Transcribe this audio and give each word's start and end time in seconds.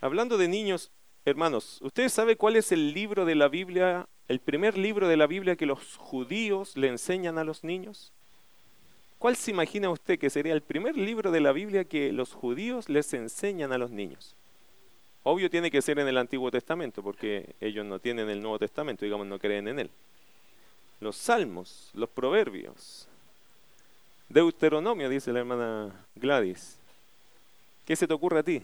Hablando 0.00 0.38
de 0.38 0.46
niños, 0.46 0.92
hermanos, 1.24 1.80
¿ustedes 1.82 2.12
saben 2.12 2.36
cuál 2.36 2.54
es 2.54 2.70
el 2.70 2.94
libro 2.94 3.24
de 3.24 3.34
la 3.34 3.48
Biblia, 3.48 4.06
el 4.28 4.38
primer 4.38 4.78
libro 4.78 5.08
de 5.08 5.16
la 5.16 5.26
Biblia 5.26 5.56
que 5.56 5.66
los 5.66 5.96
judíos 5.96 6.76
le 6.76 6.86
enseñan 6.86 7.36
a 7.36 7.42
los 7.42 7.64
niños? 7.64 8.12
¿Cuál 9.18 9.34
se 9.34 9.50
imagina 9.50 9.90
usted 9.90 10.16
que 10.16 10.30
sería 10.30 10.52
el 10.54 10.62
primer 10.62 10.96
libro 10.96 11.32
de 11.32 11.40
la 11.40 11.50
Biblia 11.50 11.84
que 11.84 12.12
los 12.12 12.32
judíos 12.32 12.88
les 12.88 13.12
enseñan 13.12 13.72
a 13.72 13.78
los 13.78 13.90
niños? 13.90 14.36
Obvio 15.24 15.50
tiene 15.50 15.72
que 15.72 15.82
ser 15.82 15.98
en 15.98 16.06
el 16.06 16.16
Antiguo 16.16 16.52
Testamento, 16.52 17.02
porque 17.02 17.56
ellos 17.60 17.84
no 17.84 17.98
tienen 17.98 18.30
el 18.30 18.40
Nuevo 18.40 18.60
Testamento, 18.60 19.04
digamos, 19.04 19.26
no 19.26 19.40
creen 19.40 19.66
en 19.66 19.80
él. 19.80 19.90
Los 21.00 21.16
salmos, 21.16 21.90
los 21.92 22.08
proverbios. 22.08 23.08
Deuteronomio, 24.28 25.08
dice 25.08 25.32
la 25.32 25.40
hermana 25.40 26.06
Gladys. 26.14 26.78
¿Qué 27.84 27.96
se 27.96 28.06
te 28.06 28.14
ocurre 28.14 28.38
a 28.38 28.42
ti? 28.44 28.62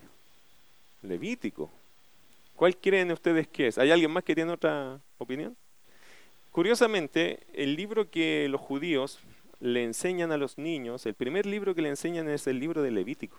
Levítico. 1.04 1.70
¿Cuál 2.56 2.76
creen 2.76 3.12
ustedes 3.12 3.48
que 3.48 3.68
es? 3.68 3.78
¿Hay 3.78 3.90
alguien 3.90 4.10
más 4.10 4.24
que 4.24 4.34
tiene 4.34 4.52
otra 4.52 5.00
opinión? 5.18 5.56
Curiosamente, 6.52 7.40
el 7.52 7.74
libro 7.74 8.10
que 8.10 8.48
los 8.48 8.60
judíos 8.60 9.18
le 9.60 9.82
enseñan 9.82 10.30
a 10.30 10.36
los 10.36 10.56
niños, 10.56 11.04
el 11.06 11.14
primer 11.14 11.46
libro 11.46 11.74
que 11.74 11.82
le 11.82 11.88
enseñan 11.88 12.28
es 12.28 12.46
el 12.46 12.60
libro 12.60 12.82
de 12.82 12.90
Levítico. 12.90 13.36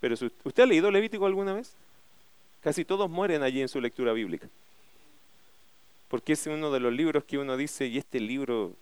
Pero 0.00 0.14
¿usted 0.44 0.62
ha 0.62 0.66
leído 0.66 0.90
Levítico 0.90 1.26
alguna 1.26 1.54
vez? 1.54 1.74
Casi 2.60 2.84
todos 2.84 3.10
mueren 3.10 3.42
allí 3.42 3.60
en 3.60 3.68
su 3.68 3.80
lectura 3.80 4.12
bíblica. 4.12 4.48
Porque 6.08 6.34
es 6.34 6.46
uno 6.46 6.70
de 6.70 6.80
los 6.80 6.92
libros 6.92 7.24
que 7.24 7.38
uno 7.38 7.56
dice, 7.56 7.86
y 7.86 7.98
este 7.98 8.20
libro, 8.20 8.74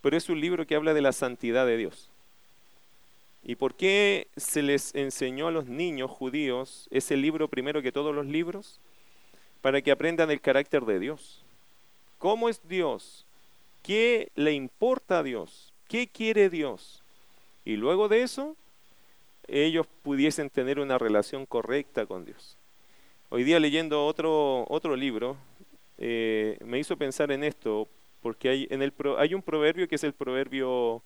pero 0.00 0.16
es 0.16 0.28
un 0.28 0.40
libro 0.40 0.66
que 0.66 0.76
habla 0.76 0.94
de 0.94 1.02
la 1.02 1.12
santidad 1.12 1.66
de 1.66 1.76
Dios. 1.76 2.10
¿Y 3.44 3.56
por 3.56 3.74
qué 3.74 4.28
se 4.36 4.62
les 4.62 4.94
enseñó 4.94 5.48
a 5.48 5.50
los 5.50 5.66
niños 5.66 6.10
judíos 6.10 6.88
ese 6.90 7.16
libro 7.16 7.48
primero 7.48 7.82
que 7.82 7.92
todos 7.92 8.14
los 8.14 8.24
libros? 8.24 8.80
Para 9.60 9.82
que 9.82 9.90
aprendan 9.90 10.30
el 10.30 10.40
carácter 10.40 10.84
de 10.86 10.98
Dios. 10.98 11.44
¿Cómo 12.18 12.48
es 12.48 12.66
Dios? 12.66 13.26
¿Qué 13.82 14.30
le 14.34 14.52
importa 14.52 15.18
a 15.18 15.22
Dios? 15.22 15.74
¿Qué 15.88 16.06
quiere 16.06 16.48
Dios? 16.48 17.02
Y 17.66 17.76
luego 17.76 18.08
de 18.08 18.22
eso, 18.22 18.56
ellos 19.46 19.86
pudiesen 20.02 20.48
tener 20.48 20.80
una 20.80 20.96
relación 20.96 21.44
correcta 21.44 22.06
con 22.06 22.24
Dios. 22.24 22.56
Hoy 23.28 23.44
día 23.44 23.60
leyendo 23.60 24.06
otro, 24.06 24.64
otro 24.68 24.96
libro, 24.96 25.36
eh, 25.98 26.56
me 26.64 26.78
hizo 26.78 26.96
pensar 26.96 27.30
en 27.30 27.44
esto, 27.44 27.88
porque 28.22 28.48
hay, 28.48 28.68
en 28.70 28.80
el, 28.80 28.92
hay 29.18 29.34
un 29.34 29.42
proverbio 29.42 29.86
que 29.86 29.96
es 29.96 30.04
el 30.04 30.14
proverbio 30.14 31.02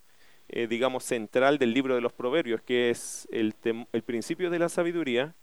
eh, 0.49 0.67
digamos, 0.67 1.05
central 1.05 1.59
del 1.59 1.75
libro 1.75 1.95
de 1.95 2.01
los 2.01 2.13
proverbios, 2.13 2.63
que 2.63 2.91
es 2.91 3.29
el, 3.31 3.55
el 3.93 4.03
principio 4.03 4.51
de 4.51 4.59
la 4.59 4.69
sabiduría, 4.69 5.35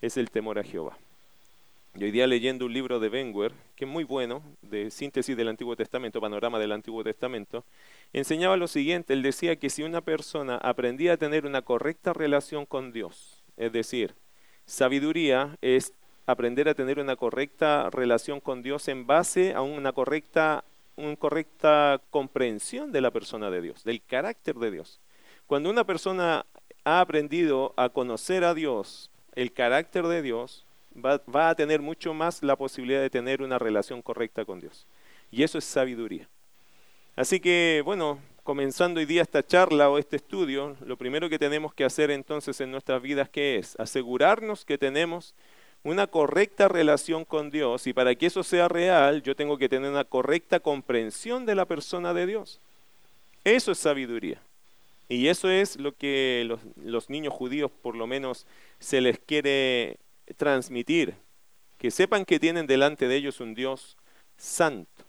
es 0.00 0.16
el 0.16 0.30
temor 0.30 0.58
a 0.58 0.64
Jehová. 0.64 0.96
Y 1.94 2.04
hoy 2.04 2.10
día 2.12 2.28
leyendo 2.28 2.66
un 2.66 2.72
libro 2.72 3.00
de 3.00 3.08
Benguer, 3.08 3.52
que 3.74 3.84
es 3.84 3.90
muy 3.90 4.04
bueno, 4.04 4.42
de 4.62 4.90
síntesis 4.90 5.36
del 5.36 5.48
Antiguo 5.48 5.74
Testamento, 5.74 6.20
panorama 6.20 6.60
del 6.60 6.70
Antiguo 6.70 7.02
Testamento, 7.02 7.64
enseñaba 8.12 8.56
lo 8.56 8.68
siguiente, 8.68 9.14
él 9.14 9.22
decía 9.22 9.56
que 9.56 9.68
si 9.68 9.82
una 9.82 10.00
persona 10.00 10.56
aprendía 10.58 11.14
a 11.14 11.16
tener 11.16 11.44
una 11.44 11.62
correcta 11.62 12.12
relación 12.12 12.66
con 12.66 12.92
Dios, 12.92 13.42
es 13.56 13.72
decir, 13.72 14.14
sabiduría 14.64 15.56
es 15.60 15.92
aprender 16.26 16.68
a 16.68 16.74
tener 16.74 17.00
una 17.00 17.16
correcta 17.16 17.90
relación 17.90 18.38
con 18.38 18.62
Dios 18.62 18.86
en 18.86 19.06
base 19.06 19.54
a 19.54 19.62
una 19.62 19.92
correcta 19.92 20.62
una 20.98 21.16
correcta 21.16 22.00
comprensión 22.10 22.92
de 22.92 23.00
la 23.00 23.10
persona 23.10 23.50
de 23.50 23.62
Dios, 23.62 23.84
del 23.84 24.02
carácter 24.02 24.56
de 24.56 24.70
Dios. 24.70 25.00
Cuando 25.46 25.70
una 25.70 25.84
persona 25.84 26.44
ha 26.84 27.00
aprendido 27.00 27.72
a 27.76 27.88
conocer 27.88 28.44
a 28.44 28.54
Dios, 28.54 29.10
el 29.34 29.52
carácter 29.52 30.06
de 30.06 30.22
Dios, 30.22 30.66
va, 30.96 31.48
a 31.48 31.54
tener 31.54 31.80
mucho 31.80 32.14
más 32.14 32.42
la 32.42 32.56
posibilidad 32.56 33.00
de 33.00 33.10
tener 33.10 33.42
una 33.42 33.58
relación 33.58 34.02
correcta 34.02 34.44
con 34.44 34.60
Dios. 34.60 34.86
Y 35.30 35.42
eso 35.42 35.58
es 35.58 35.64
sabiduría. 35.64 36.28
Así 37.14 37.40
que, 37.40 37.82
bueno, 37.84 38.18
comenzando 38.42 39.00
hoy 39.00 39.06
día 39.06 39.22
esta 39.22 39.46
charla 39.46 39.90
o 39.90 39.98
este 39.98 40.16
estudio, 40.16 40.76
lo 40.80 40.96
primero 40.96 41.28
que 41.28 41.38
tenemos 41.38 41.74
que 41.74 41.84
hacer 41.84 42.10
entonces 42.10 42.60
en 42.60 42.70
nuestras 42.70 43.02
vidas, 43.02 43.28
¿qué 43.28 43.56
es? 43.56 43.78
Asegurarnos 43.78 44.64
que 44.64 44.78
tenemos 44.78 45.34
una 45.84 46.06
correcta 46.06 46.68
relación 46.68 47.24
con 47.24 47.50
Dios 47.50 47.86
y 47.86 47.92
para 47.92 48.14
que 48.14 48.26
eso 48.26 48.42
sea 48.42 48.68
real 48.68 49.22
yo 49.22 49.36
tengo 49.36 49.58
que 49.58 49.68
tener 49.68 49.90
una 49.90 50.04
correcta 50.04 50.60
comprensión 50.60 51.46
de 51.46 51.54
la 51.54 51.64
persona 51.64 52.12
de 52.14 52.26
Dios. 52.26 52.60
Eso 53.44 53.72
es 53.72 53.78
sabiduría. 53.78 54.40
Y 55.08 55.28
eso 55.28 55.48
es 55.48 55.78
lo 55.78 55.96
que 55.96 56.46
los, 56.76 57.08
niños 57.08 57.32
judíos 57.32 57.70
por 57.70 57.96
lo 57.96 58.06
menos 58.06 58.46
se 58.78 59.00
les 59.00 59.18
quiere 59.18 59.96
transmitir. 60.36 61.14
Que 61.78 61.90
sepan 61.90 62.24
que 62.24 62.38
tienen 62.38 62.66
delante 62.66 63.08
de 63.08 63.16
ellos 63.16 63.40
un 63.40 63.54
Dios 63.54 63.96
santo. 64.36 65.04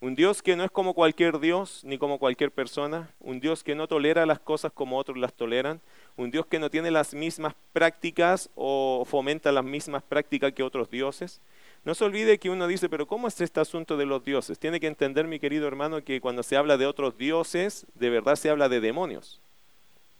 Un 0.00 0.14
Dios 0.16 0.42
que 0.42 0.56
no 0.56 0.64
es 0.64 0.70
como 0.70 0.94
cualquier 0.94 1.38
Dios 1.38 1.82
ni 1.84 1.98
como 1.98 2.18
cualquier 2.18 2.50
persona. 2.50 3.14
Un 3.20 3.38
Dios 3.38 3.62
que 3.62 3.76
no 3.76 3.86
tolera 3.86 4.26
las 4.26 4.40
cosas 4.40 4.72
como 4.72 4.98
otros 4.98 5.18
las 5.18 5.34
toleran 5.34 5.80
un 6.16 6.30
Dios 6.30 6.46
que 6.46 6.58
no 6.58 6.70
tiene 6.70 6.90
las 6.90 7.14
mismas 7.14 7.54
prácticas 7.72 8.48
o 8.54 9.04
fomenta 9.06 9.52
las 9.52 9.64
mismas 9.64 10.02
prácticas 10.02 10.52
que 10.52 10.62
otros 10.62 10.90
dioses. 10.90 11.40
No 11.84 11.94
se 11.94 12.04
olvide 12.04 12.38
que 12.38 12.50
uno 12.50 12.66
dice, 12.66 12.88
pero 12.88 13.06
¿cómo 13.06 13.28
es 13.28 13.40
este 13.40 13.60
asunto 13.60 13.96
de 13.96 14.06
los 14.06 14.24
dioses? 14.24 14.58
Tiene 14.58 14.80
que 14.80 14.86
entender, 14.86 15.26
mi 15.26 15.38
querido 15.38 15.68
hermano, 15.68 16.02
que 16.02 16.20
cuando 16.20 16.42
se 16.42 16.56
habla 16.56 16.76
de 16.76 16.86
otros 16.86 17.16
dioses, 17.16 17.86
de 17.94 18.10
verdad 18.10 18.36
se 18.36 18.50
habla 18.50 18.68
de 18.68 18.80
demonios. 18.80 19.40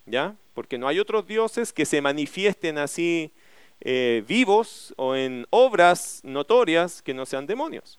¿Ya? 0.05 0.37
Porque 0.55 0.79
no 0.79 0.87
hay 0.87 1.01
otros 1.01 1.27
dioses 1.27 1.73
que 1.73 1.85
se 1.85 2.01
manifiesten 2.01 2.79
así 2.79 3.33
eh, 3.81 4.23
vivos 4.29 4.95
o 4.97 5.17
en 5.17 5.47
obras 5.51 6.21
notorias 6.23 7.03
que 7.03 7.15
no 7.15 7.27
sean 7.27 7.47
demonios. 7.47 7.99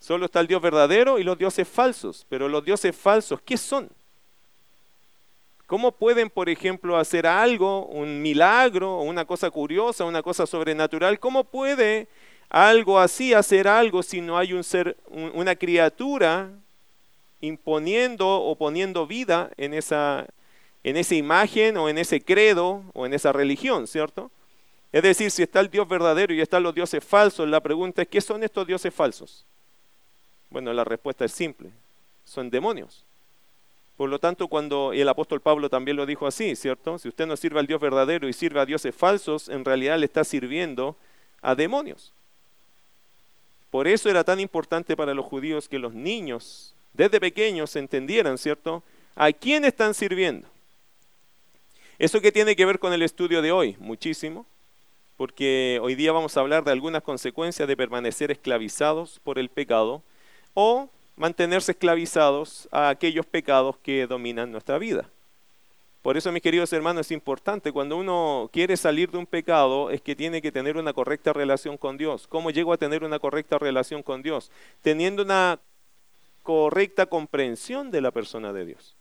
Solo 0.00 0.26
está 0.26 0.40
el 0.40 0.46
Dios 0.46 0.62
verdadero 0.62 1.18
y 1.18 1.24
los 1.24 1.36
dioses 1.36 1.68
falsos. 1.68 2.24
Pero 2.28 2.48
los 2.48 2.64
dioses 2.64 2.96
falsos, 2.96 3.40
¿qué 3.42 3.56
son? 3.56 3.90
¿Cómo 5.68 5.92
pueden, 5.92 6.30
por 6.30 6.48
ejemplo, 6.48 6.96
hacer 6.96 7.26
algo, 7.26 7.84
un 7.88 8.22
milagro, 8.22 9.00
una 9.00 9.26
cosa 9.26 9.50
curiosa, 9.50 10.06
una 10.06 10.22
cosa 10.22 10.46
sobrenatural? 10.46 11.20
¿Cómo 11.20 11.44
puede 11.44 12.08
algo 12.48 12.98
así 12.98 13.34
hacer 13.34 13.68
algo 13.68 14.02
si 14.02 14.22
no 14.22 14.38
hay 14.38 14.54
un 14.54 14.64
ser, 14.64 14.96
una 15.10 15.54
criatura 15.56 16.48
imponiendo 17.42 18.26
o 18.26 18.56
poniendo 18.56 19.06
vida 19.06 19.50
en 19.58 19.74
esa, 19.74 20.26
en 20.84 20.96
esa 20.96 21.14
imagen 21.14 21.76
o 21.76 21.90
en 21.90 21.98
ese 21.98 22.22
credo 22.22 22.82
o 22.94 23.04
en 23.04 23.12
esa 23.12 23.34
religión, 23.34 23.86
¿cierto? 23.86 24.30
Es 24.90 25.02
decir, 25.02 25.30
si 25.30 25.42
está 25.42 25.60
el 25.60 25.68
Dios 25.68 25.86
verdadero 25.86 26.32
y 26.32 26.40
están 26.40 26.62
los 26.62 26.74
dioses 26.74 27.04
falsos, 27.04 27.46
la 27.46 27.60
pregunta 27.60 28.00
es, 28.00 28.08
¿qué 28.08 28.22
son 28.22 28.42
estos 28.42 28.66
dioses 28.66 28.94
falsos? 28.94 29.44
Bueno, 30.48 30.72
la 30.72 30.84
respuesta 30.84 31.26
es 31.26 31.32
simple, 31.32 31.68
son 32.24 32.48
demonios. 32.48 33.04
Por 33.98 34.08
lo 34.08 34.20
tanto, 34.20 34.46
cuando 34.46 34.92
el 34.92 35.08
apóstol 35.08 35.40
Pablo 35.40 35.68
también 35.68 35.96
lo 35.96 36.06
dijo 36.06 36.28
así, 36.28 36.54
¿cierto? 36.54 37.00
Si 37.00 37.08
usted 37.08 37.26
no 37.26 37.36
sirve 37.36 37.58
al 37.58 37.66
Dios 37.66 37.80
verdadero 37.80 38.28
y 38.28 38.32
sirve 38.32 38.60
a 38.60 38.64
dioses 38.64 38.94
falsos, 38.94 39.48
en 39.48 39.64
realidad 39.64 39.98
le 39.98 40.06
está 40.06 40.22
sirviendo 40.22 40.94
a 41.42 41.56
demonios. 41.56 42.12
Por 43.72 43.88
eso 43.88 44.08
era 44.08 44.22
tan 44.22 44.38
importante 44.38 44.96
para 44.96 45.14
los 45.14 45.26
judíos 45.26 45.68
que 45.68 45.80
los 45.80 45.94
niños 45.94 46.76
desde 46.92 47.18
pequeños 47.18 47.74
entendieran, 47.74 48.38
¿cierto? 48.38 48.84
¿A 49.16 49.32
quién 49.32 49.64
están 49.64 49.94
sirviendo? 49.94 50.46
¿Eso 51.98 52.20
qué 52.20 52.30
tiene 52.30 52.54
que 52.54 52.66
ver 52.66 52.78
con 52.78 52.92
el 52.92 53.02
estudio 53.02 53.42
de 53.42 53.50
hoy? 53.50 53.74
Muchísimo, 53.80 54.46
porque 55.16 55.80
hoy 55.82 55.96
día 55.96 56.12
vamos 56.12 56.36
a 56.36 56.40
hablar 56.40 56.62
de 56.62 56.70
algunas 56.70 57.02
consecuencias 57.02 57.66
de 57.66 57.76
permanecer 57.76 58.30
esclavizados 58.30 59.18
por 59.24 59.40
el 59.40 59.48
pecado 59.48 60.04
o 60.54 60.88
mantenerse 61.18 61.72
esclavizados 61.72 62.68
a 62.70 62.88
aquellos 62.88 63.26
pecados 63.26 63.76
que 63.78 64.06
dominan 64.06 64.50
nuestra 64.50 64.78
vida. 64.78 65.10
Por 66.02 66.16
eso, 66.16 66.30
mis 66.32 66.42
queridos 66.42 66.72
hermanos, 66.72 67.06
es 67.06 67.12
importante 67.12 67.72
cuando 67.72 67.96
uno 67.96 68.48
quiere 68.52 68.76
salir 68.76 69.10
de 69.10 69.18
un 69.18 69.26
pecado, 69.26 69.90
es 69.90 70.00
que 70.00 70.14
tiene 70.14 70.40
que 70.40 70.52
tener 70.52 70.76
una 70.76 70.92
correcta 70.92 71.32
relación 71.32 71.76
con 71.76 71.98
Dios. 71.98 72.26
¿Cómo 72.28 72.50
llego 72.50 72.72
a 72.72 72.78
tener 72.78 73.04
una 73.04 73.18
correcta 73.18 73.58
relación 73.58 74.02
con 74.02 74.22
Dios? 74.22 74.50
Teniendo 74.80 75.22
una 75.22 75.58
correcta 76.44 77.06
comprensión 77.06 77.90
de 77.90 78.00
la 78.00 78.12
persona 78.12 78.52
de 78.52 78.64
Dios. 78.64 78.96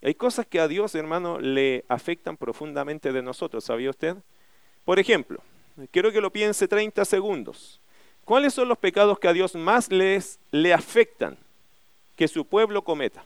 Hay 0.00 0.14
cosas 0.14 0.46
que 0.46 0.60
a 0.60 0.68
Dios, 0.68 0.94
hermano, 0.94 1.40
le 1.40 1.84
afectan 1.88 2.36
profundamente 2.36 3.12
de 3.12 3.20
nosotros, 3.20 3.64
¿sabía 3.64 3.90
usted? 3.90 4.16
Por 4.84 5.00
ejemplo, 5.00 5.42
quiero 5.90 6.12
que 6.12 6.20
lo 6.20 6.32
piense 6.32 6.68
30 6.68 7.04
segundos. 7.04 7.80
¿Cuáles 8.24 8.54
son 8.54 8.68
los 8.68 8.78
pecados 8.78 9.18
que 9.18 9.26
a 9.26 9.32
Dios 9.32 9.56
más 9.56 9.90
les, 9.90 10.38
le 10.52 10.72
afectan? 10.72 11.36
Que 12.18 12.26
su 12.26 12.44
pueblo 12.44 12.82
cometa. 12.82 13.24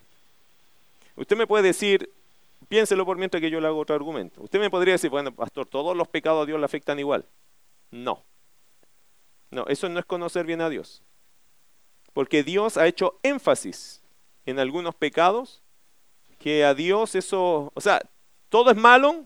Usted 1.16 1.34
me 1.34 1.46
puede 1.46 1.68
decir, 1.68 2.12
piénselo 2.68 3.06
por 3.06 3.16
mientras 3.16 3.40
que 3.40 3.48
yo 3.48 3.58
le 3.58 3.66
hago 3.66 3.78
otro 3.78 3.96
argumento. 3.96 4.42
Usted 4.42 4.60
me 4.60 4.68
podría 4.68 4.92
decir, 4.92 5.08
bueno, 5.08 5.32
pastor, 5.34 5.64
todos 5.64 5.96
los 5.96 6.08
pecados 6.08 6.42
a 6.42 6.46
Dios 6.46 6.60
le 6.60 6.66
afectan 6.66 6.98
igual. 6.98 7.24
No. 7.90 8.22
No, 9.50 9.66
eso 9.66 9.88
no 9.88 9.98
es 9.98 10.04
conocer 10.04 10.44
bien 10.44 10.60
a 10.60 10.68
Dios. 10.68 11.02
Porque 12.12 12.42
Dios 12.42 12.76
ha 12.76 12.86
hecho 12.86 13.18
énfasis 13.22 14.02
en 14.44 14.58
algunos 14.58 14.94
pecados 14.94 15.62
que 16.38 16.62
a 16.66 16.74
Dios 16.74 17.14
eso, 17.14 17.72
o 17.74 17.80
sea, 17.80 18.02
todo 18.50 18.70
es 18.70 18.76
malo 18.76 19.24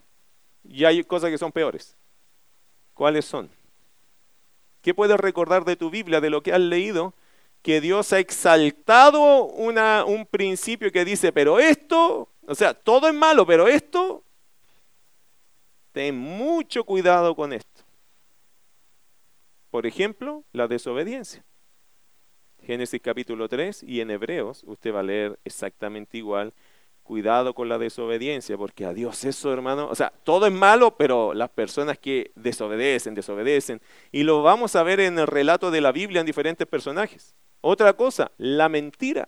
y 0.63 0.85
hay 0.85 1.03
cosas 1.03 1.31
que 1.31 1.39
son 1.39 1.51
peores. 1.51 1.97
¿Cuáles 2.95 3.25
son? 3.25 3.51
¿Qué 4.81 4.95
puedes 4.95 5.19
recordar 5.19 5.65
de 5.65 5.75
tu 5.75 5.91
Biblia, 5.91 6.21
de 6.21 6.31
lo 6.31 6.45
que 6.45 6.53
has 6.53 6.61
leído? 6.61 7.15
Que 7.67 7.81
Dios 7.81 8.13
ha 8.13 8.21
exaltado 8.21 9.47
una, 9.47 10.05
un 10.05 10.25
principio 10.25 10.93
que 10.93 11.05
dice, 11.05 11.33
pero 11.33 11.59
esto, 11.59 12.29
o 12.47 12.55
sea, 12.55 12.75
todo 12.75 13.09
es 13.09 13.15
malo, 13.15 13.45
pero 13.45 13.67
esto, 13.67 14.23
ten 15.91 16.17
mucho 16.17 16.85
cuidado 16.85 17.35
con 17.35 17.53
esto. 17.53 17.83
Por 19.69 19.85
ejemplo, 19.85 20.45
la 20.53 20.69
desobediencia. 20.69 21.45
Génesis 22.63 23.01
capítulo 23.03 23.49
3 23.49 23.83
y 23.83 24.01
en 24.01 24.13
Hebreos 24.13 24.63
usted 24.65 24.95
va 24.95 25.01
a 25.01 25.03
leer 25.03 25.37
exactamente 25.45 26.19
igual. 26.19 26.55
Cuidado 27.03 27.53
con 27.53 27.69
la 27.69 27.79
desobediencia, 27.79 28.57
porque 28.57 28.85
a 28.85 28.93
Dios 28.93 29.25
eso, 29.25 29.53
hermano, 29.53 29.89
o 29.89 29.95
sea, 29.97 30.13
todo 30.23 30.47
es 30.47 30.53
malo, 30.53 30.97
pero 30.97 31.35
las 31.35 31.51
personas 31.51 31.99
que 31.99 32.31
desobedecen, 32.37 33.17
desobedecen, 33.17 33.83
y 34.13 34.23
lo 34.23 34.45
vamos 34.45 34.77
a 34.77 34.85
ver 34.85 35.01
en 35.01 35.19
el 35.19 35.27
relato 35.27 35.73
de 35.73 35.81
la 35.81 35.91
Biblia 35.91 36.21
en 36.21 36.27
diferentes 36.27 36.69
personajes. 36.69 37.35
Otra 37.69 37.95
cosa, 37.95 38.31
la 38.39 38.69
mentira. 38.69 39.27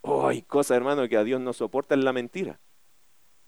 Oh, 0.00 0.26
hay 0.26 0.40
cosas, 0.40 0.78
hermano, 0.78 1.06
que 1.10 1.18
a 1.18 1.24
Dios 1.24 1.38
no 1.42 1.52
soporta 1.52 1.94
la 1.94 2.14
mentira. 2.14 2.58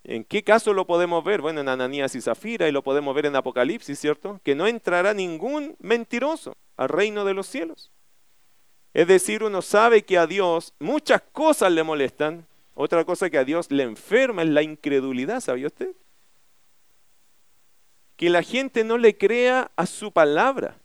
¿En 0.05 0.23
qué 0.23 0.45
caso 0.45 0.75
lo 0.75 0.87
podemos 0.87 1.25
ver? 1.25 1.41
Bueno, 1.41 1.63
en 1.63 1.69
Ananías 1.71 2.15
y 2.15 2.21
Zafira 2.21 2.69
y 2.69 2.73
lo 2.73 2.83
podemos 2.83 3.15
ver 3.15 3.25
en 3.25 3.37
Apocalipsis, 3.37 3.99
¿cierto? 3.99 4.39
Que 4.45 4.55
no 4.55 4.67
entrará 4.67 5.15
ningún 5.15 5.77
mentiroso 5.79 6.59
al 6.77 6.91
reino 6.91 7.25
de 7.25 7.33
los 7.33 7.47
cielos. 7.47 7.91
Es 8.93 9.07
decir, 9.07 9.43
uno 9.43 9.63
sabe 9.63 10.03
que 10.03 10.19
a 10.19 10.27
Dios 10.27 10.75
muchas 10.79 11.23
cosas 11.33 11.73
le 11.73 11.83
molestan. 11.83 12.47
Otra 12.75 13.07
cosa 13.07 13.31
que 13.31 13.39
a 13.39 13.45
Dios 13.45 13.71
le 13.71 13.85
enferma 13.85 14.43
es 14.43 14.51
la 14.51 14.61
incredulidad, 14.61 15.41
¿sabía 15.41 15.69
usted? 15.69 15.95
Que 18.17 18.29
la 18.29 18.43
gente 18.43 18.85
no 18.85 18.99
le 18.99 19.17
crea 19.17 19.71
a 19.75 19.87
su 19.87 20.13
palabra. 20.13 20.77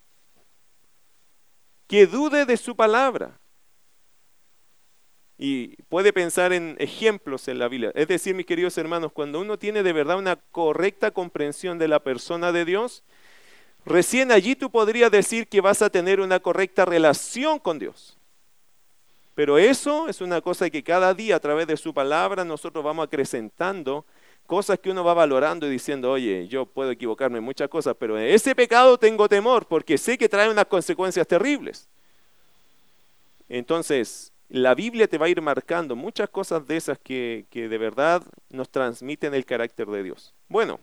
Que 1.87 2.07
dude 2.07 2.45
de 2.45 2.57
su 2.57 2.75
palabra. 2.75 3.39
Y 5.37 5.75
puede 5.83 6.13
pensar 6.13 6.53
en 6.53 6.75
ejemplos 6.79 7.47
en 7.47 7.59
la 7.59 7.67
Biblia. 7.67 7.91
Es 7.93 8.07
decir, 8.07 8.33
mis 8.35 8.45
queridos 8.45 8.77
hermanos, 8.77 9.11
cuando 9.11 9.41
uno 9.41 9.59
tiene 9.59 9.83
de 9.83 9.93
verdad 9.93 10.17
una 10.17 10.37
correcta 10.37 11.11
comprensión 11.11 11.77
de 11.77 11.89
la 11.89 11.99
persona 11.99 12.51
de 12.51 12.63
Dios, 12.63 13.03
Recién 13.85 14.31
allí 14.31 14.55
tú 14.55 14.71
podrías 14.71 15.11
decir 15.11 15.47
que 15.47 15.61
vas 15.61 15.83
a 15.83 15.91
tener 15.91 16.19
una 16.19 16.39
correcta 16.39 16.85
relación 16.85 17.59
con 17.59 17.77
Dios. 17.77 18.17
Pero 19.35 19.59
eso 19.59 20.07
es 20.07 20.21
una 20.21 20.41
cosa 20.41 20.69
que 20.69 20.83
cada 20.83 21.13
día 21.13 21.35
a 21.35 21.39
través 21.39 21.67
de 21.67 21.77
su 21.77 21.93
palabra 21.93 22.43
nosotros 22.43 22.83
vamos 22.83 23.05
acrecentando 23.05 24.05
cosas 24.45 24.79
que 24.79 24.89
uno 24.91 25.03
va 25.03 25.13
valorando 25.13 25.67
y 25.67 25.71
diciendo, 25.71 26.11
oye, 26.11 26.47
yo 26.47 26.65
puedo 26.65 26.91
equivocarme 26.91 27.39
en 27.39 27.43
muchas 27.43 27.69
cosas, 27.69 27.95
pero 27.99 28.17
en 28.17 28.27
ese 28.27 28.55
pecado 28.55 28.97
tengo 28.97 29.27
temor 29.27 29.65
porque 29.67 29.97
sé 29.97 30.17
que 30.17 30.29
trae 30.29 30.49
unas 30.49 30.65
consecuencias 30.65 31.27
terribles. 31.27 31.87
Entonces, 33.49 34.31
la 34.49 34.75
Biblia 34.75 35.07
te 35.07 35.17
va 35.17 35.25
a 35.25 35.29
ir 35.29 35.41
marcando 35.41 35.95
muchas 35.95 36.29
cosas 36.29 36.65
de 36.67 36.77
esas 36.77 36.97
que, 36.99 37.45
que 37.49 37.67
de 37.67 37.77
verdad 37.77 38.23
nos 38.49 38.69
transmiten 38.69 39.33
el 39.33 39.45
carácter 39.45 39.87
de 39.87 40.03
Dios. 40.03 40.33
Bueno, 40.47 40.79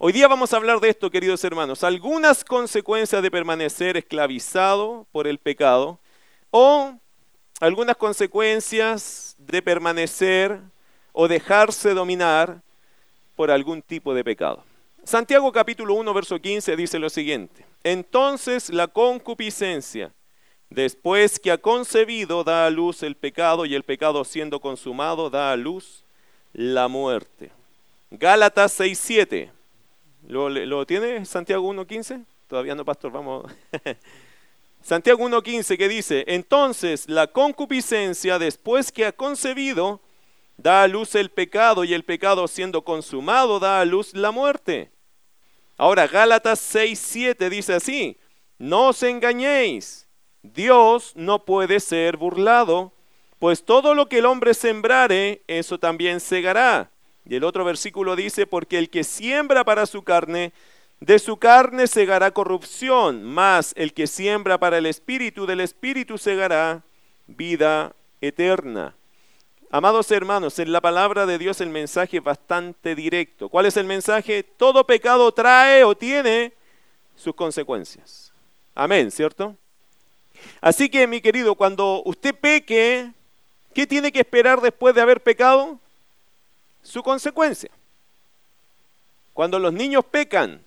Hoy 0.00 0.12
día 0.12 0.28
vamos 0.28 0.52
a 0.52 0.58
hablar 0.58 0.78
de 0.78 0.90
esto, 0.90 1.10
queridos 1.10 1.42
hermanos, 1.42 1.82
algunas 1.82 2.44
consecuencias 2.44 3.20
de 3.20 3.32
permanecer 3.32 3.96
esclavizado 3.96 5.08
por 5.10 5.26
el 5.26 5.38
pecado 5.38 5.98
o 6.52 6.94
algunas 7.58 7.96
consecuencias 7.96 9.34
de 9.38 9.60
permanecer 9.60 10.60
o 11.20 11.26
dejarse 11.26 11.94
dominar 11.94 12.62
por 13.34 13.50
algún 13.50 13.82
tipo 13.82 14.14
de 14.14 14.22
pecado. 14.22 14.62
Santiago 15.02 15.50
capítulo 15.50 15.94
1, 15.94 16.14
verso 16.14 16.38
15 16.38 16.76
dice 16.76 17.00
lo 17.00 17.10
siguiente, 17.10 17.66
entonces 17.82 18.70
la 18.70 18.86
concupiscencia, 18.86 20.12
después 20.70 21.40
que 21.40 21.50
ha 21.50 21.58
concebido, 21.58 22.44
da 22.44 22.66
a 22.66 22.70
luz 22.70 23.02
el 23.02 23.16
pecado 23.16 23.66
y 23.66 23.74
el 23.74 23.82
pecado 23.82 24.24
siendo 24.24 24.60
consumado, 24.60 25.28
da 25.28 25.50
a 25.50 25.56
luz 25.56 26.04
la 26.52 26.86
muerte. 26.86 27.50
Gálatas 28.12 28.70
6, 28.74 28.96
7. 29.02 29.50
¿Lo, 30.28 30.86
tiene 30.86 31.24
Santiago 31.24 31.68
1.15? 31.68 32.24
Todavía 32.46 32.76
no, 32.76 32.84
pastor, 32.84 33.10
vamos. 33.10 33.50
Santiago 34.82 35.28
1.15 35.28 35.76
que 35.76 35.88
dice, 35.88 36.24
entonces 36.28 37.08
la 37.08 37.26
concupiscencia 37.26 38.38
después 38.38 38.92
que 38.92 39.04
ha 39.04 39.10
concebido, 39.10 40.00
da 40.58 40.82
a 40.82 40.88
luz 40.88 41.14
el 41.14 41.30
pecado 41.30 41.84
y 41.84 41.94
el 41.94 42.04
pecado 42.04 42.46
siendo 42.48 42.82
consumado 42.82 43.60
da 43.60 43.80
a 43.80 43.84
luz 43.84 44.12
la 44.12 44.32
muerte. 44.32 44.90
Ahora 45.78 46.08
Gálatas 46.08 46.74
6.7 46.74 47.48
dice 47.48 47.74
así, 47.74 48.18
no 48.58 48.88
os 48.88 49.02
engañéis, 49.04 50.08
Dios 50.42 51.12
no 51.14 51.44
puede 51.44 51.78
ser 51.78 52.16
burlado, 52.16 52.92
pues 53.38 53.64
todo 53.64 53.94
lo 53.94 54.08
que 54.08 54.18
el 54.18 54.26
hombre 54.26 54.52
sembrare, 54.52 55.42
eso 55.46 55.78
también 55.78 56.18
segará. 56.18 56.90
Y 57.24 57.36
el 57.36 57.44
otro 57.44 57.64
versículo 57.64 58.16
dice, 58.16 58.46
porque 58.46 58.78
el 58.78 58.90
que 58.90 59.04
siembra 59.04 59.62
para 59.62 59.86
su 59.86 60.02
carne, 60.02 60.52
de 60.98 61.20
su 61.20 61.36
carne 61.36 61.86
segará 61.86 62.32
corrupción, 62.32 63.22
mas 63.22 63.72
el 63.76 63.92
que 63.92 64.08
siembra 64.08 64.58
para 64.58 64.78
el 64.78 64.86
espíritu, 64.86 65.46
del 65.46 65.60
espíritu 65.60 66.18
segará 66.18 66.82
vida 67.28 67.94
eterna. 68.20 68.97
Amados 69.70 70.10
hermanos, 70.10 70.58
en 70.58 70.72
la 70.72 70.80
palabra 70.80 71.26
de 71.26 71.38
Dios 71.38 71.60
el 71.60 71.68
mensaje 71.68 72.18
es 72.18 72.24
bastante 72.24 72.94
directo. 72.94 73.48
¿Cuál 73.48 73.66
es 73.66 73.76
el 73.76 73.84
mensaje? 73.84 74.42
Todo 74.42 74.84
pecado 74.84 75.30
trae 75.32 75.84
o 75.84 75.94
tiene 75.94 76.52
sus 77.16 77.34
consecuencias. 77.34 78.32
Amén, 78.74 79.10
¿cierto? 79.10 79.56
Así 80.60 80.88
que, 80.88 81.06
mi 81.06 81.20
querido, 81.20 81.54
cuando 81.54 82.02
usted 82.04 82.34
peque, 82.34 83.12
¿qué 83.74 83.86
tiene 83.86 84.12
que 84.12 84.20
esperar 84.20 84.60
después 84.60 84.94
de 84.94 85.00
haber 85.00 85.20
pecado? 85.20 85.78
su 86.88 87.02
consecuencia. 87.02 87.70
Cuando 89.34 89.58
los 89.58 89.72
niños 89.72 90.04
pecan, 90.04 90.62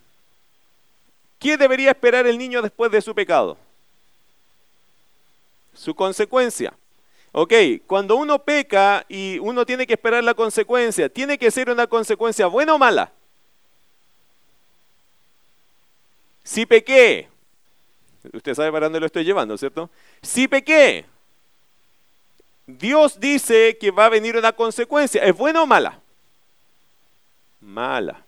¿qué 1.39 1.57
debería 1.57 1.91
esperar 1.91 2.27
el 2.27 2.37
niño 2.37 2.61
después 2.61 2.91
de 2.91 3.01
su 3.01 3.13
pecado? 3.15 3.57
Su 5.73 5.95
consecuencia. 5.95 6.73
Ok, 7.33 7.53
cuando 7.87 8.17
uno 8.17 8.39
peca 8.39 9.05
y 9.07 9.39
uno 9.39 9.65
tiene 9.65 9.87
que 9.87 9.93
esperar 9.93 10.23
la 10.23 10.33
consecuencia, 10.33 11.07
¿tiene 11.07 11.37
que 11.37 11.49
ser 11.49 11.69
una 11.69 11.87
consecuencia 11.87 12.47
buena 12.47 12.73
o 12.73 12.77
mala? 12.77 13.11
Si 16.43 16.65
pequé, 16.65 17.29
usted 18.33 18.53
sabe 18.53 18.71
para 18.71 18.87
dónde 18.87 18.99
lo 18.99 19.05
estoy 19.05 19.23
llevando, 19.23 19.57
¿cierto? 19.57 19.89
Si 20.21 20.47
pequé, 20.47 21.05
Dios 22.67 23.19
dice 23.19 23.77
que 23.79 23.91
va 23.91 24.05
a 24.05 24.09
venir 24.09 24.35
una 24.35 24.51
consecuencia, 24.51 25.23
¿es 25.23 25.35
buena 25.35 25.61
o 25.61 25.67
mala? 25.67 26.01
mala. 27.61 28.25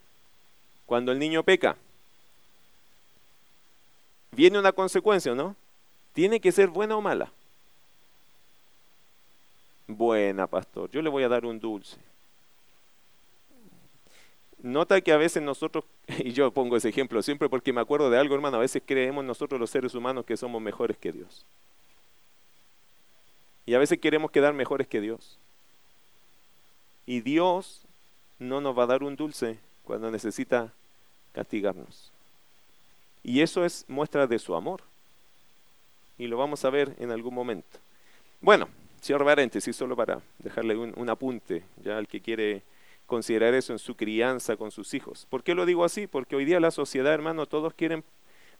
Cuando 0.85 1.11
el 1.11 1.19
niño 1.19 1.43
peca, 1.43 1.75
viene 4.31 4.59
una 4.59 4.71
consecuencia, 4.71 5.33
¿no? 5.33 5.55
Tiene 6.13 6.39
que 6.39 6.51
ser 6.51 6.69
buena 6.69 6.95
o 6.95 7.01
mala. 7.01 7.31
Buena, 9.93 10.47
pastor. 10.47 10.89
Yo 10.91 11.01
le 11.01 11.09
voy 11.09 11.23
a 11.23 11.29
dar 11.29 11.45
un 11.45 11.59
dulce. 11.59 11.97
Nota 14.61 15.01
que 15.01 15.11
a 15.11 15.17
veces 15.17 15.43
nosotros, 15.43 15.83
y 16.19 16.31
yo 16.31 16.51
pongo 16.51 16.77
ese 16.77 16.89
ejemplo 16.89 17.21
siempre 17.21 17.49
porque 17.49 17.73
me 17.73 17.81
acuerdo 17.81 18.09
de 18.09 18.17
algo, 18.17 18.33
hermano, 18.35 18.57
a 18.57 18.61
veces 18.61 18.81
creemos 18.85 19.23
nosotros 19.23 19.59
los 19.59 19.69
seres 19.69 19.93
humanos 19.93 20.25
que 20.25 20.37
somos 20.37 20.61
mejores 20.61 20.97
que 20.97 21.11
Dios. 21.11 21.45
Y 23.65 23.73
a 23.73 23.79
veces 23.79 23.99
queremos 23.99 24.31
quedar 24.31 24.53
mejores 24.53 24.87
que 24.87 25.01
Dios. 25.01 25.37
Y 27.05 27.21
Dios 27.21 27.81
no 28.39 28.61
nos 28.61 28.77
va 28.77 28.83
a 28.83 28.87
dar 28.87 29.03
un 29.03 29.15
dulce 29.15 29.57
cuando 29.83 30.09
necesita 30.11 30.71
castigarnos. 31.33 32.11
Y 33.23 33.41
eso 33.41 33.63
es 33.63 33.85
muestra 33.87 34.27
de 34.27 34.39
su 34.39 34.55
amor. 34.55 34.81
Y 36.17 36.27
lo 36.27 36.37
vamos 36.37 36.63
a 36.65 36.69
ver 36.69 36.95
en 36.99 37.11
algún 37.11 37.33
momento. 37.33 37.79
Bueno, 38.41 38.67
cierro 39.03 39.25
paréntesis 39.25 39.75
solo 39.75 39.95
para 39.95 40.21
dejarle 40.39 40.75
un, 40.77 41.09
apunte 41.09 41.63
ya 41.83 41.97
al 41.97 42.07
que 42.07 42.21
quiere 42.21 42.63
considerar 43.05 43.53
eso 43.53 43.73
en 43.73 43.79
su 43.79 43.95
crianza 43.95 44.55
con 44.55 44.71
sus 44.71 44.93
hijos. 44.93 45.27
¿Por 45.29 45.43
qué 45.43 45.53
lo 45.53 45.65
digo 45.65 45.83
así? 45.83 46.07
Porque 46.07 46.35
hoy 46.35 46.45
día 46.45 46.59
la 46.59 46.71
sociedad, 46.71 47.13
hermano, 47.13 47.45
todos 47.45 47.73
quieren, 47.73 48.03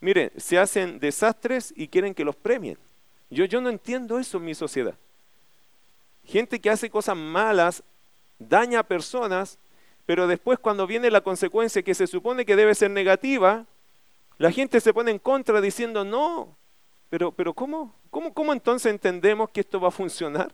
miren, 0.01 0.31
se 0.37 0.59
hacen 0.59 0.99
desastres 0.99 1.73
y 1.75 1.87
quieren 1.87 2.13
que 2.13 2.25
los 2.25 2.35
premien. 2.35 2.77
Yo, 3.29 3.45
yo 3.45 3.61
no 3.61 3.69
entiendo 3.69 4.19
eso 4.19 4.37
en 4.37 4.45
mi 4.45 4.53
sociedad. 4.53 4.95
Gente 6.25 6.59
que 6.59 6.69
hace 6.69 6.89
cosas 6.89 7.17
malas, 7.17 7.83
daña 8.37 8.79
a 8.79 8.83
personas 8.83 9.57
pero 10.05 10.27
después 10.27 10.59
cuando 10.59 10.85
viene 10.85 11.09
la 11.09 11.21
consecuencia 11.21 11.81
que 11.81 11.95
se 11.95 12.07
supone 12.07 12.45
que 12.45 12.55
debe 12.55 12.75
ser 12.75 12.91
negativa, 12.91 13.65
la 14.37 14.51
gente 14.51 14.81
se 14.81 14.93
pone 14.93 15.11
en 15.11 15.19
contra 15.19 15.61
diciendo, 15.61 16.03
no, 16.03 16.57
pero, 17.09 17.31
pero 17.31 17.53
¿cómo, 17.53 17.93
cómo, 18.09 18.33
¿cómo 18.33 18.53
entonces 18.53 18.91
entendemos 18.91 19.49
que 19.49 19.61
esto 19.61 19.79
va 19.79 19.89
a 19.89 19.91
funcionar? 19.91 20.53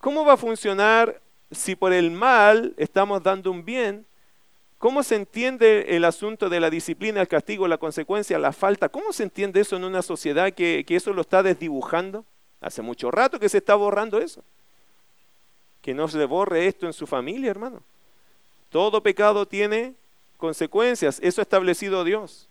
¿Cómo 0.00 0.24
va 0.24 0.34
a 0.34 0.36
funcionar 0.36 1.20
si 1.50 1.74
por 1.74 1.92
el 1.92 2.10
mal 2.10 2.74
estamos 2.76 3.22
dando 3.22 3.50
un 3.50 3.64
bien? 3.64 4.06
¿Cómo 4.78 5.02
se 5.02 5.16
entiende 5.16 5.96
el 5.96 6.04
asunto 6.04 6.48
de 6.48 6.60
la 6.60 6.70
disciplina, 6.70 7.20
el 7.20 7.26
castigo, 7.26 7.66
la 7.66 7.78
consecuencia, 7.78 8.38
la 8.38 8.52
falta? 8.52 8.88
¿Cómo 8.88 9.12
se 9.12 9.24
entiende 9.24 9.60
eso 9.60 9.74
en 9.76 9.84
una 9.84 10.02
sociedad 10.02 10.52
que, 10.52 10.84
que 10.86 10.94
eso 10.94 11.12
lo 11.12 11.22
está 11.22 11.42
desdibujando? 11.42 12.24
Hace 12.60 12.82
mucho 12.82 13.10
rato 13.10 13.40
que 13.40 13.48
se 13.48 13.58
está 13.58 13.74
borrando 13.74 14.20
eso. 14.20 14.44
Que 15.82 15.94
no 15.94 16.06
se 16.06 16.24
borre 16.26 16.66
esto 16.66 16.86
en 16.86 16.92
su 16.92 17.06
familia, 17.08 17.50
hermano. 17.50 17.82
Todo 18.70 19.02
pecado 19.02 19.46
tiene 19.46 19.94
consecuencias. 20.36 21.18
Eso 21.22 21.40
ha 21.40 21.42
establecido 21.42 22.04
Dios. 22.04 22.48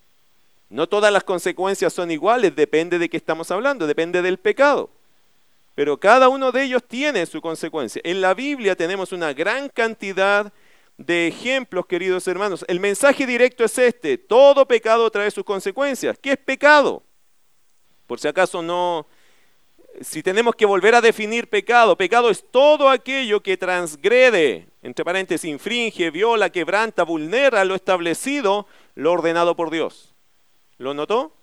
No 0.69 0.87
todas 0.87 1.13
las 1.13 1.23
consecuencias 1.23 1.93
son 1.93 2.11
iguales, 2.11 2.55
depende 2.55 2.99
de 2.99 3.09
qué 3.09 3.17
estamos 3.17 3.51
hablando, 3.51 3.87
depende 3.87 4.21
del 4.21 4.37
pecado. 4.37 4.89
Pero 5.75 5.99
cada 5.99 6.27
uno 6.27 6.51
de 6.51 6.63
ellos 6.63 6.83
tiene 6.87 7.25
su 7.25 7.39
consecuencia. 7.39 8.01
En 8.03 8.19
la 8.19 8.33
Biblia 8.33 8.75
tenemos 8.75 9.11
una 9.11 9.31
gran 9.33 9.69
cantidad 9.69 10.51
de 10.97 11.27
ejemplos, 11.27 11.85
queridos 11.85 12.27
hermanos. 12.27 12.65
El 12.67 12.79
mensaje 12.79 13.25
directo 13.25 13.63
es 13.63 13.77
este, 13.77 14.17
todo 14.17 14.67
pecado 14.67 15.09
trae 15.11 15.29
sus 15.31 15.43
consecuencias. 15.43 16.17
¿Qué 16.19 16.31
es 16.31 16.37
pecado? 16.37 17.03
Por 18.07 18.19
si 18.19 18.27
acaso 18.27 18.61
no, 18.61 19.05
si 20.01 20.23
tenemos 20.23 20.55
que 20.55 20.65
volver 20.65 20.95
a 20.95 21.01
definir 21.01 21.47
pecado, 21.47 21.95
pecado 21.95 22.29
es 22.29 22.43
todo 22.51 22.89
aquello 22.89 23.41
que 23.41 23.57
transgrede, 23.57 24.67
entre 24.81 25.05
paréntesis, 25.05 25.49
infringe, 25.49 26.09
viola, 26.11 26.49
quebranta, 26.49 27.03
vulnera 27.03 27.65
lo 27.65 27.75
establecido, 27.75 28.67
lo 28.95 29.11
ordenado 29.11 29.55
por 29.55 29.69
Dios. 29.69 30.16
¿Lo 30.77 30.93
notó? 30.93 31.33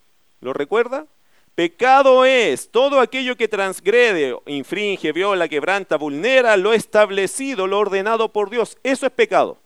¿Lo 0.40 0.52
recuerda? 0.52 1.06
Pecado 1.54 2.24
es 2.24 2.70
todo 2.70 3.00
aquello 3.00 3.36
que 3.36 3.46
transgrede, 3.46 4.36
infringe, 4.46 5.12
viola, 5.12 5.48
quebranta, 5.48 5.96
vulnera 5.96 6.56
lo 6.56 6.72
establecido, 6.72 7.66
lo 7.66 7.78
ordenado 7.78 8.30
por 8.32 8.50
Dios. 8.50 8.76
Eso 8.82 9.06
es 9.06 9.12
pecado. 9.12 9.58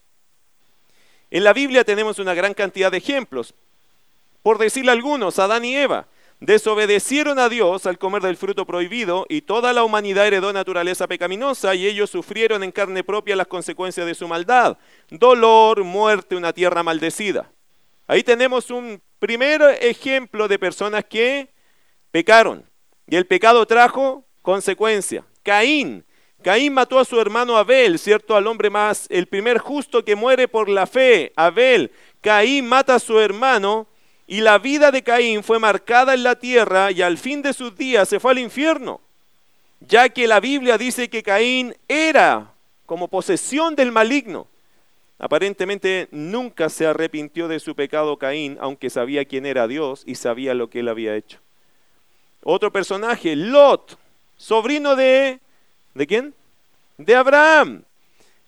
En 1.30 1.44
la 1.44 1.52
Biblia 1.52 1.84
tenemos 1.84 2.18
una 2.18 2.34
gran 2.34 2.52
cantidad 2.52 2.90
de 2.90 2.98
ejemplos. 2.98 3.54
Por 4.42 4.58
decirle 4.58 4.92
algunos, 4.92 5.38
Adán 5.38 5.64
y 5.64 5.76
Eva 5.76 6.06
desobedecieron 6.40 7.38
a 7.38 7.48
Dios 7.48 7.86
al 7.86 7.98
comer 7.98 8.22
del 8.22 8.36
fruto 8.36 8.64
prohibido 8.64 9.26
y 9.28 9.42
toda 9.42 9.72
la 9.72 9.82
humanidad 9.82 10.26
heredó 10.26 10.52
naturaleza 10.52 11.08
pecaminosa 11.08 11.74
y 11.74 11.86
ellos 11.86 12.10
sufrieron 12.10 12.62
en 12.62 12.70
carne 12.70 13.02
propia 13.02 13.34
las 13.34 13.48
consecuencias 13.48 14.06
de 14.06 14.14
su 14.14 14.28
maldad. 14.28 14.78
Dolor, 15.10 15.82
muerte, 15.84 16.36
una 16.36 16.52
tierra 16.52 16.82
maldecida. 16.82 17.50
Ahí 18.06 18.22
tenemos 18.22 18.70
un 18.70 19.02
primer 19.18 19.62
ejemplo 19.80 20.48
de 20.48 20.58
personas 20.58 21.04
que 21.04 21.48
pecaron 22.10 22.64
y 23.08 23.16
el 23.16 23.26
pecado 23.26 23.66
trajo 23.66 24.24
consecuencia. 24.42 25.24
Caín. 25.42 26.04
Caín 26.42 26.72
mató 26.72 26.98
a 26.98 27.04
su 27.04 27.20
hermano 27.20 27.56
Abel, 27.56 27.98
¿cierto? 27.98 28.36
Al 28.36 28.46
hombre 28.46 28.70
más, 28.70 29.06
el 29.10 29.26
primer 29.26 29.58
justo 29.58 30.04
que 30.04 30.14
muere 30.14 30.46
por 30.46 30.68
la 30.68 30.86
fe, 30.86 31.32
Abel. 31.36 31.90
Caín 32.20 32.66
mata 32.66 32.94
a 32.94 33.00
su 33.00 33.18
hermano 33.18 33.88
y 34.26 34.40
la 34.40 34.58
vida 34.58 34.90
de 34.90 35.02
Caín 35.02 35.42
fue 35.42 35.58
marcada 35.58 36.14
en 36.14 36.22
la 36.22 36.36
tierra 36.38 36.92
y 36.92 37.02
al 37.02 37.18
fin 37.18 37.42
de 37.42 37.52
sus 37.52 37.74
días 37.76 38.08
se 38.08 38.20
fue 38.20 38.32
al 38.32 38.38
infierno, 38.38 39.00
ya 39.80 40.10
que 40.10 40.26
la 40.26 40.38
Biblia 40.38 40.78
dice 40.78 41.08
que 41.08 41.22
Caín 41.22 41.74
era 41.88 42.52
como 42.86 43.08
posesión 43.08 43.74
del 43.74 43.90
maligno. 43.90 44.46
Aparentemente 45.18 46.08
nunca 46.12 46.68
se 46.68 46.86
arrepintió 46.86 47.48
de 47.48 47.58
su 47.58 47.74
pecado 47.74 48.16
Caín, 48.18 48.56
aunque 48.60 48.88
sabía 48.88 49.24
quién 49.24 49.46
era 49.46 49.66
Dios 49.66 50.04
y 50.06 50.14
sabía 50.14 50.54
lo 50.54 50.70
que 50.70 50.80
él 50.80 50.88
había 50.88 51.16
hecho. 51.16 51.40
Otro 52.44 52.72
personaje, 52.72 53.34
Lot, 53.34 53.98
sobrino 54.36 54.94
de... 54.94 55.40
¿De 55.94 56.06
quién? 56.06 56.34
De 56.96 57.16
Abraham. 57.16 57.82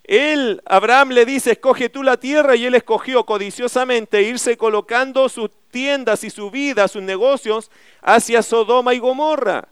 Él, 0.05 0.61
Abraham 0.65 1.09
le 1.09 1.25
dice, 1.25 1.51
escoge 1.51 1.89
tú 1.89 2.03
la 2.03 2.17
tierra 2.17 2.55
y 2.55 2.65
él 2.65 2.75
escogió 2.75 3.25
codiciosamente 3.25 4.21
irse 4.21 4.57
colocando 4.57 5.27
sus 5.29 5.51
tiendas 5.69 6.23
y 6.23 6.29
su 6.29 6.49
vida, 6.49 6.87
sus 6.87 7.03
negocios 7.03 7.69
hacia 8.01 8.41
Sodoma 8.41 8.93
y 8.93 8.99
Gomorra. 8.99 9.67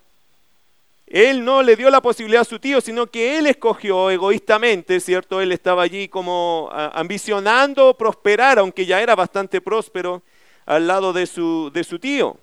Él 1.10 1.44
no 1.44 1.63
le 1.63 1.75
dio 1.75 1.89
la 1.89 2.01
posibilidad 2.01 2.42
a 2.44 2.46
su 2.46 2.60
tío, 2.60 2.80
sino 2.82 3.08
que 3.08 3.39
él 3.39 3.48
escogió 3.48 4.12
egoístamente, 4.12 5.00
¿cierto? 5.00 5.42
Él 5.42 5.51
estaba 5.51 5.82
allí 5.82 6.08
como 6.08 6.70
ambicionando 6.72 7.96
prosperar, 7.98 8.60
aunque 8.60 8.86
ya 8.86 9.01
era 9.01 9.16
bastante 9.16 9.60
próspero 9.60 10.22
al 10.68 10.86
lado 10.86 11.12
de 11.12 11.25
su, 11.25 11.72
de 11.74 11.84
su 11.84 11.98
tío. 11.98 12.38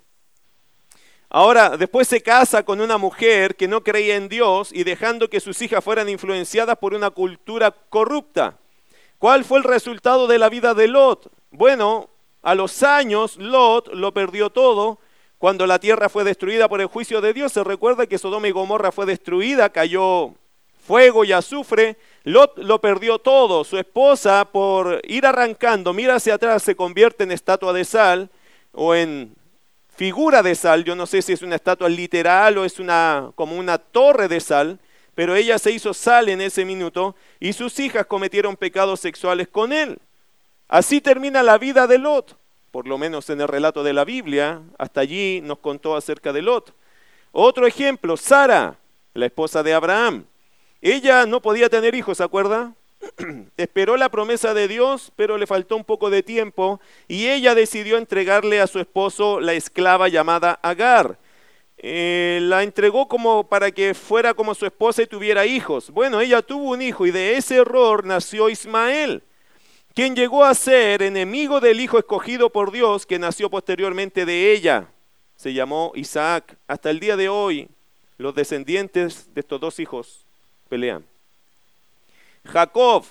Ahora, 1.29 1.77
después 1.77 2.09
se 2.09 2.23
casa 2.23 2.65
con 2.65 2.81
una 2.81 2.99
mujer 2.99 3.55
que 3.55 3.69
no 3.69 3.85
creía 3.85 4.17
en 4.17 4.29
Dios 4.29 4.71
y 4.73 4.83
dejando 4.83 5.31
que 5.31 5.41
sus 5.41 5.63
hijas 5.63 5.85
fueran 5.85 6.09
influenciadas 6.09 6.77
por 6.79 6.93
una 6.93 7.11
cultura 7.11 7.71
corrupta. 7.71 8.59
¿Cuál 9.19 9.45
fue 9.45 9.59
el 9.59 9.65
resultado 9.65 10.27
de 10.27 10.39
la 10.39 10.49
vida 10.49 10.75
de 10.75 10.89
Lot? 10.89 11.31
Bueno, 11.51 12.11
a 12.43 12.55
los 12.55 12.83
años 12.83 13.37
Lot 13.37 13.89
lo 13.93 14.13
perdió 14.13 14.51
todo. 14.51 14.99
Cuando 15.39 15.67
la 15.67 15.79
tierra 15.79 16.09
fue 16.09 16.25
destruida 16.25 16.69
por 16.69 16.81
el 16.81 16.87
juicio 16.87 17.21
de 17.21 17.33
Dios, 17.33 17.53
se 17.53 17.63
recuerda 17.63 18.07
que 18.07 18.19
Sodoma 18.19 18.49
y 18.49 18.53
Gomorra 18.53 18.93
fue 18.93 19.07
destruida, 19.07 19.69
cayó 19.71 20.35
fuego 20.87 21.25
y 21.25 21.33
azufre. 21.33 21.97
Lot 22.25 22.59
lo 22.59 22.81
perdió 22.81 23.19
todo. 23.19 23.65
Su 23.65 23.77
esposa, 23.77 24.47
por 24.51 25.03
ir 25.07 25.27
arrancando, 25.27 25.93
mira 25.93 26.15
hacia 26.15 26.35
atrás, 26.35 26.63
se 26.63 26.77
convierte 26.77 27.25
en 27.25 27.33
estatua 27.33 27.73
de 27.73 27.85
sal 27.85 28.31
o 28.73 28.95
en 28.95 29.35
figura 29.97 30.43
de 30.43 30.55
sal, 30.55 30.85
yo 30.85 30.95
no 30.95 31.07
sé 31.07 31.23
si 31.23 31.33
es 31.33 31.43
una 31.43 31.57
estatua 31.57 31.89
literal 31.89 32.59
o 32.59 32.65
es 32.65 32.79
una, 32.79 33.33
como 33.35 33.57
una 33.57 33.79
torre 33.79 34.29
de 34.29 34.41
sal, 34.41 34.79
pero 35.15 35.35
ella 35.35 35.59
se 35.59 35.73
hizo 35.73 35.95
sal 35.95 36.29
en 36.29 36.43
ese 36.43 36.67
minuto 36.67 37.17
y 37.41 37.55
sus 37.55 37.81
hijas 37.81 38.05
cometieron 38.05 38.57
pecados 38.57 39.01
sexuales 39.01 39.49
con 39.49 39.73
él. 39.73 39.99
Así 40.69 41.01
termina 41.01 41.43
la 41.43 41.57
vida 41.57 41.87
de 41.87 41.97
Lot, 41.97 42.37
por 42.77 42.87
lo 42.87 42.99
menos 42.99 43.31
en 43.31 43.41
el 43.41 43.49
relato 43.49 43.83
de 43.83 43.95
la 43.95 44.05
Biblia, 44.05 44.61
hasta 44.77 45.01
allí 45.01 45.41
nos 45.43 45.61
contó 45.61 45.97
acerca 45.97 46.35
de 46.35 46.43
Lot. 46.43 46.75
Otro 47.33 47.67
ejemplo, 47.67 48.19
Sara, 48.19 48.77
la 49.15 49.25
esposa 49.25 49.63
de 49.63 49.73
Abraham. 49.73 50.27
Ella 50.83 51.25
no 51.25 51.41
podía 51.41 51.71
tener 51.71 51.95
hijos, 51.95 52.19
¿se 52.19 52.25
acuerda? 52.25 52.75
Esperó 53.57 53.97
la 53.97 54.11
promesa 54.11 54.53
de 54.53 54.69
Dios, 54.69 55.11
pero 55.17 55.39
le 55.39 55.47
faltó 55.47 55.75
un 55.75 55.85
poco 55.85 56.11
de 56.11 56.23
tiempo 56.23 56.79
y 57.09 57.29
ella 57.29 57.55
decidió 57.55 57.97
entregarle 57.97 58.61
a 58.61 58.67
su 58.67 58.79
esposo 58.79 59.41
la 59.41 59.55
esclava 59.55 60.09
llamada 60.09 60.61
Agar. 60.61 61.19
Eh, 61.79 62.41
la 62.43 62.63
entregó 62.63 63.09
como 63.09 63.49
para 63.49 63.71
que 63.71 63.95
fuera 63.95 64.35
como 64.35 64.55
su 64.55 64.67
esposa 64.67 65.01
y 65.01 65.07
tuviera 65.07 65.47
hijos. 65.47 65.91
Bueno, 65.91 66.21
ella 66.21 66.43
tuvo 66.43 66.73
un 66.73 66.83
hijo 66.83 67.07
y 67.07 67.11
de 67.11 67.39
ese 67.39 67.57
error 67.57 68.05
nació 68.05 68.51
Ismael, 68.51 69.23
quien 69.97 70.15
llegó 70.15 70.45
a 70.45 70.55
ser 70.55 71.01
enemigo 71.01 71.59
del 71.59 71.81
hijo 71.81 71.99
escogido 71.99 72.51
por 72.51 72.71
Dios 72.71 73.07
que 73.07 73.19
nació 73.19 73.49
posteriormente 73.49 74.27
de 74.27 74.53
ella. 74.53 74.89
Se 75.37 75.55
llamó 75.55 75.91
Isaac. 75.95 76.59
Hasta 76.69 76.91
el 76.91 77.01
día 77.01 77.17
de 77.17 77.31
hoy, 77.31 77.71
los 78.19 78.35
descendientes 78.35 79.33
de 79.33 79.41
estos 79.41 79.59
dos 79.59 79.81
hijos 79.81 80.27
pelean. 80.69 81.03
Jacob, 82.45 83.07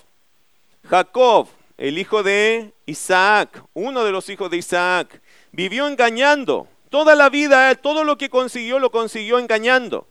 Jacob, 0.88 1.48
el 1.75 1.98
hijo 1.98 2.22
de 2.22 2.72
Isaac, 2.86 3.63
uno 3.74 4.04
de 4.04 4.12
los 4.12 4.30
hijos 4.30 4.51
de 4.51 4.58
Isaac, 4.58 5.24
vivió 5.51 5.88
engañando. 5.88 6.68
Toda 6.92 7.15
la 7.15 7.32
vida, 7.32 7.74
todo 7.74 8.04
lo 8.04 8.15
que 8.15 8.30
consiguió, 8.30 8.77
lo 8.77 8.92
consiguió 8.92 9.39
engañando. 9.39 10.06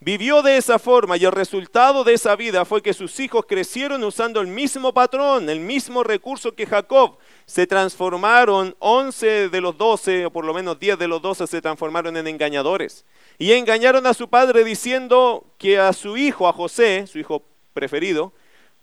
Vivió 0.00 0.42
de 0.42 0.56
esa 0.56 0.78
forma 0.78 1.16
y 1.16 1.24
el 1.24 1.32
resultado 1.32 2.04
de 2.04 2.14
esa 2.14 2.36
vida 2.36 2.64
fue 2.64 2.82
que 2.82 2.94
sus 2.94 3.18
hijos 3.18 3.44
crecieron 3.48 4.04
usando 4.04 4.40
el 4.40 4.46
mismo 4.46 4.94
patrón, 4.94 5.50
el 5.50 5.58
mismo 5.58 6.04
recurso 6.04 6.54
que 6.54 6.66
Jacob. 6.66 7.18
Se 7.46 7.66
transformaron, 7.66 8.76
11 8.78 9.48
de 9.48 9.60
los 9.60 9.76
12, 9.76 10.26
o 10.26 10.30
por 10.30 10.44
lo 10.44 10.54
menos 10.54 10.78
10 10.78 11.00
de 11.00 11.08
los 11.08 11.20
12 11.20 11.48
se 11.48 11.60
transformaron 11.60 12.16
en 12.16 12.28
engañadores. 12.28 13.04
Y 13.38 13.52
engañaron 13.52 14.06
a 14.06 14.14
su 14.14 14.28
padre 14.28 14.62
diciendo 14.62 15.44
que 15.58 15.80
a 15.80 15.92
su 15.92 16.16
hijo, 16.16 16.46
a 16.46 16.52
José, 16.52 17.08
su 17.08 17.18
hijo 17.18 17.42
preferido, 17.74 18.32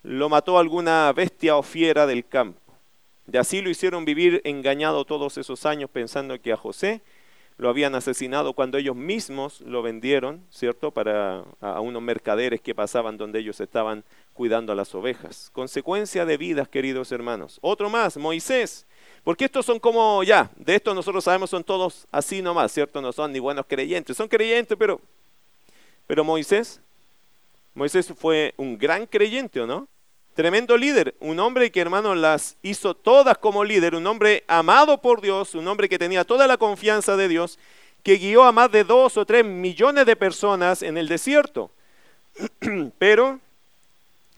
lo 0.03 0.27
mató 0.27 0.59
alguna 0.59 1.13
bestia 1.13 1.55
o 1.55 1.63
fiera 1.63 2.05
del 2.05 2.27
campo. 2.27 2.59
Y 3.31 3.37
así 3.37 3.61
lo 3.61 3.69
hicieron 3.69 4.03
vivir 4.03 4.41
engañado 4.43 5.05
todos 5.05 5.37
esos 5.37 5.65
años 5.65 5.89
pensando 5.89 6.39
que 6.41 6.51
a 6.51 6.57
José 6.57 7.01
lo 7.57 7.69
habían 7.69 7.95
asesinado 7.95 8.53
cuando 8.53 8.77
ellos 8.77 8.95
mismos 8.95 9.61
lo 9.61 9.81
vendieron, 9.81 10.45
¿cierto? 10.49 10.91
Para 10.91 11.43
a 11.61 11.79
unos 11.79 12.01
mercaderes 12.01 12.59
que 12.59 12.75
pasaban 12.75 13.17
donde 13.17 13.39
ellos 13.39 13.59
estaban 13.61 14.03
cuidando 14.33 14.73
a 14.73 14.75
las 14.75 14.93
ovejas. 14.93 15.49
Consecuencia 15.53 16.25
de 16.25 16.37
vidas, 16.37 16.67
queridos 16.67 17.11
hermanos. 17.13 17.57
Otro 17.61 17.89
más, 17.89 18.17
Moisés. 18.17 18.85
Porque 19.23 19.45
estos 19.45 19.65
son 19.65 19.79
como, 19.79 20.21
ya, 20.23 20.51
de 20.57 20.75
esto 20.75 20.93
nosotros 20.93 21.23
sabemos 21.23 21.49
son 21.49 21.63
todos 21.63 22.05
así 22.11 22.41
nomás, 22.41 22.71
¿cierto? 22.73 23.01
No 23.01 23.13
son 23.13 23.31
ni 23.31 23.39
buenos 23.39 23.65
creyentes. 23.65 24.17
Son 24.17 24.27
creyentes, 24.27 24.77
pero, 24.77 24.99
pero 26.05 26.23
Moisés, 26.25 26.81
Moisés 27.73 28.13
fue 28.17 28.53
un 28.57 28.77
gran 28.77 29.05
creyente, 29.05 29.61
¿o 29.61 29.65
no? 29.65 29.87
Tremendo 30.35 30.75
líder, 30.75 31.15
un 31.21 31.39
hombre 31.39 31.71
que 31.71 31.79
hermano 31.79 32.13
las 32.13 32.57
hizo 32.61 32.93
todas 32.93 33.37
como 33.37 33.63
líder, 33.63 33.95
un 33.95 34.05
hombre 34.05 34.43
amado 34.47 35.01
por 35.01 35.21
Dios, 35.21 35.55
un 35.55 35.65
hombre 35.67 35.87
que 35.87 35.97
tenía 35.97 36.25
toda 36.25 36.45
la 36.45 36.57
confianza 36.57 37.15
de 37.15 37.29
Dios, 37.29 37.57
que 38.03 38.17
guió 38.17 38.43
a 38.43 38.51
más 38.51 38.69
de 38.69 38.83
dos 38.83 39.15
o 39.15 39.25
tres 39.25 39.45
millones 39.45 40.05
de 40.05 40.17
personas 40.17 40.83
en 40.83 40.97
el 40.97 41.07
desierto. 41.07 41.71
Pero 42.99 43.39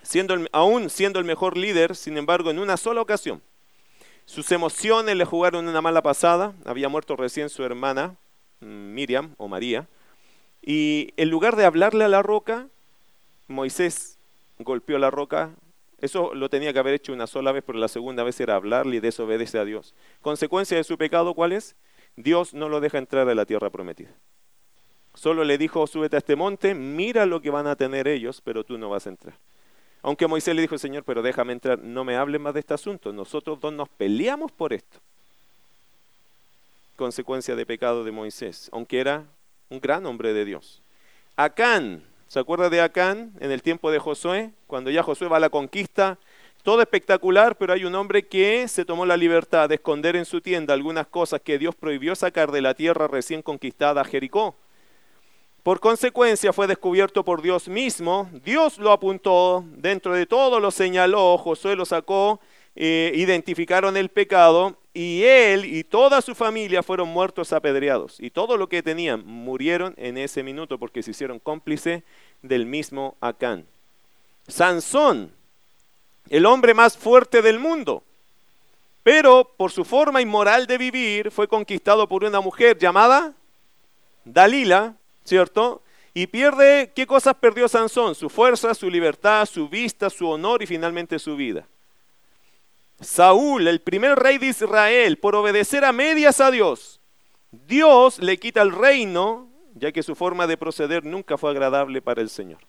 siendo 0.03 0.37
aún 0.51 0.89
siendo 0.89 1.17
el 1.17 1.25
mejor 1.25 1.57
líder, 1.57 1.95
sin 1.95 2.17
embargo, 2.17 2.51
en 2.51 2.59
una 2.59 2.77
sola 2.77 3.01
ocasión. 3.01 3.41
Sus 4.25 4.51
emociones 4.51 5.15
le 5.15 5.25
jugaron 5.25 5.67
una 5.67 5.81
mala 5.81 6.03
pasada, 6.03 6.53
había 6.65 6.89
muerto 6.89 7.15
recién 7.15 7.49
su 7.49 7.63
hermana, 7.63 8.15
mm, 8.61 8.93
Miriam 8.93 9.33
o 9.37 9.47
María, 9.47 9.87
y 10.61 11.13
en 11.17 11.29
lugar 11.29 11.55
de 11.55 11.65
hablarle 11.65 12.03
a 12.03 12.09
la 12.09 12.21
roca, 12.21 12.67
Moisés 13.47 14.17
golpeó 14.59 14.99
la 14.99 15.09
roca. 15.09 15.51
Eso 15.99 16.35
lo 16.35 16.49
tenía 16.49 16.73
que 16.73 16.79
haber 16.79 16.93
hecho 16.93 17.13
una 17.13 17.27
sola 17.27 17.51
vez, 17.51 17.63
pero 17.65 17.79
la 17.79 17.87
segunda 17.87 18.23
vez 18.23 18.39
era 18.39 18.55
hablarle 18.55 18.97
y 18.97 18.99
desobedece 18.99 19.57
a 19.57 19.65
Dios. 19.65 19.95
Consecuencia 20.21 20.77
de 20.77 20.83
su 20.83 20.97
pecado, 20.97 21.33
¿cuál 21.33 21.53
es? 21.53 21.75
Dios 22.15 22.53
no 22.53 22.69
lo 22.69 22.79
deja 22.79 22.97
entrar 22.97 23.27
a 23.29 23.35
la 23.35 23.45
tierra 23.45 23.69
prometida. 23.69 24.11
Solo 25.15 25.43
le 25.43 25.57
dijo, 25.57 25.87
súbete 25.87 26.15
a 26.15 26.19
este 26.19 26.35
monte, 26.35 26.75
mira 26.75 27.25
lo 27.25 27.41
que 27.41 27.49
van 27.49 27.65
a 27.65 27.75
tener 27.75 28.07
ellos, 28.07 28.41
pero 28.41 28.63
tú 28.63 28.77
no 28.77 28.89
vas 28.89 29.07
a 29.07 29.09
entrar. 29.09 29.35
Aunque 30.03 30.27
Moisés 30.27 30.55
le 30.55 30.61
dijo, 30.61 30.77
Señor, 30.77 31.03
pero 31.03 31.23
déjame 31.23 31.53
entrar, 31.53 31.79
no 31.79 32.03
me 32.03 32.15
hables 32.15 32.39
más 32.39 32.53
de 32.53 32.59
este 32.59 32.75
asunto. 32.75 33.11
Nosotros 33.11 33.59
dos 33.59 33.73
nos 33.73 33.89
peleamos 33.89 34.51
por 34.51 34.73
esto. 34.73 34.99
Consecuencia 36.95 37.55
de 37.55 37.65
pecado 37.65 38.03
de 38.03 38.11
Moisés, 38.11 38.69
aunque 38.71 38.99
era 38.99 39.25
un 39.69 39.79
gran 39.79 40.05
hombre 40.05 40.33
de 40.33 40.45
Dios. 40.45 40.81
Acán, 41.35 42.03
¿se 42.27 42.39
acuerda 42.39 42.69
de 42.69 42.81
Acán 42.81 43.33
en 43.39 43.51
el 43.51 43.61
tiempo 43.61 43.91
de 43.91 43.99
Josué? 43.99 44.51
Cuando 44.67 44.89
ya 44.89 45.03
Josué 45.03 45.27
va 45.27 45.37
a 45.37 45.41
la 45.41 45.49
conquista, 45.49 46.17
todo 46.63 46.81
espectacular, 46.81 47.57
pero 47.57 47.73
hay 47.73 47.85
un 47.85 47.95
hombre 47.95 48.27
que 48.27 48.67
se 48.67 48.83
tomó 48.83 49.05
la 49.05 49.15
libertad 49.15 49.69
de 49.69 49.75
esconder 49.75 50.15
en 50.15 50.25
su 50.25 50.41
tienda 50.41 50.73
algunas 50.73 51.07
cosas 51.07 51.41
que 51.41 51.57
Dios 51.57 51.75
prohibió 51.75 52.15
sacar 52.15 52.51
de 52.51 52.61
la 52.61 52.73
tierra 52.73 53.07
recién 53.07 53.41
conquistada, 53.41 54.03
Jericó. 54.03 54.55
Por 55.63 55.79
consecuencia 55.79 56.53
fue 56.53 56.67
descubierto 56.67 57.23
por 57.23 57.41
Dios 57.41 57.67
mismo, 57.67 58.29
Dios 58.43 58.77
lo 58.77 58.91
apuntó, 58.91 59.65
dentro 59.75 60.13
de 60.13 60.25
todo 60.25 60.59
lo 60.59 60.71
señaló, 60.71 61.37
Josué 61.37 61.75
lo 61.75 61.85
sacó, 61.85 62.39
eh, 62.79 63.11
identificaron 63.15 63.97
el 63.97 64.09
pecado 64.09 64.77
y 64.93 65.23
él 65.23 65.65
y 65.65 65.83
toda 65.83 66.21
su 66.21 66.35
familia 66.35 66.83
fueron 66.83 67.09
muertos 67.09 67.51
apedreados. 67.51 68.17
Y 68.19 68.29
todo 68.29 68.55
lo 68.55 68.69
que 68.69 68.83
tenían 68.83 69.25
murieron 69.25 69.95
en 69.97 70.15
ese 70.19 70.43
minuto 70.43 70.77
porque 70.77 71.01
se 71.01 71.09
hicieron 71.09 71.39
cómplice 71.39 72.03
del 72.43 72.67
mismo 72.67 73.17
Acán. 73.19 73.65
Sansón, 74.47 75.31
el 76.29 76.45
hombre 76.45 76.75
más 76.75 76.95
fuerte 76.95 77.41
del 77.41 77.57
mundo, 77.57 78.03
pero 79.01 79.51
por 79.57 79.71
su 79.71 79.83
forma 79.83 80.21
inmoral 80.21 80.67
de 80.67 80.77
vivir 80.77 81.31
fue 81.31 81.47
conquistado 81.47 82.07
por 82.07 82.23
una 82.23 82.41
mujer 82.41 82.77
llamada 82.77 83.33
Dalila, 84.23 84.93
¿cierto? 85.23 85.81
Y 86.13 86.27
pierde, 86.27 86.91
¿qué 86.95 87.07
cosas 87.07 87.33
perdió 87.39 87.67
Sansón? 87.67 88.13
Su 88.13 88.29
fuerza, 88.29 88.75
su 88.75 88.87
libertad, 88.87 89.47
su 89.47 89.67
vista, 89.67 90.11
su 90.11 90.29
honor 90.29 90.61
y 90.61 90.67
finalmente 90.67 91.17
su 91.17 91.35
vida. 91.35 91.67
Saúl, 92.99 93.67
el 93.67 93.81
primer 93.81 94.17
rey 94.17 94.37
de 94.37 94.47
Israel, 94.47 95.17
por 95.17 95.35
obedecer 95.35 95.85
a 95.85 95.91
medias 95.91 96.39
a 96.39 96.51
Dios, 96.51 96.99
Dios 97.51 98.19
le 98.19 98.37
quita 98.37 98.61
el 98.61 98.71
reino, 98.71 99.49
ya 99.75 99.91
que 99.91 100.03
su 100.03 100.15
forma 100.15 100.47
de 100.47 100.57
proceder 100.57 101.05
nunca 101.05 101.37
fue 101.37 101.51
agradable 101.51 102.01
para 102.01 102.21
el 102.21 102.29
Señor. 102.29 102.59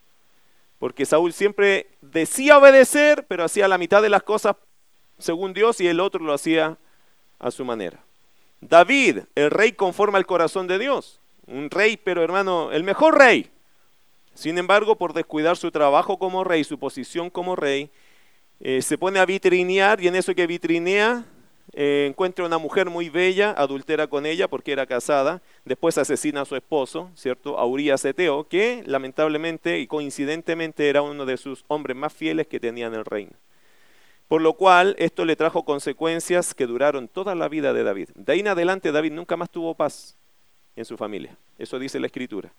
Porque 0.79 1.07
Saúl 1.07 1.33
siempre 1.33 1.89
decía 2.01 2.59
obedecer, 2.59 3.27
pero 3.27 3.45
hacía 3.45 3.69
la 3.69 3.79
mitad 3.79 4.03
de 4.03 4.11
las 4.11 4.23
cosas 4.23 4.57
según 5.19 5.53
Dios 5.53 5.81
y 5.81 5.89
el 5.89 5.99
otro 5.99 6.23
lo 6.23 6.33
hacía 6.33 6.79
a 7.39 7.51
su 7.51 7.65
manera. 7.65 8.05
David, 8.61 9.21
el 9.35 9.51
rey 9.51 9.73
conforme 9.73 10.19
al 10.19 10.27
corazón 10.27 10.67
de 10.69 10.79
Dios 10.79 11.21
un 11.49 11.71
rey, 11.71 11.97
pero 11.97 12.23
hermano, 12.23 12.71
el 12.73 12.85
mejor 12.85 13.19
rey. 13.19 13.51
Sin 14.35 14.59
embargo, 14.59 14.97
por 14.97 15.15
descuidar 15.15 15.57
su 15.57 15.71
trabajo 15.71 16.19
como 16.19 16.45
rey, 16.45 16.63
su 16.63 16.79
posición 16.79 17.31
como 17.31 17.57
rey, 17.57 17.91
eh, 18.61 18.83
se 18.83 18.99
pone 18.99 19.19
a 19.19 19.27
vitrinear 19.27 20.01
y 20.03 20.09
en 20.09 20.17
eso 20.17 20.35
que 20.35 20.47
vitrinea 20.47 21.25
eh, 21.73 22.07
encuentra 22.09 22.45
una 22.45 22.59
mujer 22.59 22.91
muy 22.91 23.09
bella, 23.09 23.53
adultera 23.53 24.07
con 24.07 24.27
ella 24.27 24.49
porque 24.49 24.73
era 24.73 24.87
casada, 24.87 25.43
después 25.65 25.99
asesina 25.99 26.41
a 26.41 26.45
su 26.45 26.57
esposo, 26.57 27.11
¿cierto? 27.15 27.59
A 27.59 28.09
Eteo, 28.09 28.49
que 28.49 28.83
lamentablemente 28.87 29.79
y 29.79 29.87
coincidentemente 29.87 30.89
era 30.89 31.03
uno 31.03 31.27
de 31.27 31.37
sus 31.37 31.65
hombres 31.69 31.97
más 31.97 32.13
fieles 32.13 32.47
que 32.47 32.59
tenía 32.59 32.87
en 32.87 32.95
el 32.95 33.05
reino. 33.05 33.33
Por 34.29 34.43
lo 34.43 34.55
cual 34.55 34.95
esto 34.99 35.25
le 35.25 35.37
trajo 35.37 35.65
consecuencias 35.65 36.53
que 36.53 36.67
duraron 36.67 37.09
toda 37.09 37.35
la 37.35 37.49
vida 37.49 37.73
de 37.73 37.83
David. 37.83 38.11
De 38.15 38.33
ahí 38.33 38.41
en 38.41 38.49
adelante 38.49 38.93
David 38.93 39.13
nunca 39.13 39.37
más 39.37 39.51
tuvo 39.51 39.75
paz 39.75 40.17
en 40.77 40.85
su 40.85 40.97
familia. 40.97 41.37
Eso 41.59 41.79
dice 41.79 42.01
la 42.01 42.07
escritura. 42.07 42.53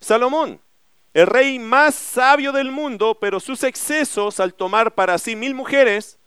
Salomón, 0.00 0.60
el 1.16 1.26
rey 1.26 1.58
más 1.58 1.94
sabio 1.94 2.52
del 2.52 2.70
mundo, 2.70 3.16
pero 3.18 3.40
sus 3.40 3.64
excesos 3.64 4.38
al 4.38 4.52
tomar 4.52 4.94
para 4.94 5.16
sí 5.16 5.34
mil 5.34 5.54
mujeres, 5.54 6.18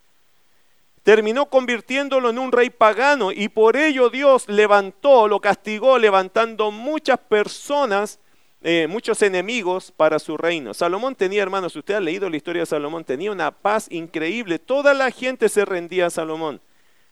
terminó 1.04 1.46
convirtiéndolo 1.46 2.32
en 2.32 2.40
un 2.40 2.52
rey 2.52 2.72
pagano 2.72 3.32
y 3.32 3.50
por 3.50 3.78
ello 3.78 4.10
Dios 4.10 4.50
levantó, 4.50 5.28
lo 5.28 5.42
castigó, 5.42 6.00
levantando 6.00 6.72
muchas 6.72 7.20
personas, 7.20 8.20
eh, 8.64 8.88
muchos 8.90 9.22
enemigos 9.22 9.92
para 9.92 10.18
su 10.18 10.38
reino. 10.38 10.74
Salomón 10.74 11.14
tenía, 11.14 11.44
hermanos, 11.44 11.76
usted 11.76 11.94
ha 11.94 12.00
leído 12.00 12.28
la 12.28 12.38
historia 12.38 12.64
de 12.64 12.66
Salomón, 12.66 13.04
tenía 13.04 13.32
una 13.32 13.52
paz 13.52 13.86
increíble, 13.92 14.58
toda 14.58 14.96
la 14.96 15.12
gente 15.12 15.50
se 15.50 15.66
rendía 15.66 16.08
a 16.08 16.10
Salomón. 16.10 16.62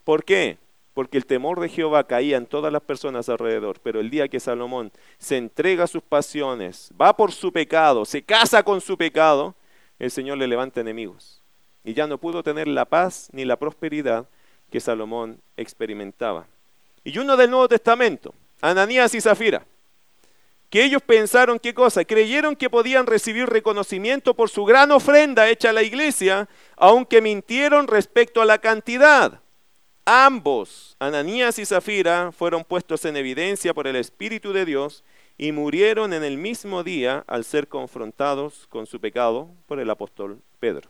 ¿Por 0.03 0.25
qué? 0.25 0.57
Porque 0.97 1.19
el 1.19 1.27
temor 1.27 1.59
de 1.59 1.69
Jehová 1.69 2.05
caía 2.05 2.37
en 2.37 2.47
todas 2.47 2.73
las 2.73 2.81
personas 2.81 3.29
alrededor. 3.29 3.79
Pero 3.83 3.99
el 3.99 4.09
día 4.09 4.27
que 4.27 4.39
Salomón 4.39 4.91
se 5.19 5.37
entrega 5.37 5.83
a 5.83 5.87
sus 5.87 6.01
pasiones, 6.01 6.89
va 6.99 7.15
por 7.15 7.31
su 7.31 7.53
pecado, 7.53 8.03
se 8.03 8.23
casa 8.23 8.63
con 8.63 8.81
su 8.81 8.97
pecado, 8.97 9.53
el 9.99 10.09
Señor 10.09 10.39
le 10.39 10.47
levanta 10.47 10.81
enemigos. 10.81 11.43
Y 11.83 11.93
ya 11.93 12.07
no 12.07 12.17
pudo 12.17 12.41
tener 12.41 12.67
la 12.67 12.85
paz 12.85 13.29
ni 13.31 13.45
la 13.45 13.57
prosperidad 13.57 14.27
que 14.71 14.79
Salomón 14.79 15.39
experimentaba. 15.55 16.47
Y 17.03 17.15
uno 17.19 17.37
del 17.37 17.51
Nuevo 17.51 17.67
Testamento, 17.67 18.33
Ananías 18.59 19.13
y 19.13 19.21
Zafira, 19.21 19.67
que 20.71 20.83
ellos 20.83 21.03
pensaron 21.03 21.59
qué 21.59 21.75
cosa, 21.75 22.05
creyeron 22.05 22.55
que 22.55 22.71
podían 22.71 23.05
recibir 23.05 23.45
reconocimiento 23.45 24.33
por 24.33 24.49
su 24.49 24.65
gran 24.65 24.91
ofrenda 24.91 25.47
hecha 25.47 25.69
a 25.69 25.73
la 25.73 25.83
iglesia, 25.83 26.49
aunque 26.75 27.21
mintieron 27.21 27.85
respecto 27.85 28.41
a 28.41 28.45
la 28.45 28.57
cantidad. 28.57 29.41
Ambos, 30.09 30.95
Ananías 30.99 31.59
y 31.59 31.65
Zafira, 31.65 32.31
fueron 32.31 32.63
puestos 32.63 33.03
en 33.03 33.17
evidencia 33.17 33.73
por 33.73 33.87
el 33.87 33.97
Espíritu 33.97 34.53
de 34.53 34.63
Dios 34.63 35.03
y 35.37 35.51
murieron 35.51 36.13
en 36.13 36.23
el 36.23 36.37
mismo 36.37 36.81
día 36.81 37.25
al 37.27 37.43
ser 37.43 37.67
confrontados 37.67 38.67
con 38.69 38.87
su 38.87 39.01
pecado 39.01 39.49
por 39.65 39.81
el 39.81 39.89
apóstol 39.89 40.39
Pedro. 40.61 40.89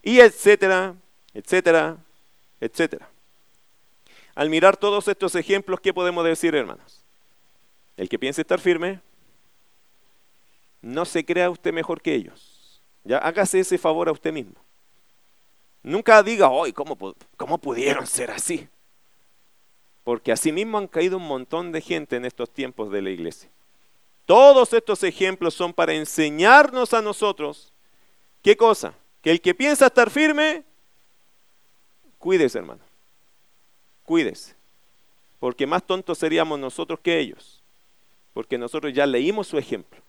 Y 0.00 0.20
etcétera, 0.20 0.94
etcétera, 1.34 1.96
etcétera. 2.60 3.08
Al 4.36 4.48
mirar 4.48 4.76
todos 4.76 5.08
estos 5.08 5.34
ejemplos, 5.34 5.80
¿qué 5.80 5.92
podemos 5.92 6.24
decir, 6.24 6.54
hermanos? 6.54 7.04
El 7.96 8.08
que 8.08 8.16
piense 8.16 8.42
estar 8.42 8.60
firme, 8.60 9.00
no 10.82 11.04
se 11.04 11.24
crea 11.24 11.50
usted 11.50 11.72
mejor 11.72 12.00
que 12.00 12.14
ellos. 12.14 12.80
Ya 13.02 13.18
hágase 13.18 13.58
ese 13.58 13.76
favor 13.76 14.08
a 14.08 14.12
usted 14.12 14.32
mismo. 14.32 14.65
Nunca 15.86 16.20
diga, 16.20 16.48
hoy, 16.48 16.72
¿cómo, 16.72 16.98
¿cómo 17.36 17.58
pudieron 17.58 18.08
ser 18.08 18.32
así? 18.32 18.68
Porque 20.02 20.32
así 20.32 20.50
mismo 20.50 20.78
han 20.78 20.88
caído 20.88 21.16
un 21.16 21.28
montón 21.28 21.70
de 21.70 21.80
gente 21.80 22.16
en 22.16 22.24
estos 22.24 22.50
tiempos 22.50 22.90
de 22.90 23.02
la 23.02 23.10
iglesia. 23.10 23.48
Todos 24.24 24.72
estos 24.72 25.04
ejemplos 25.04 25.54
son 25.54 25.72
para 25.72 25.92
enseñarnos 25.94 26.92
a 26.92 27.02
nosotros, 27.02 27.72
¿qué 28.42 28.56
cosa? 28.56 28.94
Que 29.22 29.30
el 29.30 29.40
que 29.40 29.54
piensa 29.54 29.86
estar 29.86 30.10
firme, 30.10 30.64
cuídese 32.18 32.58
hermano, 32.58 32.82
cuídese. 34.02 34.56
Porque 35.38 35.68
más 35.68 35.86
tontos 35.86 36.18
seríamos 36.18 36.58
nosotros 36.58 36.98
que 36.98 37.20
ellos. 37.20 37.62
Porque 38.32 38.58
nosotros 38.58 38.92
ya 38.92 39.06
leímos 39.06 39.46
su 39.46 39.56
ejemplo. 39.56 40.00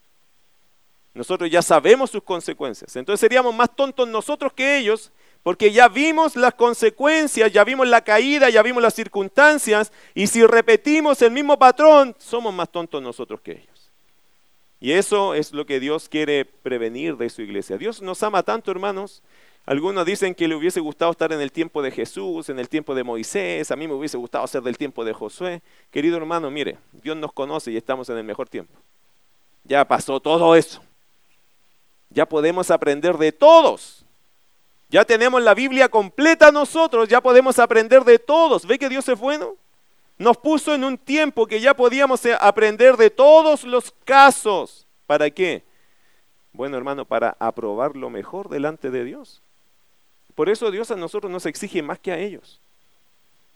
Nosotros 1.13 1.51
ya 1.51 1.61
sabemos 1.61 2.09
sus 2.09 2.23
consecuencias. 2.23 2.95
Entonces 2.95 3.19
seríamos 3.19 3.53
más 3.53 3.75
tontos 3.75 4.07
nosotros 4.07 4.51
que 4.53 4.79
ellos 4.79 5.11
porque 5.43 5.71
ya 5.71 5.87
vimos 5.87 6.35
las 6.35 6.53
consecuencias, 6.53 7.51
ya 7.51 7.63
vimos 7.63 7.87
la 7.87 8.01
caída, 8.01 8.49
ya 8.49 8.61
vimos 8.61 8.83
las 8.83 8.93
circunstancias, 8.93 9.91
y 10.13 10.27
si 10.27 10.45
repetimos 10.45 11.21
el 11.21 11.31
mismo 11.31 11.57
patrón, 11.57 12.15
somos 12.17 12.53
más 12.53 12.69
tontos 12.69 13.01
nosotros 13.01 13.41
que 13.41 13.51
ellos. 13.51 13.91
Y 14.79 14.91
eso 14.91 15.33
es 15.33 15.53
lo 15.53 15.65
que 15.65 15.79
Dios 15.79 16.07
quiere 16.07 16.45
prevenir 16.45 17.17
de 17.17 17.29
su 17.29 17.41
iglesia. 17.41 17.77
Dios 17.77 18.01
nos 18.01 18.21
ama 18.23 18.43
tanto, 18.43 18.69
hermanos. 18.71 19.23
Algunos 19.65 20.05
dicen 20.05 20.33
que 20.33 20.47
le 20.47 20.55
hubiese 20.55 20.79
gustado 20.79 21.11
estar 21.11 21.33
en 21.33 21.41
el 21.41 21.51
tiempo 21.51 21.81
de 21.81 21.91
Jesús, 21.91 22.47
en 22.47 22.57
el 22.57 22.69
tiempo 22.69 22.95
de 22.95 23.03
Moisés, 23.03 23.69
a 23.69 23.75
mí 23.75 23.87
me 23.87 23.95
hubiese 23.95 24.15
gustado 24.15 24.47
ser 24.47 24.61
del 24.61 24.77
tiempo 24.77 25.03
de 25.03 25.11
Josué. 25.11 25.61
Querido 25.91 26.15
hermano, 26.15 26.49
mire, 26.49 26.77
Dios 26.93 27.17
nos 27.17 27.33
conoce 27.33 27.71
y 27.71 27.77
estamos 27.77 28.07
en 28.09 28.17
el 28.17 28.23
mejor 28.23 28.47
tiempo. 28.47 28.79
Ya 29.65 29.85
pasó 29.85 30.21
todo 30.21 30.55
eso. 30.55 30.81
Ya 32.09 32.25
podemos 32.25 32.71
aprender 32.71 33.17
de 33.17 33.33
todos 33.33 34.06
ya 34.89 35.03
tenemos 35.03 35.41
la 35.41 35.53
Biblia 35.53 35.89
completa 35.89 36.51
nosotros, 36.51 37.09
ya 37.09 37.21
podemos 37.21 37.59
aprender 37.59 38.03
de 38.03 38.19
todos. 38.19 38.65
¿Ve 38.65 38.79
que 38.79 38.89
Dios 38.89 39.07
es 39.09 39.19
bueno? 39.19 39.55
Nos 40.17 40.37
puso 40.37 40.73
en 40.73 40.83
un 40.83 40.97
tiempo 40.97 41.45
que 41.45 41.59
ya 41.59 41.73
podíamos 41.73 42.25
eh, 42.25 42.35
aprender 42.39 42.97
de 42.97 43.09
todos 43.09 43.63
los 43.63 43.93
casos. 44.05 44.87
¿Para 45.05 45.29
qué? 45.29 45.63
Bueno, 46.53 46.77
hermano, 46.77 47.05
para 47.05 47.35
aprobar 47.39 47.95
lo 47.95 48.09
mejor 48.09 48.49
delante 48.49 48.89
de 48.89 49.03
Dios. 49.03 49.41
Por 50.33 50.49
eso 50.49 50.71
Dios 50.71 50.89
a 50.89 50.95
nosotros 50.95 51.31
nos 51.31 51.45
exige 51.45 51.81
más 51.81 51.99
que 51.99 52.11
a 52.11 52.17
ellos. 52.17 52.59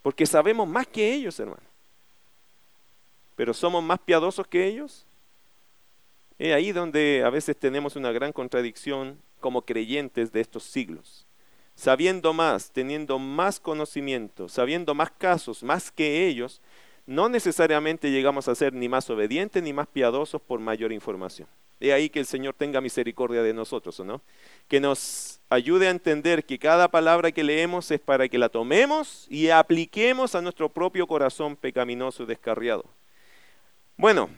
Porque 0.01 0.25
sabemos 0.25 0.67
más 0.67 0.85
que 0.85 1.13
ellos, 1.13 1.39
hermano. 1.39 1.61
Pero 3.35 3.53
somos 3.53 3.83
más 3.83 3.99
piadosos 3.99 4.45
que 4.45 4.67
ellos. 4.67 5.05
Es 6.41 6.55
ahí 6.55 6.71
donde 6.71 7.21
a 7.23 7.29
veces 7.29 7.55
tenemos 7.55 7.95
una 7.95 8.11
gran 8.11 8.33
contradicción 8.33 9.21
como 9.39 9.61
creyentes 9.61 10.31
de 10.31 10.41
estos 10.41 10.63
siglos. 10.63 11.27
Sabiendo 11.75 12.33
más, 12.33 12.71
teniendo 12.71 13.19
más 13.19 13.59
conocimiento, 13.59 14.49
sabiendo 14.49 14.95
más 14.95 15.11
casos, 15.11 15.61
más 15.61 15.91
que 15.91 16.25
ellos, 16.25 16.59
no 17.05 17.29
necesariamente 17.29 18.09
llegamos 18.09 18.47
a 18.47 18.55
ser 18.55 18.73
ni 18.73 18.89
más 18.89 19.07
obedientes 19.11 19.61
ni 19.61 19.71
más 19.71 19.85
piadosos 19.85 20.41
por 20.41 20.59
mayor 20.59 20.91
información. 20.91 21.47
Es 21.79 21.93
ahí 21.93 22.09
que 22.09 22.17
el 22.17 22.25
Señor 22.25 22.55
tenga 22.55 22.81
misericordia 22.81 23.43
de 23.43 23.53
nosotros, 23.53 23.99
¿o 23.99 24.03
no? 24.03 24.23
Que 24.67 24.79
nos 24.79 25.41
ayude 25.47 25.89
a 25.89 25.91
entender 25.91 26.43
que 26.43 26.57
cada 26.57 26.89
palabra 26.89 27.31
que 27.31 27.43
leemos 27.43 27.91
es 27.91 27.99
para 27.99 28.27
que 28.27 28.39
la 28.39 28.49
tomemos 28.49 29.27
y 29.29 29.49
apliquemos 29.49 30.33
a 30.33 30.41
nuestro 30.41 30.69
propio 30.69 31.05
corazón 31.05 31.55
pecaminoso 31.55 32.23
y 32.23 32.25
descarriado. 32.25 32.85
Bueno, 33.95 34.31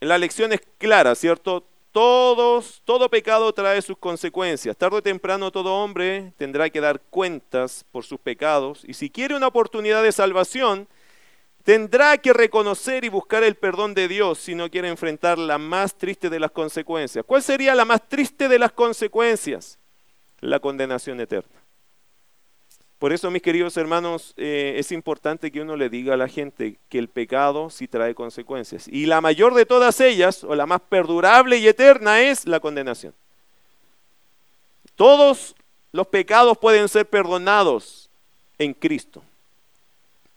la 0.00 0.18
lección 0.18 0.52
es 0.52 0.60
clara, 0.78 1.14
¿cierto? 1.14 1.64
Todos, 1.92 2.82
todo 2.84 3.08
pecado 3.08 3.52
trae 3.52 3.80
sus 3.80 3.96
consecuencias. 3.96 4.76
Tarde 4.76 4.98
o 4.98 5.02
temprano 5.02 5.50
todo 5.50 5.74
hombre 5.74 6.32
tendrá 6.36 6.68
que 6.68 6.80
dar 6.80 7.00
cuentas 7.00 7.84
por 7.90 8.04
sus 8.04 8.20
pecados 8.20 8.82
y 8.86 8.94
si 8.94 9.08
quiere 9.08 9.34
una 9.34 9.46
oportunidad 9.46 10.02
de 10.02 10.12
salvación, 10.12 10.88
tendrá 11.64 12.18
que 12.18 12.32
reconocer 12.32 13.04
y 13.04 13.08
buscar 13.08 13.42
el 13.42 13.56
perdón 13.56 13.94
de 13.94 14.08
Dios 14.08 14.38
si 14.38 14.54
no 14.54 14.70
quiere 14.70 14.88
enfrentar 14.88 15.38
la 15.38 15.58
más 15.58 15.96
triste 15.96 16.28
de 16.28 16.38
las 16.38 16.50
consecuencias. 16.50 17.24
¿Cuál 17.26 17.42
sería 17.42 17.74
la 17.74 17.84
más 17.84 18.06
triste 18.08 18.48
de 18.48 18.58
las 18.58 18.72
consecuencias? 18.72 19.78
La 20.40 20.60
condenación 20.60 21.18
eterna. 21.20 21.65
Por 22.98 23.12
eso, 23.12 23.30
mis 23.30 23.42
queridos 23.42 23.76
hermanos, 23.76 24.32
eh, 24.38 24.74
es 24.78 24.90
importante 24.90 25.52
que 25.52 25.60
uno 25.60 25.76
le 25.76 25.90
diga 25.90 26.14
a 26.14 26.16
la 26.16 26.28
gente 26.28 26.78
que 26.88 26.98
el 26.98 27.08
pecado 27.08 27.68
sí 27.68 27.88
trae 27.88 28.14
consecuencias. 28.14 28.88
Y 28.88 29.04
la 29.04 29.20
mayor 29.20 29.52
de 29.52 29.66
todas 29.66 30.00
ellas, 30.00 30.44
o 30.44 30.54
la 30.54 30.64
más 30.64 30.80
perdurable 30.80 31.58
y 31.58 31.68
eterna, 31.68 32.22
es 32.22 32.46
la 32.46 32.58
condenación. 32.58 33.12
Todos 34.94 35.54
los 35.92 36.06
pecados 36.06 36.56
pueden 36.56 36.88
ser 36.88 37.06
perdonados 37.06 38.08
en 38.58 38.72
Cristo. 38.72 39.22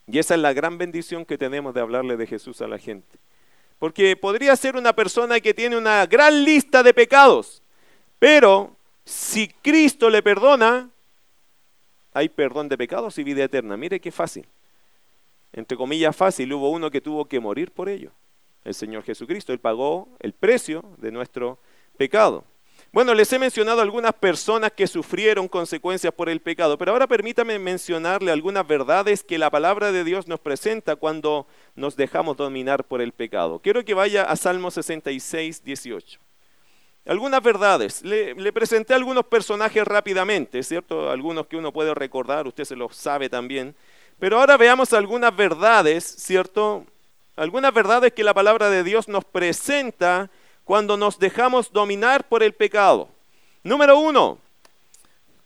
Y 0.06 0.20
esa 0.20 0.36
es 0.36 0.42
la 0.42 0.52
gran 0.52 0.78
bendición 0.78 1.24
que 1.24 1.38
tenemos 1.38 1.74
de 1.74 1.82
hablarle 1.82 2.18
de 2.18 2.28
Jesús 2.28 2.62
a 2.62 2.68
la 2.68 2.78
gente. 2.78 3.18
Porque 3.78 4.18
podría 4.18 4.56
ser 4.58 4.76
una 4.76 4.94
persona 4.94 5.40
que 5.40 5.54
tiene 5.54 5.78
una 5.78 6.06
gran 6.08 6.44
lista 6.44 6.84
de 6.84 6.94
pecados, 6.94 7.62
pero 8.18 8.76
si 9.06 9.48
Cristo 9.48 10.10
le 10.10 10.22
perdona, 10.22 10.90
hay 12.20 12.30
perdón 12.30 12.70
de 12.70 12.78
pecados 12.78 13.18
y 13.18 13.24
vida 13.24 13.44
eterna. 13.44 13.78
Mire 13.78 14.00
qué 14.00 14.12
fácil. 14.12 14.46
Entre 15.54 15.78
comillas 15.78 16.16
fácil, 16.16 16.54
hubo 16.54 16.70
uno 16.70 16.92
que 16.92 17.02
tuvo 17.02 17.26
que 17.26 17.40
morir 17.40 17.72
por 17.72 17.90
ello. 17.90 18.12
El 18.64 18.74
Señor 18.74 19.04
Jesucristo, 19.04 19.54
Él 19.54 19.60
pagó 19.60 20.10
el 20.20 20.34
precio 20.34 20.84
de 20.98 21.12
nuestro 21.12 21.60
pecado. 21.98 22.44
Bueno, 22.92 23.14
les 23.14 23.32
he 23.32 23.40
mencionado 23.40 23.82
algunas 23.82 24.14
personas 24.14 24.72
que 24.72 24.88
sufrieron 24.88 25.48
consecuencias 25.48 26.14
por 26.14 26.28
el 26.28 26.42
pecado, 26.42 26.78
pero 26.78 26.92
ahora 26.92 27.08
permítame 27.08 27.58
mencionarle 27.60 28.32
algunas 28.32 28.68
verdades 28.68 29.24
que 29.24 29.38
la 29.38 29.50
palabra 29.50 29.92
de 29.92 30.04
Dios 30.04 30.28
nos 30.28 30.40
presenta 30.40 30.96
cuando 30.96 31.48
nos 31.76 31.96
dejamos 31.96 32.36
dominar 32.38 32.84
por 32.84 33.02
el 33.02 33.12
pecado. 33.12 33.60
Quiero 33.60 33.86
que 33.86 33.94
vaya 33.94 34.24
a 34.24 34.36
Salmo 34.36 34.72
66, 34.72 35.64
18 35.64 36.20
algunas 37.10 37.42
verdades. 37.42 38.04
Le, 38.04 38.54
presenté 38.54 38.94
algunos 38.94 39.26
personajes 39.26 39.84
rápidamente, 39.84 40.62
¿cierto? 40.62 41.10
Algunos 41.10 41.48
que 41.48 41.58
uno 41.58 41.74
puede 41.74 41.96
recordar, 41.96 42.46
usted 42.46 42.66
se 42.66 42.76
los 42.76 42.96
sabe 42.96 43.28
también. 43.30 43.76
Pero 44.20 44.40
ahora 44.40 44.58
veamos 44.58 44.94
algunas 44.94 45.36
verdades, 45.36 46.04
¿cierto? 46.04 46.86
Algunas 47.36 47.74
verdades 47.74 48.14
que 48.14 48.24
la 48.24 48.36
palabra 48.36 48.70
de 48.70 48.84
Dios 48.84 49.08
nos 49.08 49.26
presenta 49.26 50.30
cuando 50.64 50.98
nos 50.98 51.18
dejamos 51.18 51.74
dominar 51.74 52.28
por 52.28 52.44
el 52.44 52.54
pecado. 52.54 53.10
Número 53.64 53.98
uno, 53.98 54.38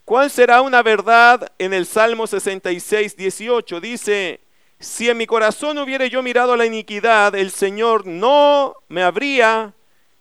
¿cuál 0.04 0.30
será 0.30 0.60
una 0.60 0.82
verdad 0.82 1.50
en 1.58 1.72
el 1.72 1.86
Salmo 1.86 2.26
66, 2.26 3.16
18? 3.16 3.80
Dice, 3.80 4.40
si 4.78 5.08
en 5.08 5.16
mi 5.16 5.26
corazón 5.26 5.78
hubiera 5.78 6.04
yo 6.08 6.22
mirado 6.22 6.56
la 6.56 6.66
iniquidad, 6.66 7.34
el 7.34 7.50
Señor 7.50 8.06
no 8.06 8.74
me 8.88 9.02
habría 9.02 9.72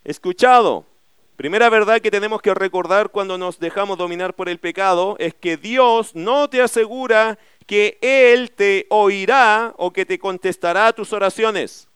escuchado. 0.06 0.86
Primera 1.36 1.68
verdad 1.70 2.00
que 2.00 2.12
tenemos 2.12 2.44
que 2.44 2.54
recordar 2.54 3.10
cuando 3.10 3.40
nos 3.40 3.60
dejamos 3.60 3.98
dominar 3.98 4.36
por 4.36 4.50
el 4.50 4.60
pecado 4.60 5.16
es 5.18 5.34
que 5.34 5.58
Dios 5.58 6.14
no 6.14 6.48
te 6.48 6.62
asegura 6.62 7.40
que 7.66 7.98
Él 8.02 8.52
te 8.52 8.86
oirá 8.90 9.74
o 9.78 9.92
que 9.92 10.06
te 10.06 10.20
contestará 10.20 10.94
tus 10.94 11.12
oraciones. 11.12 11.88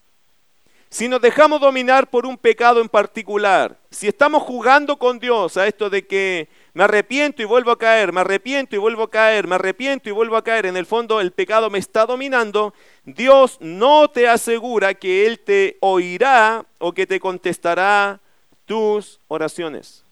Si 0.90 1.08
nos 1.08 1.22
dejamos 1.22 1.60
dominar 1.60 2.10
por 2.10 2.26
un 2.26 2.38
pecado 2.38 2.82
en 2.82 2.90
particular, 2.90 3.78
si 3.92 4.08
estamos 4.08 4.42
jugando 4.42 4.98
con 4.98 5.20
Dios 5.20 5.56
a 5.58 5.68
esto 5.68 5.90
de 5.92 6.08
que 6.08 6.48
me 6.74 6.86
arrepiento 6.86 7.44
y 7.44 7.46
vuelvo 7.46 7.72
a 7.72 7.78
caer, 7.78 8.14
me 8.14 8.22
arrepiento 8.22 8.76
y 8.76 8.80
vuelvo 8.80 9.04
a 9.04 9.12
caer, 9.12 9.48
me 9.48 9.56
arrepiento 9.56 10.10
y 10.10 10.14
vuelvo 10.14 10.38
a 10.38 10.44
caer, 10.44 10.66
en 10.66 10.78
el 10.78 10.86
fondo 10.88 11.22
el 11.22 11.32
pecado 11.32 11.70
me 11.70 11.78
está 11.78 12.08
dominando, 12.08 12.74
Dios 13.04 13.58
no 13.60 14.08
te 14.08 14.28
asegura 14.28 14.96
que 14.96 15.28
Él 15.28 15.40
te 15.42 15.78
oirá 15.82 16.66
o 16.80 16.94
que 16.94 17.06
te 17.06 17.20
contestará 17.20 18.22
tus 18.68 19.20
oraciones. 19.28 20.04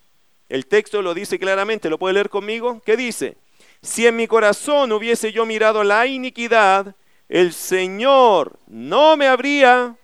El 0.49 0.65
texto 0.65 1.03
lo 1.03 1.13
dice 1.13 1.37
claramente, 1.37 1.89
¿lo 1.89 1.99
puede 1.99 2.15
leer 2.15 2.29
conmigo? 2.29 2.81
¿Qué 2.83 2.97
dice? 2.97 3.37
Si 3.83 4.07
en 4.07 4.15
mi 4.15 4.25
corazón 4.25 4.91
hubiese 4.91 5.31
yo 5.31 5.45
mirado 5.45 5.83
la 5.83 6.07
iniquidad, 6.07 6.95
el 7.29 7.53
Señor 7.53 8.57
no 8.65 9.15
me 9.15 9.27
habría... 9.27 9.95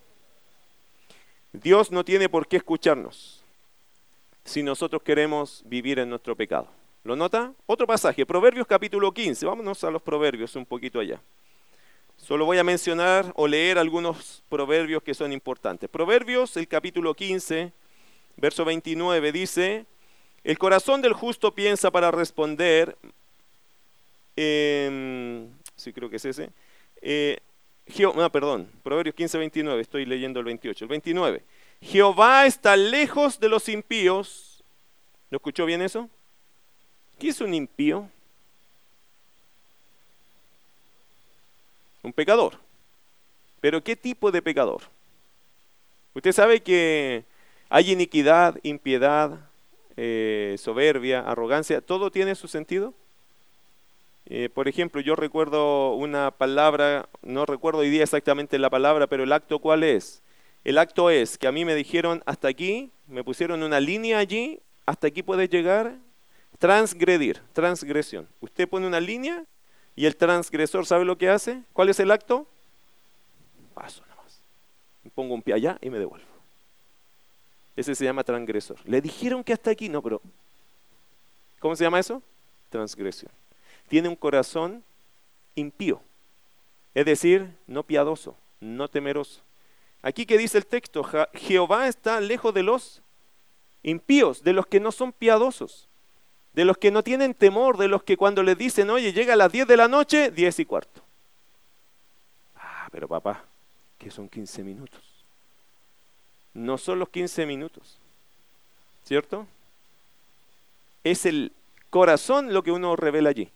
Dios 1.53 1.91
no 1.91 2.05
tiene 2.05 2.29
por 2.29 2.47
qué 2.47 2.57
escucharnos 2.57 3.43
si 4.45 4.63
nosotros 4.63 5.01
queremos 5.03 5.63
vivir 5.65 5.99
en 5.99 6.09
nuestro 6.09 6.35
pecado. 6.35 6.67
¿Lo 7.03 7.15
nota? 7.15 7.53
Otro 7.65 7.85
pasaje, 7.87 8.25
Proverbios 8.25 8.67
capítulo 8.67 9.11
15. 9.11 9.45
Vámonos 9.45 9.83
a 9.83 9.91
los 9.91 10.01
proverbios 10.01 10.55
un 10.55 10.65
poquito 10.65 10.99
allá. 10.99 11.19
Solo 12.17 12.45
voy 12.45 12.57
a 12.57 12.63
mencionar 12.63 13.31
o 13.35 13.47
leer 13.47 13.77
algunos 13.77 14.43
proverbios 14.47 15.03
que 15.03 15.13
son 15.13 15.33
importantes. 15.33 15.89
Proverbios, 15.89 16.55
el 16.57 16.67
capítulo 16.67 17.13
15, 17.13 17.73
verso 18.38 18.65
29 18.65 19.32
dice, 19.32 19.86
el 20.44 20.58
corazón 20.58 21.02
del 21.02 21.13
justo 21.13 21.54
piensa 21.54 21.91
para 21.91 22.12
responder, 22.12 22.98
eh, 24.36 25.48
sí 25.76 25.94
creo 25.94 26.10
que 26.10 26.15
es 26.15 26.26
ese, 26.26 26.50
eh, 27.02 27.39
ah, 28.17 28.30
perdón, 28.30 28.70
Proverbios 28.84 29.15
15, 29.15 29.38
29, 29.38 29.82
estoy 29.82 30.06
leyendo 30.06 30.39
el 30.39 30.46
28, 30.46 30.86
el 30.86 30.89
29. 30.89 31.44
Jehová 31.82 32.46
está 32.46 32.76
lejos 32.76 33.39
de 33.39 33.50
los 33.50 33.67
impíos. 33.67 34.63
¿No 35.30 35.38
escuchó 35.38 35.65
bien 35.65 35.82
eso? 35.82 36.10
¿Qué 37.17 37.30
es 37.30 37.41
un 37.41 37.54
impío? 37.54 38.08
Un 42.04 42.13
pecador. 42.13 42.58
Pero 43.60 43.84
¿qué 43.84 43.96
tipo 43.96 44.32
de 44.32 44.41
pecador? 44.41 44.82
Usted 46.13 46.32
sabe 46.32 46.62
que 46.62 47.24
hay 47.71 47.89
iniquidad, 47.89 48.60
impiedad, 48.63 49.39
eh, 49.95 50.57
soberbia, 50.60 51.21
arrogancia, 51.21 51.79
¿todo 51.79 52.12
tiene 52.12 52.36
su 52.36 52.49
sentido? 52.49 52.93
Eh, 54.25 54.49
por 54.53 54.67
ejemplo, 54.67 54.99
yo 54.99 55.15
recuerdo 55.15 55.93
una 55.93 56.31
palabra, 56.31 57.07
no 57.21 57.45
recuerdo 57.45 57.79
hoy 57.79 57.89
día 57.89 58.03
exactamente 58.03 58.60
la 58.60 58.69
palabra, 58.69 59.07
pero 59.07 59.23
el 59.23 59.31
acto 59.31 59.60
cuál 59.60 59.84
es? 59.84 60.21
El 60.65 60.77
acto 60.77 61.10
es 61.10 61.38
que 61.38 61.47
a 61.47 61.53
mí 61.53 61.63
me 61.63 61.73
dijeron 61.73 62.21
hasta 62.25 62.49
aquí, 62.49 62.91
me 63.07 63.23
pusieron 63.23 63.63
una 63.63 63.79
línea 63.79 64.17
allí, 64.17 64.60
hasta 64.86 65.07
aquí 65.07 65.23
puedes 65.23 65.49
llegar, 65.49 65.95
transgredir, 66.60 67.39
transgresión. 67.53 68.27
Usted 68.41 68.67
pone 68.67 68.86
una 68.86 68.99
línea 68.99 69.45
y 69.95 70.07
el 70.07 70.17
transgresor 70.17 70.86
sabe 70.86 71.05
lo 71.05 71.17
que 71.17 71.29
hace. 71.29 71.63
¿Cuál 71.71 71.88
es 71.88 72.01
el 72.01 72.12
acto? 72.12 72.45
Paso 73.73 74.03
nomás. 74.10 74.41
Pongo 75.15 75.34
un 75.34 75.41
pie 75.41 75.53
allá 75.53 75.77
y 75.81 75.89
me 75.89 75.99
devuelvo. 75.99 76.31
Ese 77.75 77.95
se 77.95 78.05
llama 78.05 78.23
transgresor. 78.23 78.77
Le 78.86 79.01
dijeron 79.01 79.43
que 79.43 79.53
hasta 79.53 79.71
aquí, 79.71 79.89
no, 79.89 80.01
pero 80.01 80.21
¿cómo 81.60 81.75
se 81.75 81.84
llama 81.84 81.99
eso? 81.99 82.21
Transgresión. 82.69 83.31
Tiene 83.88 84.10
un 84.10 84.15
corazón 84.15 84.84
impío, 85.55 86.01
es 86.93 87.05
decir, 87.05 87.55
no 87.67 87.84
piadoso, 87.84 88.36
no 88.60 88.88
temeroso. 88.88 89.41
Aquí 90.01 90.25
que 90.25 90.38
dice 90.38 90.57
el 90.57 90.65
texto, 90.65 91.03
Jehová 91.34 91.88
está 91.88 92.19
lejos 92.19 92.53
de 92.53 92.63
los 92.63 93.01
impíos, 93.84 94.43
de 94.43 94.53
los 94.53 94.65
que 94.67 94.79
no 94.79 94.91
son 94.91 95.12
piadosos, 95.12 95.88
de 96.53 96.65
los 96.65 96.77
que 96.77 96.91
no 96.91 97.03
tienen 97.03 97.34
temor, 97.34 97.77
de 97.77 97.88
los 97.88 98.03
que 98.03 98.17
cuando 98.17 98.43
les 98.43 98.57
dicen, 98.57 98.89
oye, 98.89 99.13
llega 99.13 99.34
a 99.34 99.38
las 99.38 99.51
10 99.51 99.67
de 99.67 99.77
la 99.77 99.88
noche, 99.88 100.31
10 100.31 100.60
y 100.60 100.65
cuarto. 100.65 101.01
Ah, 102.55 102.89
pero 102.91 103.07
papá, 103.07 103.45
que 103.97 104.10
son 104.10 104.27
15 104.27 104.63
minutos 104.63 105.11
no 106.53 106.77
son 106.77 106.99
los 106.99 107.09
15 107.09 107.45
minutos, 107.45 107.97
¿cierto? 109.05 109.47
Es 111.03 111.25
el 111.25 111.51
corazón 111.89 112.53
lo 112.53 112.63
que 112.63 112.71
uno 112.71 112.95
revela 112.95 113.29
allí. 113.29 113.49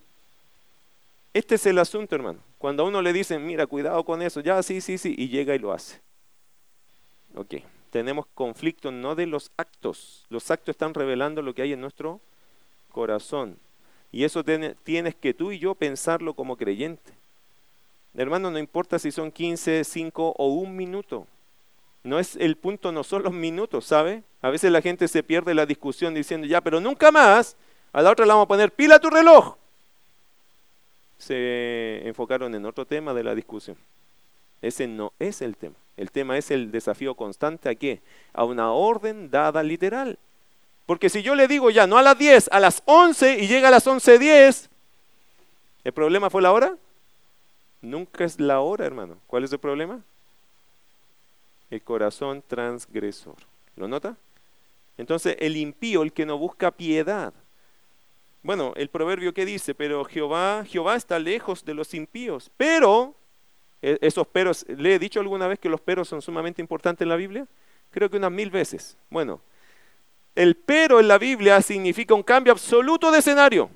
Este 1.33 1.55
es 1.55 1.65
el 1.65 1.79
asunto, 1.79 2.15
hermano. 2.15 2.39
Cuando 2.57 2.83
a 2.83 2.85
uno 2.87 3.01
le 3.01 3.13
dicen, 3.13 3.45
mira, 3.45 3.67
cuidado 3.67 4.03
con 4.03 4.21
eso, 4.21 4.39
ya, 4.39 4.63
sí, 4.63 4.81
sí, 4.81 4.97
sí, 4.97 5.13
y 5.17 5.27
llega 5.27 5.53
y 5.53 5.59
lo 5.59 5.73
hace. 5.73 5.99
Ok, 7.35 7.55
tenemos 7.89 8.25
conflicto 8.33 8.91
no 8.91 9.15
de 9.15 9.25
los 9.25 9.51
actos. 9.57 10.25
Los 10.29 10.49
actos 10.49 10.73
están 10.73 10.93
revelando 10.93 11.41
lo 11.41 11.53
que 11.53 11.61
hay 11.61 11.73
en 11.73 11.81
nuestro 11.81 12.21
corazón. 12.91 13.57
Y 14.11 14.23
eso 14.23 14.43
tienes 14.43 15.15
que 15.15 15.33
tú 15.33 15.51
y 15.51 15.59
yo 15.59 15.75
pensarlo 15.75 16.33
como 16.33 16.55
creyente. 16.55 17.11
Hermano, 18.13 18.49
no 18.49 18.57
importa 18.57 18.97
si 18.97 19.11
son 19.11 19.29
15, 19.29 19.83
5 19.83 20.35
o 20.37 20.47
un 20.47 20.75
minuto. 20.77 21.27
No 22.05 22.19
es 22.19 22.35
el 22.35 22.55
punto, 22.55 22.91
no 22.91 23.03
son 23.03 23.23
los 23.23 23.33
minutos, 23.33 23.83
¿sabe? 23.83 24.21
A 24.43 24.51
veces 24.51 24.71
la 24.71 24.83
gente 24.83 25.07
se 25.07 25.23
pierde 25.23 25.55
la 25.55 25.65
discusión 25.65 26.13
diciendo, 26.13 26.45
ya, 26.45 26.61
pero 26.61 26.79
nunca 26.79 27.11
más, 27.11 27.57
a 27.91 28.03
la 28.03 28.11
otra 28.11 28.27
le 28.27 28.31
vamos 28.31 28.45
a 28.45 28.47
poner 28.47 28.71
pila 28.71 28.97
a 28.97 28.99
tu 28.99 29.09
reloj. 29.09 29.55
Se 31.17 32.07
enfocaron 32.07 32.53
en 32.53 32.63
otro 32.67 32.85
tema 32.85 33.15
de 33.15 33.23
la 33.23 33.33
discusión. 33.33 33.75
Ese 34.61 34.85
no 34.85 35.13
es 35.17 35.41
el 35.41 35.57
tema. 35.57 35.73
El 35.97 36.11
tema 36.11 36.37
es 36.37 36.51
el 36.51 36.69
desafío 36.69 37.15
constante 37.15 37.69
a 37.69 37.75
qué? 37.75 38.03
A 38.33 38.43
una 38.43 38.71
orden 38.71 39.31
dada 39.31 39.63
literal. 39.63 40.19
Porque 40.85 41.09
si 41.09 41.23
yo 41.23 41.33
le 41.33 41.47
digo 41.47 41.71
ya, 41.71 41.87
no 41.87 41.97
a 41.97 42.03
las 42.03 42.19
10, 42.19 42.49
a 42.51 42.59
las 42.59 42.83
11 42.85 43.39
y 43.39 43.47
llega 43.47 43.69
a 43.69 43.71
las 43.71 43.87
11.10, 43.87 44.69
¿el 45.83 45.91
problema 45.91 46.29
fue 46.29 46.43
la 46.43 46.51
hora? 46.51 46.77
Nunca 47.81 48.25
es 48.25 48.39
la 48.39 48.59
hora, 48.59 48.85
hermano. 48.85 49.17
¿Cuál 49.25 49.43
es 49.43 49.51
el 49.51 49.57
problema? 49.57 50.03
El 51.75 51.83
corazón 51.83 52.41
transgresor. 52.47 53.35
¿Lo 53.75 53.89
nota? 53.89 54.15
Entonces, 54.97 55.35
el 55.39 55.57
impío, 55.57 56.03
el 56.03 56.13
que 56.13 56.25
no 56.25 56.37
busca 56.37 56.71
piedad. 56.71 57.33
Bueno, 58.43 58.71
el 58.77 58.87
proverbio 58.87 59.33
que 59.33 59.45
dice, 59.45 59.75
pero 59.75 60.05
Jehová, 60.05 60.63
Jehová 60.65 60.95
está 60.95 61.19
lejos 61.19 61.65
de 61.65 61.73
los 61.73 61.93
impíos. 61.93 62.49
Pero, 62.55 63.13
e, 63.81 63.97
esos 63.99 64.25
peros, 64.25 64.65
¿le 64.69 64.95
he 64.95 64.99
dicho 64.99 65.19
alguna 65.19 65.47
vez 65.49 65.59
que 65.59 65.67
los 65.67 65.81
peros 65.81 66.07
son 66.07 66.21
sumamente 66.21 66.61
importantes 66.61 67.03
en 67.03 67.09
la 67.09 67.17
Biblia? 67.17 67.45
Creo 67.91 68.09
que 68.09 68.15
unas 68.15 68.31
mil 68.31 68.49
veces. 68.49 68.97
Bueno, 69.09 69.41
el 70.33 70.55
pero 70.55 71.01
en 71.01 71.09
la 71.09 71.17
Biblia 71.17 71.61
significa 71.61 72.13
un 72.13 72.23
cambio 72.23 72.53
absoluto 72.53 73.11
de 73.11 73.19
escenario. 73.19 73.69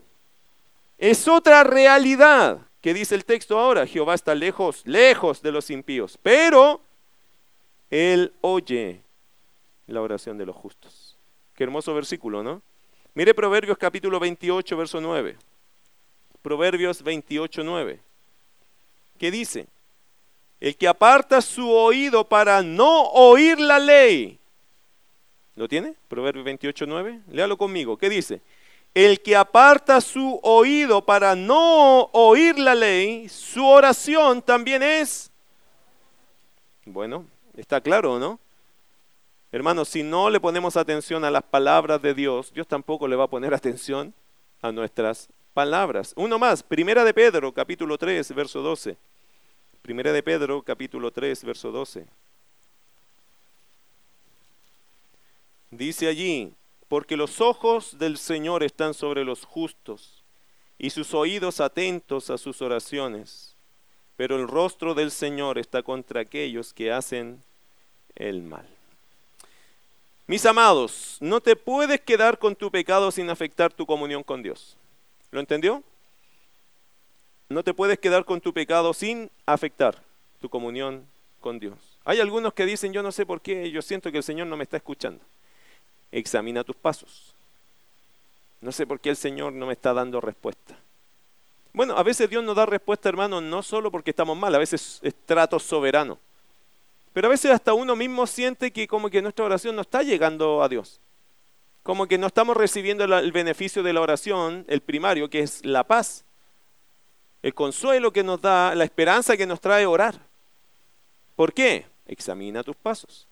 Es 0.98 1.28
otra 1.28 1.66
realidad 1.66 2.62
que 2.80 2.94
dice 2.94 3.14
el 3.16 3.26
texto 3.26 3.60
ahora. 3.60 3.86
Jehová 3.86 4.14
está 4.14 4.34
lejos, 4.36 4.84
lejos 4.86 5.42
de 5.42 5.52
los 5.52 5.70
impíos. 5.70 6.18
Pero 6.24 6.80
Él 7.90 8.34
oye 8.42 9.02
la 9.88 10.02
oración 10.02 10.38
de 10.38 10.46
los 10.46 10.56
justos. 10.56 11.18
Qué 11.56 11.64
hermoso 11.64 11.94
versículo, 11.94 12.44
¿no? 12.44 12.62
Mire 13.14 13.34
Proverbios 13.34 13.78
capítulo 13.78 14.20
28, 14.20 14.78
verso 14.78 15.02
9. 15.02 15.38
Proverbios 16.42 17.02
28, 17.02 17.64
9. 17.64 18.00
¿Qué 19.18 19.32
dice? 19.32 19.68
El 20.60 20.76
que 20.78 20.88
aparta 20.88 21.42
su 21.42 21.70
oído 21.70 22.28
para 22.28 22.62
no 22.62 23.04
oír 23.10 23.60
la 23.60 23.80
ley 23.80 24.40
¿Lo 25.60 25.68
tiene? 25.68 25.94
Proverbio 26.08 26.42
28, 26.42 26.86
9. 26.88 27.20
Léalo 27.32 27.58
conmigo. 27.58 27.98
¿Qué 27.98 28.10
dice? 28.10 28.40
El 28.94 29.20
que 29.20 29.36
aparta 29.36 30.00
su 30.00 30.40
oído 30.42 31.06
para 31.06 31.36
no 31.36 32.04
oír 32.14 32.58
la 32.58 32.74
ley, 32.74 33.28
su 33.28 33.66
oración 33.66 34.42
también 34.42 34.82
es... 34.82 35.30
Bueno, 36.86 37.26
está 37.60 37.82
claro, 37.82 38.20
¿no? 38.20 38.40
Hermanos, 39.52 39.90
si 39.90 40.04
no 40.04 40.30
le 40.30 40.40
ponemos 40.40 40.78
atención 40.78 41.26
a 41.26 41.32
las 41.32 41.44
palabras 41.44 42.02
de 42.02 42.14
Dios, 42.14 42.54
Dios 42.54 42.68
tampoco 42.68 43.08
le 43.08 43.16
va 43.16 43.26
a 43.26 43.30
poner 43.30 43.54
atención 43.56 44.14
a 44.62 44.72
nuestras 44.72 45.30
palabras. 45.54 46.14
Uno 46.16 46.38
más, 46.38 46.64
Primera 46.64 47.04
de 47.04 47.14
Pedro, 47.14 47.52
capítulo 47.52 47.98
3, 47.98 48.34
verso 48.36 48.62
12. 48.62 48.96
Primera 49.82 50.12
de 50.12 50.22
Pedro, 50.22 50.62
capítulo 50.62 51.12
3, 51.12 51.44
verso 51.44 51.72
12. 51.72 52.06
Dice 55.72 56.08
allí, 56.08 56.54
porque 56.88 57.18
los 57.18 57.42
ojos 57.42 57.98
del 57.98 58.18
Señor 58.18 58.64
están 58.64 58.94
sobre 58.94 59.24
los 59.24 59.46
justos 59.46 60.24
y 60.78 60.90
sus 60.92 61.14
oídos 61.14 61.60
atentos 61.60 62.30
a 62.30 62.38
sus 62.38 62.62
oraciones, 62.62 63.56
pero 64.16 64.36
el 64.36 64.48
rostro 64.48 64.96
del 64.96 65.12
Señor 65.12 65.58
está 65.58 65.84
contra 65.84 66.22
aquellos 66.22 66.74
que 66.74 66.92
hacen 66.92 67.42
el 68.20 68.44
mal. 68.44 68.68
Mis 70.28 70.46
amados, 70.46 71.18
no 71.20 71.42
te 71.42 71.56
puedes 71.56 72.02
quedar 72.02 72.38
con 72.38 72.56
tu 72.56 72.70
pecado 72.70 73.12
sin 73.12 73.32
afectar 73.32 73.74
tu 73.74 73.88
comunión 73.88 74.22
con 74.22 74.44
Dios. 74.44 74.78
¿Lo 75.32 75.40
entendió? 75.40 75.84
No 77.50 77.64
te 77.64 77.74
puedes 77.74 77.98
quedar 77.98 78.26
con 78.26 78.40
tu 78.40 78.54
pecado 78.54 78.94
sin 78.94 79.32
afectar 79.48 80.04
tu 80.40 80.50
comunión 80.50 81.04
con 81.40 81.58
Dios. 81.58 81.74
Hay 82.06 82.20
algunos 82.20 82.54
que 82.54 82.68
dicen, 82.68 82.94
yo 82.94 83.02
no 83.02 83.12
sé 83.12 83.26
por 83.26 83.42
qué, 83.42 83.72
yo 83.72 83.82
siento 83.82 84.12
que 84.12 84.18
el 84.18 84.24
Señor 84.24 84.46
no 84.46 84.56
me 84.56 84.64
está 84.64 84.78
escuchando 84.78 85.22
examina 86.12 86.64
tus 86.64 86.76
pasos. 86.76 87.34
No 88.62 88.72
sé 88.72 88.86
por 88.86 89.00
qué 89.00 89.10
el 89.10 89.16
Señor 89.16 89.54
no 89.54 89.68
me 89.68 89.74
está 89.74 89.94
dando 89.94 90.20
respuesta. 90.20 90.78
Bueno, 91.72 91.96
a 91.98 92.04
veces 92.04 92.30
Dios 92.30 92.44
nos 92.44 92.56
da 92.56 92.66
respuesta, 92.66 93.10
hermano, 93.10 93.42
no 93.42 93.64
solo 93.64 93.92
porque 93.92 94.10
estamos 94.10 94.38
mal, 94.38 94.54
a 94.56 94.60
veces 94.60 95.00
es 95.02 95.14
trato 95.26 95.60
soberano. 95.60 96.18
Pero 97.20 97.28
a 97.28 97.32
veces 97.32 97.52
hasta 97.52 97.74
uno 97.74 97.98
mismo 97.98 98.26
siente 98.26 98.72
que 98.72 98.88
como 98.88 99.10
que 99.10 99.22
nuestra 99.22 99.44
oración 99.44 99.76
no 99.76 99.82
está 99.82 100.04
llegando 100.04 100.64
a 100.64 100.70
Dios. 100.70 101.02
Como 101.84 102.08
que 102.08 102.18
no 102.18 102.28
estamos 102.28 102.56
recibiendo 102.56 103.04
el 103.04 103.32
beneficio 103.34 103.84
de 103.84 103.92
la 103.92 104.00
oración, 104.00 104.64
el 104.70 104.80
primario, 104.80 105.30
que 105.30 105.42
es 105.42 105.66
la 105.66 105.84
paz. 105.84 106.24
El 107.42 107.54
consuelo 107.54 108.14
que 108.14 108.24
nos 108.24 108.40
da, 108.40 108.74
la 108.74 108.86
esperanza 108.86 109.36
que 109.36 109.46
nos 109.46 109.60
trae 109.60 109.86
orar. 109.86 110.18
¿Por 111.36 111.52
qué? 111.52 111.88
Examina 112.08 112.64
tus 112.64 112.78
pasos. 112.78 113.28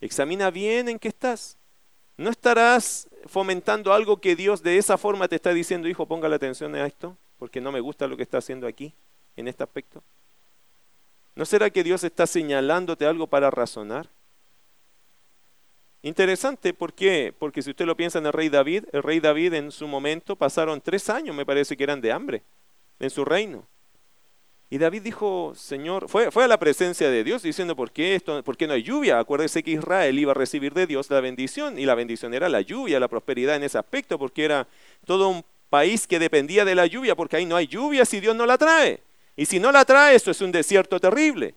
Examina 0.00 0.52
bien 0.52 0.88
en 0.88 1.00
qué 1.00 1.08
estás. 1.08 1.56
¿No 2.16 2.30
estarás 2.30 3.08
fomentando 3.24 3.92
algo 3.92 4.20
que 4.20 4.36
Dios 4.36 4.62
de 4.62 4.78
esa 4.78 4.96
forma 4.96 5.26
te 5.26 5.34
está 5.34 5.52
diciendo, 5.52 5.88
hijo, 5.88 6.06
ponga 6.06 6.28
la 6.28 6.36
atención 6.36 6.76
a 6.76 6.86
esto, 6.86 7.16
porque 7.40 7.60
no 7.60 7.72
me 7.72 7.80
gusta 7.80 8.06
lo 8.06 8.16
que 8.16 8.22
está 8.22 8.38
haciendo 8.38 8.68
aquí, 8.68 8.94
en 9.34 9.48
este 9.48 9.64
aspecto? 9.64 10.00
¿No 11.36 11.44
será 11.44 11.68
que 11.68 11.84
Dios 11.84 12.02
está 12.02 12.26
señalándote 12.26 13.04
algo 13.06 13.26
para 13.26 13.50
razonar? 13.50 14.08
Interesante, 16.02 16.72
¿por 16.72 16.94
qué? 16.94 17.34
Porque 17.38 17.60
si 17.60 17.70
usted 17.70 17.84
lo 17.84 17.96
piensa 17.96 18.18
en 18.18 18.26
el 18.26 18.32
rey 18.32 18.48
David, 18.48 18.84
el 18.92 19.02
rey 19.02 19.20
David 19.20 19.52
en 19.52 19.70
su 19.70 19.86
momento 19.86 20.34
pasaron 20.34 20.80
tres 20.80 21.10
años, 21.10 21.36
me 21.36 21.44
parece 21.44 21.76
que 21.76 21.84
eran 21.84 22.00
de 22.00 22.10
hambre, 22.10 22.42
en 22.98 23.10
su 23.10 23.24
reino. 23.24 23.66
Y 24.70 24.78
David 24.78 25.02
dijo, 25.02 25.52
Señor, 25.54 26.08
fue, 26.08 26.30
fue 26.30 26.44
a 26.44 26.48
la 26.48 26.58
presencia 26.58 27.10
de 27.10 27.22
Dios 27.22 27.42
diciendo, 27.42 27.76
¿por 27.76 27.90
qué, 27.90 28.14
esto, 28.14 28.42
¿por 28.42 28.56
qué 28.56 28.66
no 28.66 28.72
hay 28.72 28.82
lluvia? 28.82 29.18
Acuérdese 29.18 29.62
que 29.62 29.72
Israel 29.72 30.18
iba 30.18 30.32
a 30.32 30.34
recibir 30.34 30.72
de 30.72 30.86
Dios 30.86 31.10
la 31.10 31.20
bendición, 31.20 31.78
y 31.78 31.84
la 31.84 31.94
bendición 31.94 32.32
era 32.32 32.48
la 32.48 32.62
lluvia, 32.62 32.98
la 32.98 33.08
prosperidad 33.08 33.56
en 33.56 33.64
ese 33.64 33.76
aspecto, 33.76 34.18
porque 34.18 34.44
era 34.44 34.66
todo 35.04 35.28
un 35.28 35.44
país 35.68 36.06
que 36.06 36.18
dependía 36.18 36.64
de 36.64 36.74
la 36.74 36.86
lluvia, 36.86 37.14
porque 37.14 37.36
ahí 37.36 37.44
no 37.44 37.56
hay 37.56 37.66
lluvia 37.66 38.06
si 38.06 38.20
Dios 38.20 38.34
no 38.34 38.46
la 38.46 38.56
trae. 38.56 39.00
Y 39.36 39.44
si 39.44 39.60
no 39.60 39.70
la 39.70 39.84
trae, 39.84 40.16
eso 40.16 40.30
es 40.30 40.40
un 40.40 40.50
desierto 40.50 40.98
terrible. 40.98 41.54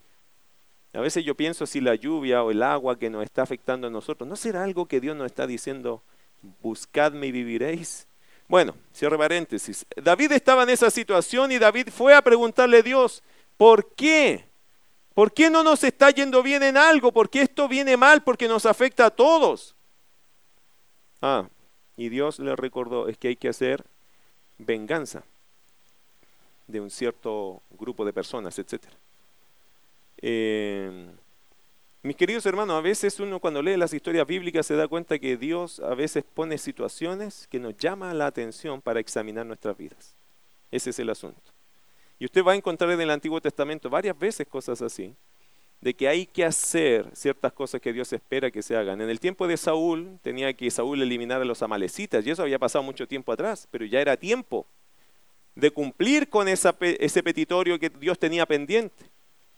A 0.94 1.00
veces 1.00 1.24
yo 1.24 1.36
pienso 1.36 1.65
si 1.65 1.80
la 1.80 1.96
lluvia 1.96 2.44
o 2.44 2.52
el 2.52 2.62
agua 2.62 3.00
que 3.00 3.10
nos 3.10 3.24
está 3.24 3.44
afectando 3.44 3.88
a 3.88 3.89
nosotros, 3.89 4.28
¿no 4.28 4.36
será 4.36 4.63
algo 4.63 4.88
que 4.88 5.00
Dios 5.00 5.15
nos 5.15 5.28
está 5.28 5.48
diciendo, 5.48 6.04
buscadme 6.62 7.28
y 7.28 7.32
viviréis? 7.32 8.08
Bueno, 8.48 8.76
cierre 8.92 9.18
paréntesis. 9.18 9.86
David 9.96 10.34
estaba 10.34 10.63
en 10.63 10.72
esa 10.72 10.89
situación 10.89 11.52
y 11.52 11.60
David 11.60 11.89
fue 11.89 12.15
a 12.15 12.22
preguntarle 12.22 12.80
a 12.80 12.82
Dios, 12.82 13.24
¿por 13.56 13.94
qué? 13.94 14.46
¿Por 15.13 15.32
qué 15.32 15.50
no 15.50 15.63
nos 15.63 15.84
está 15.84 16.10
yendo 16.10 16.42
bien 16.42 16.63
en 16.63 16.76
algo? 16.76 17.12
¿Por 17.12 17.30
qué 17.30 17.44
esto 17.44 17.68
viene 17.68 17.96
mal? 17.96 18.24
Porque 18.24 18.48
nos 18.48 18.65
afecta 18.65 19.06
a 19.06 19.10
todos. 19.12 19.76
Ah, 21.22 21.48
y 21.96 22.10
Dios 22.10 22.39
le 22.39 22.56
recordó, 22.56 23.08
es 23.08 23.18
que 23.18 23.30
hay 23.30 23.36
que 23.36 23.50
hacer 23.50 23.86
venganza 24.58 25.24
de 26.69 26.79
un 26.79 26.89
cierto 26.89 27.62
grupo 27.71 28.05
de 28.05 28.13
personas, 28.13 28.58
etc. 28.60 28.84
Eh, 30.21 31.08
mis 32.03 32.15
queridos 32.15 32.45
hermanos, 32.45 32.77
a 32.77 32.82
veces 32.82 33.19
uno 33.19 33.39
cuando 33.39 33.62
lee 33.62 33.75
las 33.75 33.93
historias 33.93 34.25
bíblicas 34.27 34.65
se 34.65 34.75
da 34.75 34.88
cuenta 34.88 35.17
que 35.19 35.36
Dios 35.36 35.79
a 35.79 35.95
veces 35.95 36.23
pone 36.23 36.58
situaciones 36.58 37.47
que 37.47 37.60
nos 37.60 37.75
llaman 37.75 38.17
la 38.17 38.27
atención 38.27 38.82
para 38.82 38.99
examinar 38.99 39.45
nuestras 39.45 39.75
vidas. 39.75 40.15
Ese 40.71 40.91
es 40.91 40.99
el 40.99 41.10
asunto. 41.10 41.41
Y 42.19 42.25
usted 42.25 42.43
va 42.43 42.51
a 42.51 42.55
encontrar 42.55 42.91
en 42.91 43.01
el 43.01 43.10
Antiguo 43.10 43.41
Testamento 43.41 43.89
varias 43.89 44.17
veces 44.17 44.47
cosas 44.47 44.82
así, 44.82 45.15
de 45.82 45.93
que 45.93 46.08
hay 46.08 46.25
que 46.25 46.45
hacer 46.45 47.10
ciertas 47.13 47.53
cosas 47.53 47.82
que 47.82 47.93
Dios 47.93 48.13
espera 48.13 48.51
que 48.51 48.62
se 48.62 48.75
hagan. 48.75 49.01
En 49.01 49.10
el 49.10 49.19
tiempo 49.19 49.47
de 49.47 49.58
Saúl 49.58 50.19
tenía 50.21 50.53
que 50.53 50.69
Saúl 50.69 51.01
eliminar 51.01 51.41
a 51.41 51.45
los 51.45 51.63
amalecitas, 51.63 52.25
y 52.25 52.29
eso 52.29 52.43
había 52.43 52.60
pasado 52.60 52.84
mucho 52.84 53.08
tiempo 53.08 53.32
atrás, 53.32 53.67
pero 53.71 53.86
ya 53.86 54.01
era 54.01 54.17
tiempo 54.17 54.67
de 55.60 55.72
cumplir 55.72 56.30
con 56.30 56.48
ese 56.48 57.24
petitorio 57.24 57.80
que 57.80 57.89
Dios 57.89 58.17
tenía 58.17 58.45
pendiente. 58.45 59.10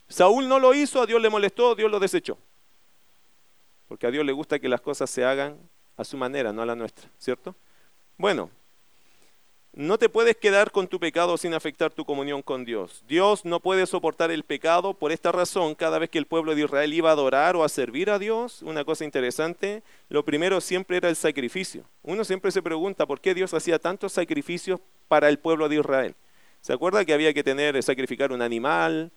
Saúl 0.07 0.47
no 0.47 0.59
lo 0.59 0.73
hizo, 0.73 1.01
a 1.01 1.05
Dios 1.05 1.21
le 1.21 1.29
molestó, 1.29 1.75
Dios 1.75 1.89
lo 1.89 1.99
desechó. 1.99 2.37
Porque 3.87 4.07
a 4.07 4.11
Dios 4.11 4.25
le 4.25 4.31
gusta 4.31 4.59
que 4.59 4.69
las 4.69 4.81
cosas 4.81 5.09
se 5.09 5.23
hagan 5.23 5.57
a 5.97 6.03
su 6.03 6.17
manera, 6.17 6.51
no 6.51 6.61
a 6.61 6.65
la 6.65 6.75
nuestra, 6.75 7.09
¿cierto? 7.17 7.55
Bueno, 8.17 8.49
no 9.73 9.97
te 9.97 10.09
puedes 10.09 10.35
quedar 10.35 10.71
con 10.71 10.87
tu 10.87 10.99
pecado 10.99 11.37
sin 11.37 11.53
afectar 11.53 11.93
tu 11.93 12.03
comunión 12.03 12.41
con 12.41 12.65
Dios. 12.65 13.05
Dios 13.07 13.45
no 13.45 13.61
puede 13.61 13.85
soportar 13.85 14.29
el 14.29 14.43
pecado. 14.43 14.93
Por 14.93 15.13
esta 15.13 15.31
razón, 15.31 15.75
cada 15.75 15.97
vez 15.97 16.09
que 16.09 16.17
el 16.17 16.25
pueblo 16.25 16.53
de 16.55 16.63
Israel 16.63 16.93
iba 16.93 17.09
a 17.09 17.13
adorar 17.13 17.55
o 17.55 17.63
a 17.63 17.69
servir 17.69 18.09
a 18.09 18.19
Dios, 18.19 18.61
una 18.63 18.83
cosa 18.83 19.05
interesante, 19.05 19.81
lo 20.09 20.25
primero 20.25 20.59
siempre 20.59 20.97
era 20.97 21.07
el 21.07 21.15
sacrificio. 21.15 21.85
Uno 22.03 22.25
siempre 22.25 22.51
se 22.51 22.61
pregunta 22.61 23.05
por 23.05 23.21
qué 23.21 23.33
Dios 23.33 23.53
hacía 23.53 23.79
tantos 23.79 24.11
sacrificios 24.11 24.81
para 25.07 25.29
el 25.29 25.39
pueblo 25.39 25.69
de 25.69 25.77
Israel. 25.77 26.15
¿Se 26.59 26.73
acuerda 26.73 27.05
que 27.05 27.13
había 27.13 27.33
que 27.33 27.43
tener, 27.43 27.81
sacrificar 27.81 28.33
un 28.33 28.41
animal? 28.41 29.11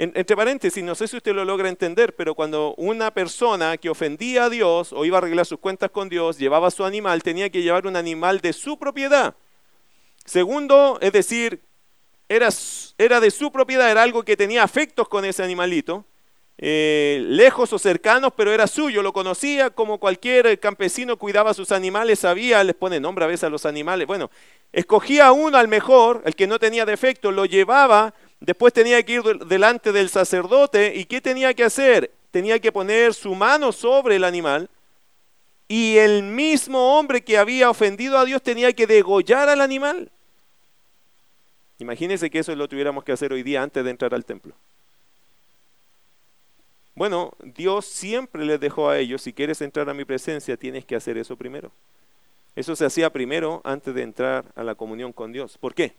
entre 0.00 0.36
paréntesis, 0.36 0.84
no 0.84 0.94
sé 0.94 1.08
si 1.08 1.16
usted 1.16 1.34
lo 1.34 1.44
logra 1.44 1.68
entender, 1.68 2.14
pero 2.14 2.36
cuando 2.36 2.72
una 2.76 3.10
persona 3.10 3.76
que 3.78 3.90
ofendía 3.90 4.44
a 4.44 4.48
Dios 4.48 4.92
o 4.92 5.04
iba 5.04 5.16
a 5.16 5.18
arreglar 5.18 5.44
sus 5.44 5.58
cuentas 5.58 5.90
con 5.90 6.08
Dios, 6.08 6.38
llevaba 6.38 6.70
su 6.70 6.84
animal, 6.84 7.20
tenía 7.24 7.50
que 7.50 7.62
llevar 7.62 7.84
un 7.84 7.96
animal 7.96 8.40
de 8.40 8.52
su 8.52 8.78
propiedad. 8.78 9.34
Segundo, 10.28 10.98
es 11.00 11.12
decir, 11.12 11.62
era, 12.28 12.50
de 13.20 13.30
su 13.30 13.50
propiedad, 13.50 13.90
era 13.90 14.02
algo 14.02 14.24
que 14.24 14.36
tenía 14.36 14.62
afectos 14.62 15.08
con 15.08 15.24
ese 15.24 15.42
animalito, 15.42 16.04
eh, 16.58 17.24
lejos 17.28 17.72
o 17.72 17.78
cercanos, 17.78 18.32
pero 18.36 18.52
era 18.52 18.66
suyo, 18.66 19.02
lo 19.02 19.14
conocía 19.14 19.70
como 19.70 19.98
cualquier 19.98 20.60
campesino 20.60 21.16
cuidaba 21.16 21.54
sus 21.54 21.72
animales, 21.72 22.18
sabía, 22.18 22.62
les 22.62 22.74
pone 22.74 23.00
nombre 23.00 23.24
a 23.24 23.28
veces 23.28 23.44
a 23.44 23.48
los 23.48 23.64
animales. 23.64 24.06
Bueno, 24.06 24.30
escogía 24.70 25.32
uno 25.32 25.56
al 25.56 25.68
mejor, 25.68 26.20
el 26.26 26.34
que 26.34 26.46
no 26.46 26.58
tenía 26.58 26.84
defecto, 26.84 27.32
lo 27.32 27.46
llevaba, 27.46 28.12
después 28.38 28.74
tenía 28.74 29.02
que 29.04 29.14
ir 29.14 29.22
delante 29.46 29.92
del 29.92 30.10
sacerdote 30.10 30.94
y 30.94 31.06
¿qué 31.06 31.22
tenía 31.22 31.54
que 31.54 31.64
hacer? 31.64 32.12
Tenía 32.30 32.58
que 32.58 32.70
poner 32.70 33.14
su 33.14 33.34
mano 33.34 33.72
sobre 33.72 34.16
el 34.16 34.24
animal 34.24 34.68
y 35.68 35.96
el 35.96 36.22
mismo 36.22 36.98
hombre 36.98 37.22
que 37.22 37.38
había 37.38 37.70
ofendido 37.70 38.18
a 38.18 38.26
Dios 38.26 38.42
tenía 38.42 38.74
que 38.74 38.86
degollar 38.86 39.48
al 39.48 39.62
animal. 39.62 40.10
Imagínense 41.78 42.30
que 42.30 42.40
eso 42.40 42.54
lo 42.54 42.68
tuviéramos 42.68 43.04
que 43.04 43.12
hacer 43.12 43.32
hoy 43.32 43.42
día 43.42 43.62
antes 43.62 43.84
de 43.84 43.90
entrar 43.90 44.14
al 44.14 44.24
templo. 44.24 44.54
Bueno, 46.94 47.32
Dios 47.44 47.86
siempre 47.86 48.44
les 48.44 48.58
dejó 48.58 48.88
a 48.88 48.98
ellos, 48.98 49.22
si 49.22 49.32
quieres 49.32 49.60
entrar 49.60 49.88
a 49.88 49.94
mi 49.94 50.04
presencia, 50.04 50.56
tienes 50.56 50.84
que 50.84 50.96
hacer 50.96 51.16
eso 51.16 51.36
primero. 51.36 51.70
Eso 52.56 52.74
se 52.74 52.84
hacía 52.84 53.10
primero 53.10 53.60
antes 53.62 53.94
de 53.94 54.02
entrar 54.02 54.44
a 54.56 54.64
la 54.64 54.74
comunión 54.74 55.12
con 55.12 55.30
Dios. 55.30 55.56
¿Por 55.58 55.76
qué? 55.76 55.94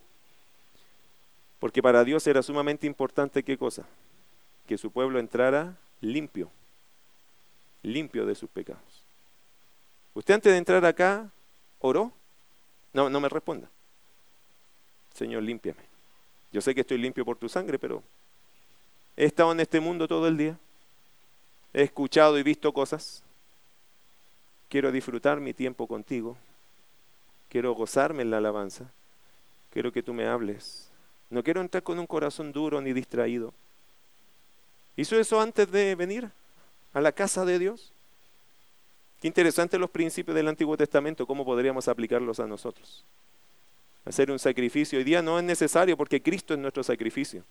Porque 1.60 1.82
para 1.82 2.04
Dios 2.04 2.28
era 2.28 2.44
sumamente 2.44 2.86
importante 2.86 3.44
qué 3.44 3.58
cosa? 3.58 3.86
Que 4.68 4.78
su 4.78 4.92
pueblo 4.92 5.20
entrara 5.20 5.78
limpio, 6.02 6.52
limpio 7.82 8.26
de 8.26 8.36
sus 8.36 8.50
pecados. 8.50 9.06
¿Usted 10.14 10.34
antes 10.34 10.52
de 10.52 10.58
entrar 10.58 10.84
acá 10.84 11.32
oró? 11.80 12.12
No, 12.92 13.10
no 13.10 13.22
me 13.22 13.30
responda. 13.30 13.70
Señor, 15.14 15.44
límpiame. 15.44 15.82
Yo 16.52 16.62
sé 16.62 16.74
que 16.74 16.82
estoy 16.82 16.98
limpio 16.98 17.26
por 17.26 17.38
tu 17.38 17.48
sangre, 17.48 17.78
pero 17.78 18.04
he 19.16 19.26
estado 19.26 19.52
en 19.52 19.60
este 19.60 19.80
mundo 19.80 20.08
todo 20.08 20.28
el 20.28 20.38
día. 20.38 20.58
He 21.74 21.84
escuchado 21.84 22.40
y 22.40 22.44
visto 22.44 22.74
cosas. 22.74 23.22
Quiero 24.70 24.92
disfrutar 24.92 25.40
mi 25.40 25.54
tiempo 25.54 25.88
contigo. 25.88 26.38
Quiero 27.50 27.74
gozarme 27.74 28.24
en 28.24 28.32
la 28.32 28.38
alabanza. 28.38 28.86
Quiero 29.72 29.92
que 29.92 30.04
tú 30.04 30.14
me 30.14 30.26
hables. 30.26 30.90
No 31.30 31.44
quiero 31.44 31.62
entrar 31.62 31.84
con 31.84 32.00
un 32.00 32.08
corazón 32.08 32.52
duro 32.52 32.82
ni 32.82 32.94
distraído. 32.94 33.54
¿Hizo 34.96 35.20
eso 35.20 35.40
antes 35.40 35.72
de 35.72 35.96
venir 35.96 36.30
a 36.94 37.02
la 37.02 37.12
casa 37.12 37.46
de 37.46 37.60
Dios? 37.60 37.92
Qué 39.22 39.28
interesante 39.28 39.78
los 39.78 39.90
principios 39.90 40.36
del 40.36 40.48
Antiguo 40.48 40.78
Testamento, 40.78 41.28
cómo 41.28 41.46
podríamos 41.46 41.88
aplicarlos 41.88 42.40
a 42.40 42.48
nosotros 42.48 43.04
hacer 44.06 44.32
un 44.32 44.40
sacrificio. 44.40 44.98
Hoy 45.00 45.04
día 45.04 45.22
no 45.22 45.38
es 45.38 45.44
necesario 45.44 45.98
porque 45.98 46.22
Cristo 46.22 46.54
es 46.54 46.60
nuestro 46.60 46.84
sacrificio. 46.84 47.44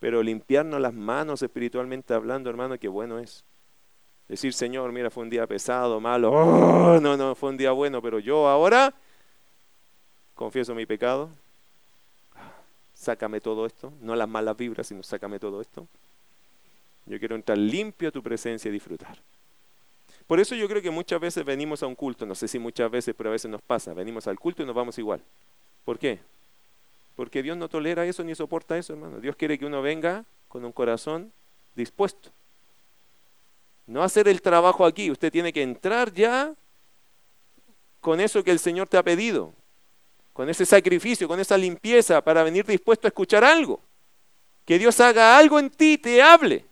Pero 0.00 0.22
limpiarnos 0.22 0.80
las 0.80 0.94
manos 0.94 1.42
espiritualmente 1.42 2.14
hablando, 2.14 2.50
hermano, 2.50 2.78
qué 2.78 2.88
bueno 2.88 3.18
es. 3.18 3.44
Decir, 4.28 4.52
Señor, 4.52 4.92
mira, 4.92 5.10
fue 5.10 5.24
un 5.24 5.30
día 5.30 5.46
pesado, 5.46 6.00
malo. 6.00 6.30
Oh, 6.30 7.00
no, 7.00 7.16
no, 7.16 7.34
fue 7.34 7.50
un 7.50 7.56
día 7.56 7.72
bueno, 7.72 8.00
pero 8.02 8.18
yo 8.18 8.46
ahora 8.46 8.94
confieso 10.34 10.74
mi 10.74 10.86
pecado. 10.86 11.30
Sácame 12.94 13.40
todo 13.40 13.64
esto. 13.66 13.92
No 14.00 14.14
las 14.14 14.28
malas 14.28 14.56
vibras, 14.56 14.86
sino 14.86 15.02
sácame 15.02 15.38
todo 15.38 15.60
esto. 15.60 15.86
Yo 17.06 17.18
quiero 17.18 17.36
entrar 17.36 17.56
limpio 17.56 18.10
a 18.10 18.12
tu 18.12 18.22
presencia 18.22 18.68
y 18.68 18.72
disfrutar. 18.72 19.18
Por 20.26 20.38
eso 20.38 20.54
yo 20.54 20.68
creo 20.68 20.82
que 20.82 20.90
muchas 20.90 21.18
veces 21.18 21.42
venimos 21.42 21.82
a 21.82 21.86
un 21.86 21.94
culto, 21.94 22.26
no 22.26 22.34
sé 22.34 22.48
si 22.48 22.58
muchas 22.58 22.90
veces, 22.90 23.14
pero 23.16 23.30
a 23.30 23.32
veces 23.32 23.50
nos 23.50 23.62
pasa, 23.62 23.94
venimos 23.94 24.26
al 24.26 24.38
culto 24.38 24.62
y 24.62 24.66
nos 24.66 24.74
vamos 24.74 24.98
igual. 24.98 25.22
¿Por 25.88 25.98
qué? 25.98 26.18
Porque 27.16 27.42
Dios 27.42 27.56
no 27.56 27.70
tolera 27.70 28.04
eso 28.04 28.22
ni 28.22 28.34
soporta 28.34 28.76
eso, 28.76 28.92
hermano. 28.92 29.20
Dios 29.20 29.34
quiere 29.36 29.58
que 29.58 29.64
uno 29.64 29.80
venga 29.80 30.26
con 30.46 30.62
un 30.62 30.70
corazón 30.70 31.32
dispuesto. 31.74 32.28
No 33.86 34.02
hacer 34.02 34.28
el 34.28 34.42
trabajo 34.42 34.84
aquí, 34.84 35.10
usted 35.10 35.32
tiene 35.32 35.50
que 35.50 35.62
entrar 35.62 36.12
ya 36.12 36.52
con 38.02 38.20
eso 38.20 38.44
que 38.44 38.50
el 38.50 38.58
Señor 38.58 38.86
te 38.86 38.98
ha 38.98 39.02
pedido, 39.02 39.54
con 40.34 40.50
ese 40.50 40.66
sacrificio, 40.66 41.26
con 41.26 41.40
esa 41.40 41.56
limpieza 41.56 42.20
para 42.20 42.42
venir 42.42 42.66
dispuesto 42.66 43.06
a 43.06 43.08
escuchar 43.08 43.42
algo. 43.42 43.80
Que 44.66 44.78
Dios 44.78 45.00
haga 45.00 45.38
algo 45.38 45.58
en 45.58 45.70
ti, 45.70 45.96
te 45.96 46.20
hable 46.20 46.66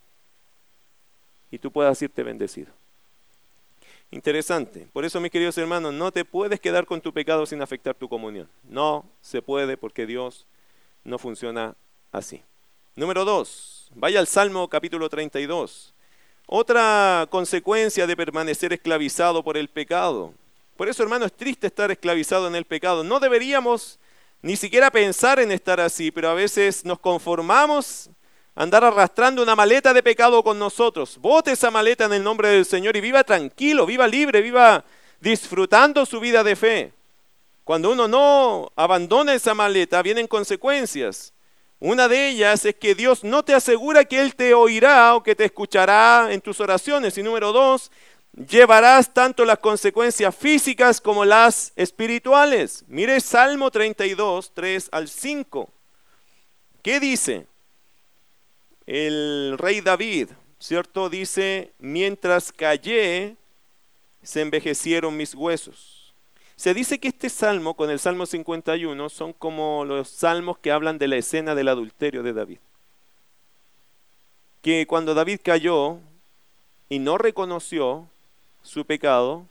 y 1.50 1.58
tú 1.58 1.70
puedas 1.72 2.02
irte 2.02 2.22
bendecido. 2.22 2.70
Interesante. 4.10 4.86
Por 4.92 5.04
eso, 5.04 5.20
mis 5.20 5.30
queridos 5.30 5.58
hermanos, 5.58 5.92
no 5.92 6.12
te 6.12 6.24
puedes 6.24 6.60
quedar 6.60 6.86
con 6.86 7.00
tu 7.00 7.12
pecado 7.12 7.44
sin 7.44 7.60
afectar 7.60 7.94
tu 7.94 8.08
comunión. 8.08 8.48
No 8.64 9.04
se 9.20 9.42
puede 9.42 9.76
porque 9.76 10.06
Dios 10.06 10.46
no 11.04 11.18
funciona 11.18 11.74
así. 12.12 12.42
Número 12.94 13.24
dos, 13.24 13.90
vaya 13.94 14.20
al 14.20 14.26
Salmo 14.26 14.68
capítulo 14.68 15.08
32. 15.08 15.92
Otra 16.46 17.26
consecuencia 17.28 18.06
de 18.06 18.16
permanecer 18.16 18.72
esclavizado 18.72 19.42
por 19.42 19.56
el 19.56 19.68
pecado. 19.68 20.32
Por 20.76 20.88
eso, 20.88 21.02
hermano, 21.02 21.24
es 21.26 21.32
triste 21.32 21.66
estar 21.66 21.90
esclavizado 21.90 22.46
en 22.46 22.54
el 22.54 22.64
pecado. 22.64 23.02
No 23.02 23.18
deberíamos 23.18 23.98
ni 24.42 24.56
siquiera 24.56 24.90
pensar 24.90 25.40
en 25.40 25.50
estar 25.50 25.80
así, 25.80 26.10
pero 26.10 26.28
a 26.28 26.34
veces 26.34 26.84
nos 26.84 27.00
conformamos 27.00 28.10
andar 28.56 28.82
arrastrando 28.84 29.42
una 29.42 29.54
maleta 29.54 29.92
de 29.92 30.02
pecado 30.02 30.42
con 30.42 30.58
nosotros. 30.58 31.18
Bote 31.18 31.52
esa 31.52 31.70
maleta 31.70 32.06
en 32.06 32.14
el 32.14 32.24
nombre 32.24 32.48
del 32.48 32.64
Señor 32.64 32.96
y 32.96 33.02
viva 33.02 33.22
tranquilo, 33.22 33.86
viva 33.86 34.08
libre, 34.08 34.40
viva 34.40 34.84
disfrutando 35.20 36.04
su 36.06 36.18
vida 36.18 36.42
de 36.42 36.56
fe. 36.56 36.92
Cuando 37.62 37.92
uno 37.92 38.08
no 38.08 38.72
abandona 38.74 39.34
esa 39.34 39.54
maleta, 39.54 40.02
vienen 40.02 40.26
consecuencias. 40.26 41.34
Una 41.78 42.08
de 42.08 42.28
ellas 42.28 42.64
es 42.64 42.74
que 42.76 42.94
Dios 42.94 43.22
no 43.22 43.44
te 43.44 43.52
asegura 43.52 44.06
que 44.06 44.20
Él 44.20 44.34
te 44.34 44.54
oirá 44.54 45.14
o 45.14 45.22
que 45.22 45.34
te 45.34 45.44
escuchará 45.44 46.28
en 46.30 46.40
tus 46.40 46.58
oraciones. 46.60 47.18
Y 47.18 47.22
número 47.22 47.52
dos, 47.52 47.90
llevarás 48.32 49.12
tanto 49.12 49.44
las 49.44 49.58
consecuencias 49.58 50.34
físicas 50.34 51.02
como 51.02 51.26
las 51.26 51.74
espirituales. 51.76 52.84
Mire 52.88 53.20
Salmo 53.20 53.70
32, 53.70 54.52
3 54.54 54.88
al 54.92 55.08
5. 55.08 55.68
¿Qué 56.80 57.00
dice? 57.00 57.46
El 58.86 59.56
rey 59.58 59.80
David, 59.80 60.30
¿cierto? 60.58 61.08
Dice, 61.10 61.72
mientras 61.78 62.52
callé, 62.52 63.36
se 64.22 64.40
envejecieron 64.40 65.16
mis 65.16 65.34
huesos. 65.34 66.14
Se 66.56 66.72
dice 66.72 66.98
que 66.98 67.08
este 67.08 67.28
salmo 67.28 67.74
con 67.74 67.90
el 67.90 67.98
Salmo 67.98 68.24
51 68.24 69.08
son 69.10 69.32
como 69.34 69.84
los 69.84 70.08
salmos 70.08 70.58
que 70.58 70.72
hablan 70.72 70.98
de 70.98 71.08
la 71.08 71.16
escena 71.16 71.54
del 71.54 71.68
adulterio 71.68 72.22
de 72.22 72.32
David. 72.32 72.58
Que 74.62 74.86
cuando 74.86 75.14
David 75.14 75.40
cayó 75.44 75.98
y 76.88 76.98
no 76.98 77.18
reconoció 77.18 78.08
su 78.62 78.86
pecado, 78.86 79.44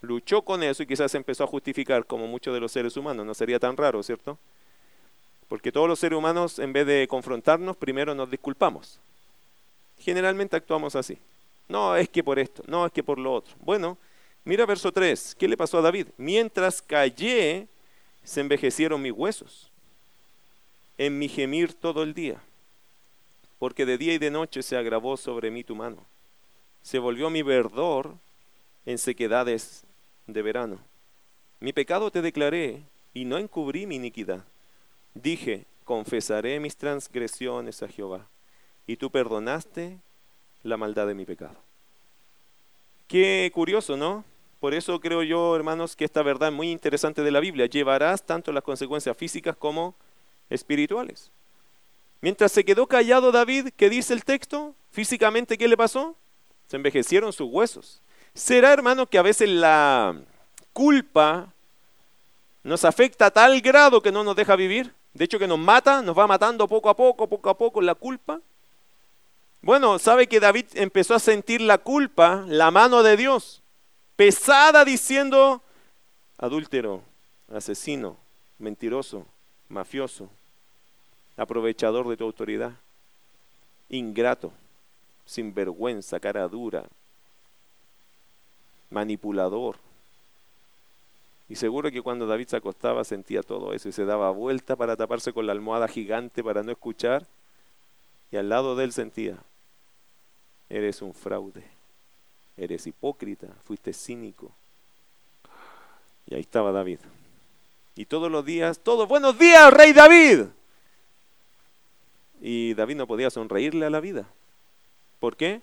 luchó 0.00 0.42
con 0.42 0.62
eso 0.62 0.82
y 0.82 0.86
quizás 0.86 1.14
empezó 1.14 1.44
a 1.44 1.46
justificar 1.46 2.04
como 2.04 2.26
muchos 2.26 2.52
de 2.52 2.60
los 2.60 2.72
seres 2.72 2.96
humanos, 2.96 3.24
no 3.24 3.34
sería 3.34 3.60
tan 3.60 3.76
raro, 3.76 4.02
¿cierto? 4.02 4.36
Porque 5.50 5.72
todos 5.72 5.88
los 5.88 5.98
seres 5.98 6.16
humanos, 6.16 6.60
en 6.60 6.72
vez 6.72 6.86
de 6.86 7.08
confrontarnos, 7.08 7.76
primero 7.76 8.14
nos 8.14 8.30
disculpamos. 8.30 9.00
Generalmente 9.98 10.54
actuamos 10.54 10.94
así. 10.94 11.18
No, 11.68 11.96
es 11.96 12.08
que 12.08 12.22
por 12.22 12.38
esto, 12.38 12.62
no, 12.68 12.86
es 12.86 12.92
que 12.92 13.02
por 13.02 13.18
lo 13.18 13.34
otro. 13.34 13.52
Bueno, 13.58 13.98
mira 14.44 14.64
verso 14.64 14.92
3. 14.92 15.34
¿Qué 15.36 15.48
le 15.48 15.56
pasó 15.56 15.78
a 15.78 15.82
David? 15.82 16.06
Mientras 16.16 16.80
callé, 16.80 17.66
se 18.22 18.40
envejecieron 18.40 19.02
mis 19.02 19.10
huesos 19.10 19.72
en 20.98 21.18
mi 21.18 21.28
gemir 21.28 21.74
todo 21.74 22.04
el 22.04 22.14
día, 22.14 22.40
porque 23.58 23.84
de 23.84 23.98
día 23.98 24.14
y 24.14 24.18
de 24.18 24.30
noche 24.30 24.62
se 24.62 24.76
agravó 24.76 25.16
sobre 25.16 25.50
mí 25.50 25.64
tu 25.64 25.74
mano. 25.74 26.06
Se 26.82 27.00
volvió 27.00 27.28
mi 27.28 27.42
verdor 27.42 28.14
en 28.86 28.98
sequedades 28.98 29.82
de 30.28 30.42
verano. 30.42 30.78
Mi 31.58 31.72
pecado 31.72 32.12
te 32.12 32.22
declaré 32.22 32.84
y 33.12 33.24
no 33.24 33.36
encubrí 33.36 33.84
mi 33.86 33.96
iniquidad. 33.96 34.44
Dije, 35.14 35.66
confesaré 35.84 36.60
mis 36.60 36.76
transgresiones 36.76 37.82
a 37.82 37.88
Jehová, 37.88 38.26
y 38.86 38.96
tú 38.96 39.10
perdonaste 39.10 39.98
la 40.62 40.76
maldad 40.76 41.06
de 41.06 41.14
mi 41.14 41.24
pecado. 41.24 41.56
Qué 43.08 43.50
curioso, 43.52 43.96
¿no? 43.96 44.24
por 44.60 44.74
eso 44.74 45.00
creo 45.00 45.22
yo, 45.22 45.56
hermanos, 45.56 45.96
que 45.96 46.04
esta 46.04 46.22
verdad 46.22 46.50
es 46.50 46.54
muy 46.54 46.70
interesante 46.70 47.22
de 47.22 47.30
la 47.30 47.40
Biblia. 47.40 47.64
Llevarás 47.64 48.22
tanto 48.22 48.52
las 48.52 48.62
consecuencias 48.62 49.16
físicas 49.16 49.56
como 49.56 49.94
espirituales. 50.50 51.30
Mientras 52.20 52.52
se 52.52 52.62
quedó 52.62 52.86
callado 52.86 53.32
David, 53.32 53.70
¿qué 53.74 53.88
dice 53.88 54.12
el 54.12 54.22
texto? 54.22 54.74
Físicamente, 54.92 55.56
¿qué 55.56 55.66
le 55.66 55.78
pasó? 55.78 56.14
Se 56.68 56.76
envejecieron 56.76 57.32
sus 57.32 57.50
huesos. 57.50 58.02
¿Será, 58.34 58.74
hermano, 58.74 59.06
que 59.06 59.16
a 59.16 59.22
veces 59.22 59.48
la 59.48 60.20
culpa 60.74 61.54
nos 62.62 62.84
afecta 62.84 63.26
a 63.26 63.30
tal 63.30 63.62
grado 63.62 64.02
que 64.02 64.12
no 64.12 64.22
nos 64.22 64.36
deja 64.36 64.56
vivir? 64.56 64.92
De 65.14 65.24
hecho, 65.24 65.38
que 65.38 65.46
nos 65.46 65.58
mata, 65.58 66.02
nos 66.02 66.16
va 66.16 66.26
matando 66.26 66.68
poco 66.68 66.88
a 66.88 66.96
poco, 66.96 67.28
poco 67.28 67.50
a 67.50 67.58
poco 67.58 67.80
la 67.80 67.94
culpa. 67.94 68.40
Bueno, 69.62 69.98
sabe 69.98 70.26
que 70.26 70.40
David 70.40 70.66
empezó 70.74 71.14
a 71.14 71.18
sentir 71.18 71.60
la 71.60 71.78
culpa, 71.78 72.44
la 72.46 72.70
mano 72.70 73.02
de 73.02 73.16
Dios, 73.16 73.62
pesada 74.16 74.84
diciendo, 74.84 75.62
adúltero, 76.38 77.02
asesino, 77.52 78.16
mentiroso, 78.58 79.26
mafioso, 79.68 80.30
aprovechador 81.36 82.08
de 82.08 82.16
tu 82.16 82.24
autoridad, 82.24 82.72
ingrato, 83.88 84.52
sinvergüenza, 85.26 86.18
cara 86.20 86.48
dura, 86.48 86.84
manipulador. 88.88 89.76
Y 91.50 91.56
seguro 91.56 91.90
que 91.90 92.00
cuando 92.00 92.28
David 92.28 92.46
se 92.46 92.56
acostaba 92.56 93.02
sentía 93.02 93.42
todo 93.42 93.72
eso 93.72 93.88
y 93.88 93.92
se 93.92 94.04
daba 94.04 94.30
vuelta 94.30 94.76
para 94.76 94.96
taparse 94.96 95.32
con 95.32 95.48
la 95.48 95.52
almohada 95.52 95.88
gigante 95.88 96.44
para 96.44 96.62
no 96.62 96.70
escuchar. 96.70 97.26
Y 98.30 98.36
al 98.36 98.48
lado 98.48 98.76
de 98.76 98.84
él 98.84 98.92
sentía, 98.92 99.36
eres 100.68 101.02
un 101.02 101.12
fraude, 101.12 101.64
eres 102.56 102.86
hipócrita, 102.86 103.48
fuiste 103.64 103.92
cínico. 103.92 104.52
Y 106.28 106.36
ahí 106.36 106.40
estaba 106.42 106.70
David. 106.70 107.00
Y 107.96 108.04
todos 108.04 108.30
los 108.30 108.44
días, 108.44 108.78
todos, 108.78 109.08
buenos 109.08 109.36
días, 109.36 109.72
rey 109.72 109.92
David. 109.92 110.46
Y 112.40 112.74
David 112.74 112.94
no 112.94 113.08
podía 113.08 113.28
sonreírle 113.28 113.86
a 113.86 113.90
la 113.90 113.98
vida. 113.98 114.24
¿Por 115.18 115.36
qué? 115.36 115.62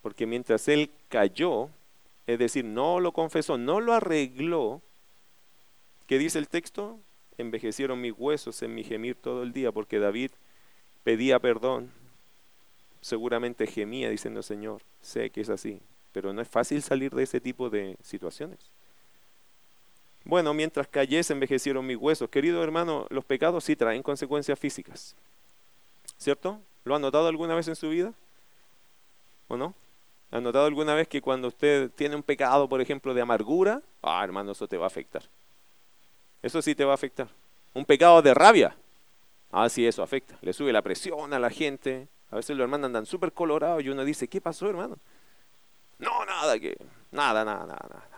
Porque 0.00 0.24
mientras 0.24 0.66
él 0.68 0.90
cayó, 1.10 1.68
es 2.26 2.38
decir, 2.38 2.64
no 2.64 3.00
lo 3.00 3.12
confesó, 3.12 3.58
no 3.58 3.80
lo 3.80 3.92
arregló, 3.92 4.82
¿qué 6.06 6.18
dice 6.18 6.38
el 6.38 6.48
texto? 6.48 6.98
Envejecieron 7.38 8.00
mis 8.00 8.14
huesos 8.16 8.62
en 8.62 8.74
mi 8.74 8.82
gemir 8.82 9.14
todo 9.14 9.42
el 9.42 9.52
día, 9.52 9.72
porque 9.72 9.98
David 9.98 10.30
pedía 11.04 11.38
perdón, 11.38 11.92
seguramente 13.00 13.66
gemía 13.66 14.10
diciendo, 14.10 14.42
Señor, 14.42 14.82
sé 15.00 15.30
que 15.30 15.40
es 15.40 15.48
así, 15.48 15.80
pero 16.12 16.32
no 16.32 16.42
es 16.42 16.48
fácil 16.48 16.82
salir 16.82 17.12
de 17.14 17.22
ese 17.22 17.40
tipo 17.40 17.70
de 17.70 17.96
situaciones. 18.02 18.58
Bueno, 20.24 20.52
mientras 20.54 20.88
callé 20.88 21.22
se 21.22 21.32
envejecieron 21.32 21.86
mis 21.86 21.96
huesos. 21.96 22.28
Querido 22.28 22.60
hermano, 22.64 23.06
los 23.10 23.24
pecados 23.24 23.62
sí 23.62 23.76
traen 23.76 24.02
consecuencias 24.02 24.58
físicas. 24.58 25.14
¿Cierto? 26.18 26.60
¿Lo 26.84 26.96
ha 26.96 26.98
notado 26.98 27.28
alguna 27.28 27.54
vez 27.54 27.68
en 27.68 27.76
su 27.76 27.90
vida? 27.90 28.12
¿O 29.46 29.56
no? 29.56 29.72
¿Ha 30.30 30.40
notado 30.40 30.66
alguna 30.66 30.94
vez 30.94 31.08
que 31.08 31.22
cuando 31.22 31.48
usted 31.48 31.90
tiene 31.92 32.16
un 32.16 32.22
pecado, 32.22 32.68
por 32.68 32.80
ejemplo, 32.80 33.14
de 33.14 33.20
amargura, 33.20 33.80
ah, 34.02 34.22
hermano, 34.24 34.52
eso 34.52 34.66
te 34.66 34.76
va 34.76 34.84
a 34.84 34.88
afectar? 34.88 35.22
Eso 36.42 36.60
sí 36.62 36.74
te 36.74 36.84
va 36.84 36.92
a 36.92 36.94
afectar. 36.94 37.28
Un 37.74 37.84
pecado 37.84 38.20
de 38.22 38.34
rabia, 38.34 38.76
ah, 39.52 39.68
sí, 39.68 39.86
eso 39.86 40.02
afecta. 40.02 40.36
Le 40.42 40.52
sube 40.52 40.72
la 40.72 40.82
presión 40.82 41.32
a 41.32 41.38
la 41.38 41.50
gente. 41.50 42.08
A 42.30 42.36
veces 42.36 42.56
los 42.56 42.64
hermanos 42.64 42.86
andan 42.86 43.06
súper 43.06 43.32
colorados 43.32 43.82
y 43.82 43.88
uno 43.88 44.04
dice, 44.04 44.28
¿qué 44.28 44.40
pasó, 44.40 44.68
hermano? 44.68 44.96
No, 45.98 46.24
nada, 46.24 46.58
que, 46.58 46.76
nada, 47.12 47.44
nada, 47.44 47.66
nada, 47.66 47.86
nada. 47.88 48.16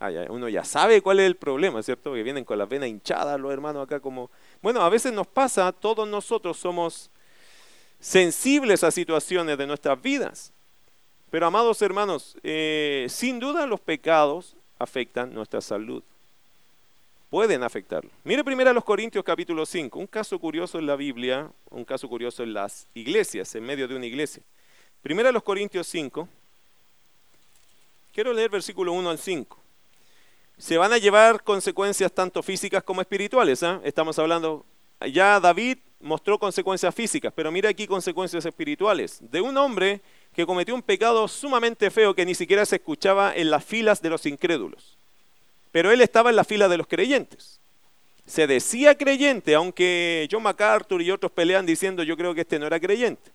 Ah, 0.00 0.10
uno 0.30 0.48
ya 0.48 0.64
sabe 0.64 1.02
cuál 1.02 1.20
es 1.20 1.26
el 1.26 1.36
problema, 1.36 1.82
¿cierto? 1.82 2.14
Que 2.14 2.22
vienen 2.22 2.44
con 2.44 2.56
las 2.56 2.68
venas 2.68 2.88
hinchadas 2.88 3.38
los 3.38 3.52
hermanos 3.52 3.84
acá 3.84 4.00
como... 4.00 4.30
Bueno, 4.62 4.80
a 4.80 4.88
veces 4.88 5.12
nos 5.12 5.26
pasa, 5.26 5.70
todos 5.72 6.08
nosotros 6.08 6.56
somos 6.56 7.10
sensibles 8.00 8.82
a 8.82 8.90
situaciones 8.90 9.58
de 9.58 9.66
nuestras 9.66 10.00
vidas. 10.00 10.54
Pero 11.30 11.46
amados 11.46 11.80
hermanos, 11.80 12.36
eh, 12.42 13.06
sin 13.08 13.38
duda 13.38 13.66
los 13.66 13.80
pecados 13.80 14.56
afectan 14.78 15.32
nuestra 15.32 15.60
salud. 15.60 16.02
Pueden 17.30 17.62
afectarlo. 17.62 18.10
Mire 18.24 18.42
primero 18.42 18.70
a 18.70 18.72
los 18.72 18.84
Corintios 18.84 19.24
capítulo 19.24 19.64
5, 19.64 19.96
un 19.96 20.08
caso 20.08 20.36
curioso 20.40 20.80
en 20.80 20.86
la 20.86 20.96
Biblia, 20.96 21.48
un 21.70 21.84
caso 21.84 22.08
curioso 22.08 22.42
en 22.42 22.52
las 22.52 22.88
iglesias, 22.94 23.54
en 23.54 23.62
medio 23.62 23.86
de 23.86 23.94
una 23.94 24.06
iglesia. 24.06 24.42
Primero 25.02 25.28
a 25.28 25.32
los 25.32 25.44
Corintios 25.44 25.86
5, 25.86 26.28
quiero 28.12 28.32
leer 28.32 28.50
versículo 28.50 28.92
1 28.92 29.10
al 29.10 29.18
5. 29.18 29.56
Se 30.58 30.76
van 30.76 30.92
a 30.92 30.98
llevar 30.98 31.44
consecuencias 31.44 32.10
tanto 32.12 32.42
físicas 32.42 32.82
como 32.82 33.00
espirituales. 33.00 33.62
¿ah? 33.62 33.80
Estamos 33.84 34.18
hablando, 34.18 34.66
ya 35.12 35.38
David 35.38 35.78
mostró 36.00 36.38
consecuencias 36.38 36.92
físicas, 36.92 37.32
pero 37.34 37.52
mira 37.52 37.70
aquí 37.70 37.86
consecuencias 37.86 38.44
espirituales. 38.44 39.18
De 39.20 39.40
un 39.40 39.56
hombre 39.56 40.00
que 40.34 40.46
cometió 40.46 40.74
un 40.74 40.82
pecado 40.82 41.26
sumamente 41.28 41.90
feo 41.90 42.14
que 42.14 42.24
ni 42.24 42.34
siquiera 42.34 42.64
se 42.64 42.76
escuchaba 42.76 43.34
en 43.34 43.50
las 43.50 43.64
filas 43.64 44.00
de 44.00 44.10
los 44.10 44.26
incrédulos. 44.26 44.96
Pero 45.72 45.90
él 45.90 46.00
estaba 46.00 46.30
en 46.30 46.36
la 46.36 46.44
fila 46.44 46.68
de 46.68 46.78
los 46.78 46.86
creyentes. 46.86 47.60
Se 48.26 48.46
decía 48.46 48.96
creyente, 48.96 49.54
aunque 49.54 50.28
John 50.30 50.42
MacArthur 50.42 51.02
y 51.02 51.10
otros 51.10 51.32
pelean 51.32 51.66
diciendo 51.66 52.02
yo 52.02 52.16
creo 52.16 52.34
que 52.34 52.42
este 52.42 52.58
no 52.58 52.66
era 52.66 52.78
creyente. 52.78 53.32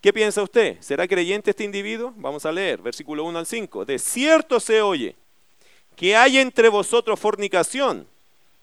¿Qué 0.00 0.12
piensa 0.12 0.42
usted? 0.42 0.78
¿Será 0.80 1.06
creyente 1.06 1.50
este 1.50 1.64
individuo? 1.64 2.14
Vamos 2.16 2.46
a 2.46 2.52
leer, 2.52 2.80
versículo 2.80 3.24
1 3.24 3.38
al 3.38 3.46
5. 3.46 3.84
De 3.84 3.98
cierto 3.98 4.60
se 4.60 4.80
oye 4.80 5.16
que 5.96 6.16
hay 6.16 6.38
entre 6.38 6.68
vosotros 6.70 7.20
fornicación, 7.20 8.06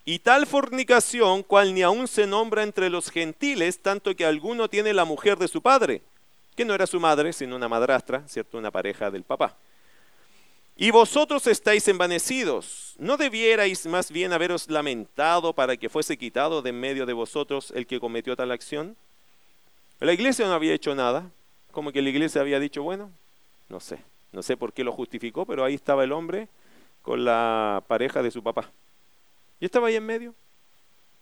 y 0.04 0.20
tal 0.20 0.48
fornicación 0.48 1.44
cual 1.44 1.76
ni 1.76 1.84
aun 1.84 2.08
se 2.08 2.26
nombra 2.26 2.64
entre 2.64 2.90
los 2.90 3.12
gentiles, 3.12 3.80
tanto 3.80 4.16
que 4.16 4.26
alguno 4.26 4.70
tiene 4.70 4.94
la 4.94 5.04
mujer 5.06 5.38
de 5.38 5.50
su 5.50 5.62
padre 5.62 6.02
que 6.58 6.66
no 6.66 6.74
era 6.74 6.88
su 6.88 7.00
madre, 7.00 7.32
sino 7.34 7.56
una 7.56 7.70
madrastra, 7.70 8.28
¿cierto? 8.28 8.58
Una 8.58 8.72
pareja 8.72 9.12
del 9.12 9.22
papá. 9.22 9.56
Y 10.76 10.90
vosotros 10.90 11.46
estáis 11.46 11.88
envanecidos. 11.88 12.96
¿No 12.98 13.16
debierais 13.16 13.86
más 13.86 14.12
bien 14.12 14.34
haberos 14.34 14.68
lamentado 14.68 15.54
para 15.54 15.78
que 15.78 15.88
fuese 15.88 16.18
quitado 16.18 16.64
de 16.64 16.72
en 16.72 16.80
medio 16.80 17.06
de 17.06 17.14
vosotros 17.14 17.72
el 17.76 17.86
que 17.86 18.00
cometió 18.00 18.36
tal 18.36 18.52
acción? 18.52 18.98
La 20.00 20.14
iglesia 20.14 20.48
no 20.48 20.54
había 20.54 20.74
hecho 20.74 20.96
nada, 20.96 21.30
como 21.72 21.92
que 21.92 22.02
la 22.02 22.10
iglesia 22.10 22.42
había 22.42 22.60
dicho, 22.60 22.82
bueno, 22.82 23.12
no 23.70 23.80
sé, 23.80 24.00
no 24.32 24.42
sé 24.42 24.58
por 24.58 24.74
qué 24.74 24.84
lo 24.84 24.92
justificó, 24.92 25.46
pero 25.46 25.64
ahí 25.64 25.76
estaba 25.76 26.04
el 26.04 26.12
hombre 26.12 26.48
con 27.04 27.24
la 27.24 27.84
pareja 27.88 28.24
de 28.24 28.32
su 28.32 28.42
papá. 28.42 28.72
Y 29.60 29.66
estaba 29.66 29.90
ahí 29.90 29.96
en 29.96 30.06
medio, 30.06 30.34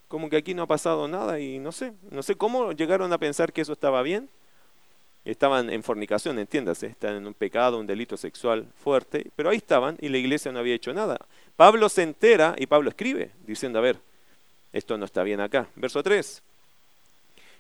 como 0.08 0.30
que 0.30 0.38
aquí 0.38 0.54
no 0.54 0.64
ha 0.64 0.68
pasado 0.68 1.10
nada 1.10 1.42
y 1.42 1.60
no 1.60 1.74
sé, 1.74 1.92
no 2.10 2.24
sé 2.24 2.36
cómo 2.36 2.72
llegaron 2.72 3.12
a 3.12 3.18
pensar 3.18 3.52
que 3.52 3.62
eso 3.62 3.74
estaba 3.74 4.02
bien 4.02 4.30
estaban 5.26 5.70
en 5.70 5.84
fornicación, 5.84 6.40
entiéndase, 6.40 6.88
están 6.88 7.16
en 7.16 7.28
un 7.28 7.34
pecado, 7.34 7.80
un 7.80 7.88
delito 7.88 8.16
sexual 8.16 8.66
fuerte, 8.84 9.32
pero 9.36 9.50
ahí 9.50 9.58
estaban 9.58 9.98
y 10.00 10.10
la 10.10 10.18
iglesia 10.18 10.52
no 10.52 10.60
había 10.60 10.76
hecho 10.76 10.94
nada. 10.94 11.18
Pablo 11.56 11.90
se 11.90 12.04
entera 12.04 12.56
y 12.58 12.68
Pablo 12.68 12.90
escribe 12.90 13.32
diciendo, 13.46 13.80
a 13.80 13.82
ver, 13.82 13.98
esto 14.72 14.98
no 14.98 15.06
está 15.06 15.24
bien 15.24 15.42
acá. 15.42 15.68
Verso 15.76 16.04
3. 16.04 16.42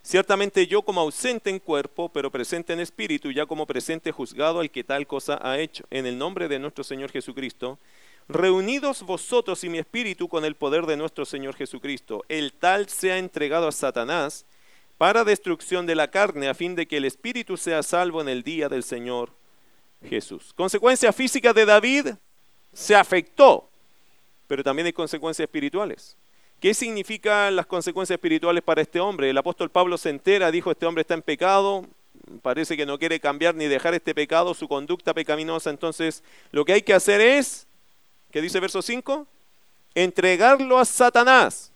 Ciertamente 0.04 0.68
yo 0.68 0.84
como 0.84 1.02
ausente 1.02 1.50
en 1.50 1.58
cuerpo, 1.58 2.10
pero 2.10 2.30
presente 2.30 2.74
en 2.74 2.80
espíritu, 2.80 3.32
ya 3.32 3.48
como 3.48 3.66
presente 3.66 4.12
juzgado 4.12 4.60
al 4.60 4.70
que 4.70 4.84
tal 4.84 5.08
cosa 5.08 5.40
ha 5.42 5.58
hecho, 5.58 5.84
en 5.90 6.06
el 6.06 6.16
nombre 6.16 6.48
de 6.48 6.60
nuestro 6.60 6.84
Señor 6.84 7.10
Jesucristo, 7.10 7.80
reunidos 8.28 9.02
vosotros 9.02 9.64
y 9.64 9.70
mi 9.70 9.80
espíritu 9.80 10.28
con 10.28 10.46
el 10.46 10.56
poder 10.56 10.86
de 10.86 10.98
nuestro 10.98 11.26
Señor 11.26 11.56
Jesucristo, 11.56 12.24
el 12.30 12.54
tal 12.54 12.88
sea 12.88 13.18
entregado 13.18 13.68
a 13.68 13.72
Satanás, 13.72 14.46
para 14.98 15.24
destrucción 15.24 15.86
de 15.86 15.96
la 15.96 16.10
carne, 16.10 16.48
a 16.48 16.54
fin 16.54 16.76
de 16.76 16.88
que 16.88 16.98
el 16.98 17.06
espíritu 17.06 17.58
sea 17.58 17.84
salvo 17.84 18.22
en 18.22 18.30
el 18.30 18.44
día 18.44 18.70
del 18.70 18.84
Señor 18.84 19.32
Jesús. 20.08 20.54
Consecuencia 20.56 21.12
física 21.12 21.54
de 21.54 21.66
David, 21.66 22.08
se 22.74 22.96
afectó, 22.96 23.70
pero 24.48 24.64
también 24.64 24.86
hay 24.86 24.94
consecuencias 24.94 25.46
espirituales. 25.46 26.16
¿Qué 26.60 26.74
significan 26.74 27.56
las 27.56 27.66
consecuencias 27.66 28.16
espirituales 28.16 28.64
para 28.64 28.82
este 28.82 29.00
hombre? 29.00 29.30
El 29.30 29.38
apóstol 29.38 29.70
Pablo 29.70 29.98
se 29.98 30.10
entera, 30.10 30.52
dijo, 30.52 30.72
este 30.72 30.86
hombre 30.86 31.02
está 31.02 31.14
en 31.14 31.22
pecado, 31.22 31.86
parece 32.42 32.78
que 32.78 32.86
no 32.86 32.98
quiere 32.98 33.20
cambiar 33.20 33.56
ni 33.56 33.66
dejar 33.66 33.94
este 33.94 34.16
pecado, 34.16 34.54
su 34.54 34.68
conducta 34.68 35.14
pecaminosa, 35.14 35.70
entonces 35.70 36.24
lo 36.52 36.66
que 36.66 36.74
hay 36.74 36.82
que 36.82 36.94
hacer 36.94 37.22
es, 37.22 37.68
¿qué 38.32 38.42
dice 38.42 38.60
verso 38.60 38.82
5? 38.82 39.28
Entregarlo 39.94 40.80
a 40.80 40.86
Satanás. 40.86 41.72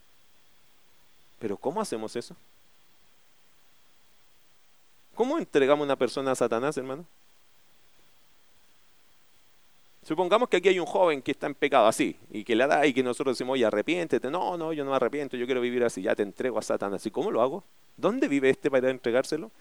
Pero 1.40 1.58
¿cómo 1.58 1.82
hacemos 1.82 2.16
eso? 2.16 2.36
¿Cómo 5.20 5.38
entregamos 5.38 5.84
una 5.84 5.98
persona 5.98 6.32
a 6.32 6.36
Satanás, 6.36 6.78
hermano? 6.78 7.06
Supongamos 10.02 10.48
que 10.48 10.56
aquí 10.56 10.70
hay 10.70 10.80
un 10.80 10.86
joven 10.86 11.22
que 11.22 11.32
está 11.32 11.46
en 11.46 11.56
pecado 11.56 11.88
así, 11.88 12.16
y 12.32 12.46
que 12.46 12.56
le 12.56 12.66
da 12.66 12.88
y 12.88 12.94
que 12.94 13.04
nosotros 13.04 13.36
decimos, 13.36 13.56
oye, 13.56 13.66
arrepiéntete. 13.66 14.32
No, 14.32 14.56
no, 14.56 14.72
yo 14.72 14.86
no 14.86 14.92
me 14.92 14.96
arrepiento, 14.96 15.36
yo 15.36 15.46
quiero 15.46 15.60
vivir 15.60 15.84
así, 15.84 16.04
ya 16.04 16.16
te 16.16 16.24
entrego 16.24 16.58
a 16.58 16.62
Satanás. 16.62 17.06
¿Y 17.06 17.12
cómo 17.12 17.32
lo 17.32 17.42
hago? 17.42 17.66
¿Dónde 17.98 18.30
vive 18.30 18.50
este 18.50 18.72
para 18.72 18.90
entregárselo? 18.90 19.52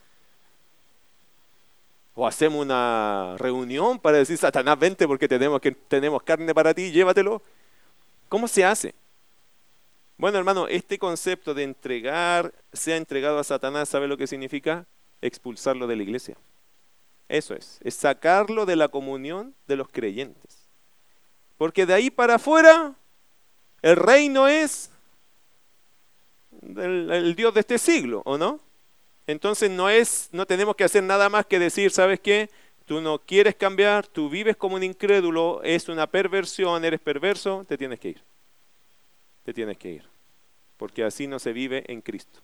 O 2.14 2.24
hacemos 2.24 2.64
una 2.64 3.34
reunión 3.36 3.98
para 3.98 4.18
decir, 4.18 4.38
Satanás, 4.38 4.78
vente 4.78 5.08
porque 5.08 5.26
tenemos, 5.26 5.60
que, 5.60 5.72
tenemos 5.72 6.22
carne 6.22 6.54
para 6.54 6.72
ti, 6.72 6.92
llévatelo. 6.92 7.42
¿Cómo 8.28 8.46
se 8.46 8.64
hace? 8.64 8.94
Bueno, 10.18 10.38
hermano, 10.38 10.68
este 10.68 11.00
concepto 11.00 11.52
de 11.52 11.64
entregar, 11.64 12.54
sea 12.72 12.96
entregado 12.96 13.40
a 13.40 13.42
Satanás, 13.42 13.88
¿sabe 13.88 14.06
lo 14.06 14.16
que 14.16 14.28
significa? 14.28 14.86
Expulsarlo 15.20 15.86
de 15.86 15.96
la 15.96 16.02
iglesia. 16.02 16.36
Eso 17.28 17.54
es, 17.54 17.78
es 17.82 17.94
sacarlo 17.94 18.64
de 18.64 18.76
la 18.76 18.88
comunión 18.88 19.54
de 19.66 19.76
los 19.76 19.88
creyentes. 19.88 20.68
Porque 21.58 21.84
de 21.84 21.94
ahí 21.94 22.10
para 22.10 22.36
afuera, 22.36 22.94
el 23.82 23.96
reino 23.96 24.48
es 24.48 24.90
el, 26.62 27.34
Dios 27.36 27.54
de 27.54 27.60
este 27.60 27.78
siglo, 27.78 28.22
¿o 28.24 28.38
no? 28.38 28.60
Entonces 29.26 29.70
no 29.70 29.90
es, 29.90 30.30
no 30.32 30.46
tenemos 30.46 30.74
que 30.74 30.84
hacer 30.84 31.02
nada 31.02 31.28
más 31.28 31.46
que 31.46 31.58
decir, 31.58 31.90
¿sabes 31.90 32.20
qué? 32.20 32.48
Tú 32.86 33.02
no 33.02 33.18
quieres 33.18 33.54
cambiar, 33.54 34.06
tú 34.06 34.30
vives 34.30 34.56
como 34.56 34.76
un 34.76 34.82
incrédulo, 34.82 35.60
es 35.62 35.88
una 35.90 36.06
perversión, 36.06 36.84
eres 36.84 37.00
perverso, 37.00 37.64
te 37.68 37.76
tienes 37.76 38.00
que 38.00 38.08
ir. 38.08 38.22
Te 39.44 39.52
tienes 39.52 39.76
que 39.76 39.90
ir. 39.90 40.04
Porque 40.78 41.04
así 41.04 41.26
no 41.26 41.38
se 41.38 41.52
vive 41.52 41.84
en 41.92 42.00
Cristo. 42.00 42.40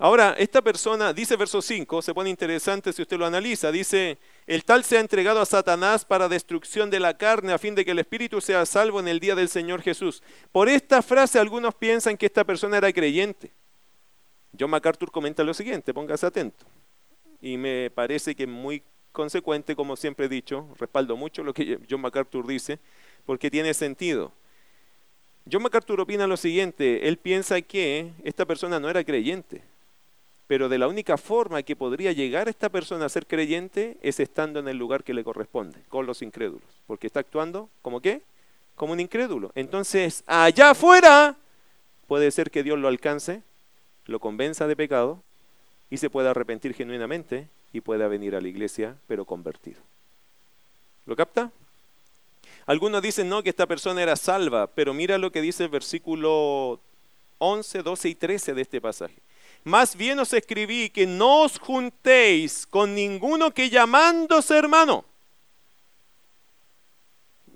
Ahora, 0.00 0.36
esta 0.38 0.62
persona, 0.62 1.12
dice 1.12 1.36
verso 1.36 1.60
5, 1.60 2.02
se 2.02 2.14
pone 2.14 2.30
interesante 2.30 2.92
si 2.92 3.02
usted 3.02 3.18
lo 3.18 3.26
analiza, 3.26 3.72
dice, 3.72 4.18
el 4.46 4.64
tal 4.64 4.84
se 4.84 4.96
ha 4.96 5.00
entregado 5.00 5.40
a 5.40 5.46
Satanás 5.46 6.04
para 6.04 6.28
destrucción 6.28 6.88
de 6.88 7.00
la 7.00 7.16
carne 7.16 7.52
a 7.52 7.58
fin 7.58 7.74
de 7.74 7.84
que 7.84 7.90
el 7.90 7.98
espíritu 7.98 8.40
sea 8.40 8.64
salvo 8.64 9.00
en 9.00 9.08
el 9.08 9.18
día 9.18 9.34
del 9.34 9.48
Señor 9.48 9.82
Jesús. 9.82 10.22
Por 10.52 10.68
esta 10.68 11.02
frase 11.02 11.40
algunos 11.40 11.74
piensan 11.74 12.16
que 12.16 12.26
esta 12.26 12.44
persona 12.44 12.76
era 12.76 12.92
creyente. 12.92 13.52
John 14.58 14.70
MacArthur 14.70 15.10
comenta 15.10 15.42
lo 15.42 15.52
siguiente, 15.52 15.92
póngase 15.92 16.26
atento. 16.26 16.64
Y 17.40 17.56
me 17.56 17.90
parece 17.90 18.36
que 18.36 18.46
muy 18.46 18.84
consecuente, 19.10 19.74
como 19.74 19.96
siempre 19.96 20.26
he 20.26 20.28
dicho, 20.28 20.68
respaldo 20.78 21.16
mucho 21.16 21.42
lo 21.42 21.52
que 21.52 21.80
John 21.90 22.00
MacArthur 22.00 22.46
dice, 22.46 22.78
porque 23.26 23.50
tiene 23.50 23.74
sentido. 23.74 24.32
John 25.50 25.62
MacArthur 25.62 26.00
opina 26.00 26.28
lo 26.28 26.36
siguiente, 26.36 27.08
él 27.08 27.16
piensa 27.16 27.60
que 27.62 28.12
esta 28.22 28.46
persona 28.46 28.78
no 28.78 28.88
era 28.88 29.02
creyente, 29.02 29.64
pero 30.48 30.70
de 30.70 30.78
la 30.78 30.88
única 30.88 31.18
forma 31.18 31.62
que 31.62 31.76
podría 31.76 32.10
llegar 32.12 32.48
esta 32.48 32.70
persona 32.70 33.04
a 33.04 33.10
ser 33.10 33.26
creyente 33.26 33.98
es 34.00 34.18
estando 34.18 34.58
en 34.58 34.66
el 34.66 34.78
lugar 34.78 35.04
que 35.04 35.12
le 35.12 35.22
corresponde, 35.22 35.78
con 35.90 36.06
los 36.06 36.22
incrédulos, 36.22 36.68
porque 36.86 37.06
está 37.06 37.20
actuando 37.20 37.68
como 37.82 38.00
qué? 38.00 38.22
Como 38.74 38.94
un 38.94 39.00
incrédulo. 39.00 39.52
Entonces, 39.54 40.24
allá 40.26 40.70
afuera 40.70 41.36
puede 42.06 42.30
ser 42.30 42.50
que 42.50 42.62
Dios 42.62 42.78
lo 42.78 42.88
alcance, 42.88 43.42
lo 44.06 44.20
convenza 44.20 44.66
de 44.66 44.74
pecado 44.74 45.22
y 45.90 45.98
se 45.98 46.08
pueda 46.08 46.30
arrepentir 46.30 46.72
genuinamente 46.72 47.48
y 47.74 47.82
pueda 47.82 48.08
venir 48.08 48.34
a 48.34 48.40
la 48.40 48.48
iglesia, 48.48 48.96
pero 49.06 49.26
convertido. 49.26 49.82
¿Lo 51.04 51.14
capta? 51.14 51.52
Algunos 52.64 53.02
dicen 53.02 53.28
no, 53.28 53.42
que 53.42 53.50
esta 53.50 53.66
persona 53.66 54.02
era 54.02 54.16
salva, 54.16 54.66
pero 54.66 54.94
mira 54.94 55.18
lo 55.18 55.30
que 55.30 55.42
dice 55.42 55.64
el 55.64 55.70
versículo 55.70 56.80
11, 57.36 57.82
12 57.82 58.08
y 58.08 58.14
13 58.14 58.54
de 58.54 58.62
este 58.62 58.80
pasaje. 58.80 59.27
Más 59.64 59.96
bien 59.96 60.18
os 60.18 60.32
escribí 60.32 60.90
que 60.90 61.06
no 61.06 61.42
os 61.42 61.58
juntéis 61.58 62.66
con 62.66 62.94
ninguno 62.94 63.52
que 63.52 63.70
llamándose 63.70 64.56
hermano. 64.56 65.04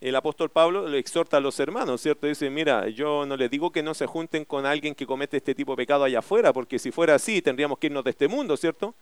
El 0.01 0.17
apóstol 0.17 0.51
Pablo 0.51 0.89
le 0.89 0.99
exhorta 0.99 1.37
a 1.37 1.41
los 1.41 1.61
hermanos, 1.61 2.01
¿cierto? 2.01 2.27
Dice, 2.27 2.51
mira, 2.51 2.89
yo 2.89 3.25
no 3.25 3.37
les 3.37 3.49
digo 3.49 3.71
que 3.71 3.85
no 3.85 3.95
se 3.95 4.07
junten 4.07 4.45
con 4.45 4.67
alguien 4.67 4.97
que 4.97 5.07
comete 5.07 5.37
este 5.37 5.55
tipo 5.55 5.73
de 5.73 5.77
pecado 5.77 6.03
allá 6.03 6.19
afuera, 6.19 6.53
porque 6.53 6.81
si 6.81 6.91
fuera 6.91 7.15
así 7.15 7.41
tendríamos 7.41 7.79
que 7.79 7.87
irnos 7.87 8.03
de 8.03 8.11
este 8.11 8.27
mundo, 8.27 8.57
¿cierto? 8.57 8.97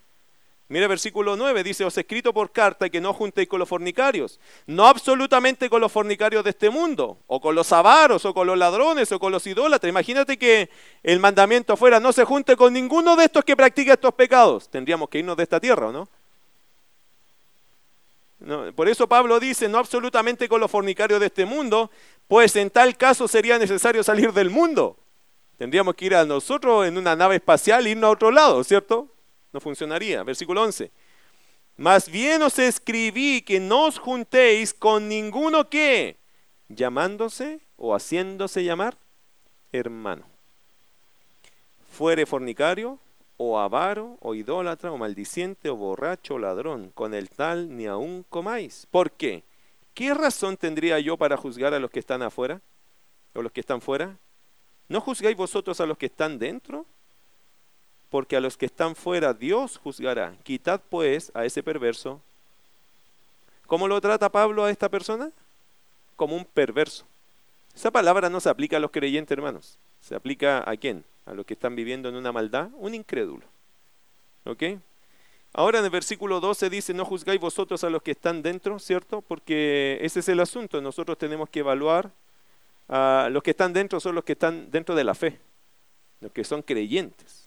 Mira 0.70 0.86
versículo 0.86 1.34
9, 1.34 1.64
dice, 1.64 1.84
os 1.84 1.96
he 1.96 2.02
escrito 2.02 2.32
por 2.32 2.52
carta 2.52 2.88
que 2.88 3.00
no 3.00 3.12
juntéis 3.12 3.48
con 3.48 3.58
los 3.58 3.68
fornicarios, 3.68 4.38
no 4.68 4.86
absolutamente 4.86 5.68
con 5.68 5.80
los 5.80 5.90
fornicarios 5.90 6.44
de 6.44 6.50
este 6.50 6.70
mundo, 6.70 7.18
o 7.26 7.40
con 7.40 7.56
los 7.56 7.72
avaros, 7.72 8.24
o 8.24 8.32
con 8.32 8.46
los 8.46 8.56
ladrones, 8.56 9.10
o 9.10 9.18
con 9.18 9.32
los 9.32 9.44
idólatras. 9.48 9.90
Imagínate 9.90 10.38
que 10.38 10.70
el 11.02 11.18
mandamiento 11.18 11.72
afuera 11.72 11.98
no 11.98 12.12
se 12.12 12.24
junte 12.24 12.54
con 12.54 12.72
ninguno 12.72 13.16
de 13.16 13.24
estos 13.24 13.44
que 13.44 13.56
practica 13.56 13.94
estos 13.94 14.14
pecados. 14.14 14.68
Tendríamos 14.70 15.08
que 15.08 15.18
irnos 15.18 15.36
de 15.36 15.42
esta 15.42 15.58
tierra, 15.58 15.88
¿o 15.88 15.92
no? 15.92 16.08
no? 18.38 18.72
Por 18.72 18.88
eso 18.88 19.08
Pablo 19.08 19.40
dice, 19.40 19.68
no 19.68 19.78
absolutamente 19.78 20.48
con 20.48 20.60
los 20.60 20.70
fornicarios 20.70 21.18
de 21.18 21.26
este 21.26 21.46
mundo, 21.46 21.90
pues 22.28 22.54
en 22.54 22.70
tal 22.70 22.96
caso 22.96 23.26
sería 23.26 23.58
necesario 23.58 24.04
salir 24.04 24.32
del 24.32 24.50
mundo. 24.50 24.96
Tendríamos 25.58 25.96
que 25.96 26.04
ir 26.04 26.14
a 26.14 26.24
nosotros 26.24 26.86
en 26.86 26.96
una 26.96 27.16
nave 27.16 27.34
espacial 27.34 27.88
irnos 27.88 28.06
a 28.06 28.12
otro 28.12 28.30
lado, 28.30 28.62
¿cierto? 28.62 29.08
No 29.52 29.60
funcionaría. 29.60 30.22
Versículo 30.22 30.62
11. 30.62 30.90
Más 31.76 32.10
bien 32.10 32.42
os 32.42 32.58
escribí 32.58 33.42
que 33.42 33.58
no 33.58 33.86
os 33.86 33.98
juntéis 33.98 34.74
con 34.74 35.08
ninguno 35.08 35.70
que, 35.70 36.18
llamándose 36.68 37.60
o 37.76 37.94
haciéndose 37.94 38.64
llamar, 38.64 38.98
hermano. 39.72 40.26
Fuere 41.90 42.26
fornicario, 42.26 42.98
o 43.38 43.58
avaro, 43.58 44.18
o 44.20 44.34
idólatra, 44.34 44.92
o 44.92 44.98
maldiciente, 44.98 45.70
o 45.70 45.76
borracho, 45.76 46.34
o 46.34 46.38
ladrón. 46.38 46.90
Con 46.94 47.14
el 47.14 47.30
tal 47.30 47.74
ni 47.74 47.86
aún 47.86 48.26
comáis. 48.28 48.86
¿Por 48.90 49.12
qué? 49.12 49.44
¿Qué 49.94 50.12
razón 50.12 50.58
tendría 50.58 51.00
yo 51.00 51.16
para 51.16 51.38
juzgar 51.38 51.72
a 51.72 51.78
los 51.78 51.90
que 51.90 52.00
están 52.00 52.20
afuera? 52.20 52.60
¿O 53.34 53.40
los 53.40 53.52
que 53.52 53.60
están 53.60 53.80
fuera? 53.80 54.18
¿No 54.88 55.00
juzgáis 55.00 55.36
vosotros 55.36 55.80
a 55.80 55.86
los 55.86 55.96
que 55.96 56.06
están 56.06 56.38
dentro? 56.38 56.84
Porque 58.10 58.36
a 58.36 58.40
los 58.40 58.56
que 58.56 58.66
están 58.66 58.96
fuera 58.96 59.32
Dios 59.32 59.78
juzgará. 59.78 60.34
Quitad 60.42 60.80
pues 60.90 61.30
a 61.34 61.44
ese 61.44 61.62
perverso. 61.62 62.20
¿Cómo 63.66 63.86
lo 63.88 64.00
trata 64.00 64.28
Pablo 64.28 64.64
a 64.64 64.70
esta 64.70 64.88
persona? 64.88 65.30
Como 66.16 66.36
un 66.36 66.44
perverso. 66.44 67.06
Esa 67.74 67.90
palabra 67.90 68.28
no 68.28 68.40
se 68.40 68.48
aplica 68.48 68.76
a 68.76 68.80
los 68.80 68.90
creyentes, 68.90 69.30
hermanos. 69.36 69.78
Se 70.00 70.14
aplica 70.14 70.68
a 70.68 70.76
quién? 70.76 71.04
A 71.24 71.34
los 71.34 71.46
que 71.46 71.54
están 71.54 71.76
viviendo 71.76 72.08
en 72.08 72.16
una 72.16 72.32
maldad, 72.32 72.68
un 72.78 72.94
incrédulo. 72.94 73.46
¿Ok? 74.44 74.64
Ahora 75.52 75.78
en 75.78 75.84
el 75.84 75.90
versículo 75.90 76.40
12 76.40 76.70
dice, 76.70 76.94
no 76.94 77.04
juzgáis 77.04 77.40
vosotros 77.40 77.82
a 77.84 77.90
los 77.90 78.02
que 78.02 78.12
están 78.12 78.42
dentro, 78.42 78.78
¿cierto? 78.78 79.20
Porque 79.20 79.98
ese 80.02 80.20
es 80.20 80.28
el 80.28 80.40
asunto. 80.40 80.80
Nosotros 80.80 81.18
tenemos 81.18 81.48
que 81.48 81.60
evaluar 81.60 82.10
a 82.88 83.28
los 83.30 83.42
que 83.42 83.50
están 83.50 83.72
dentro, 83.72 84.00
son 84.00 84.16
los 84.16 84.24
que 84.24 84.32
están 84.32 84.70
dentro 84.70 84.94
de 84.94 85.04
la 85.04 85.14
fe, 85.14 85.38
los 86.20 86.32
que 86.32 86.42
son 86.42 86.62
creyentes. 86.62 87.39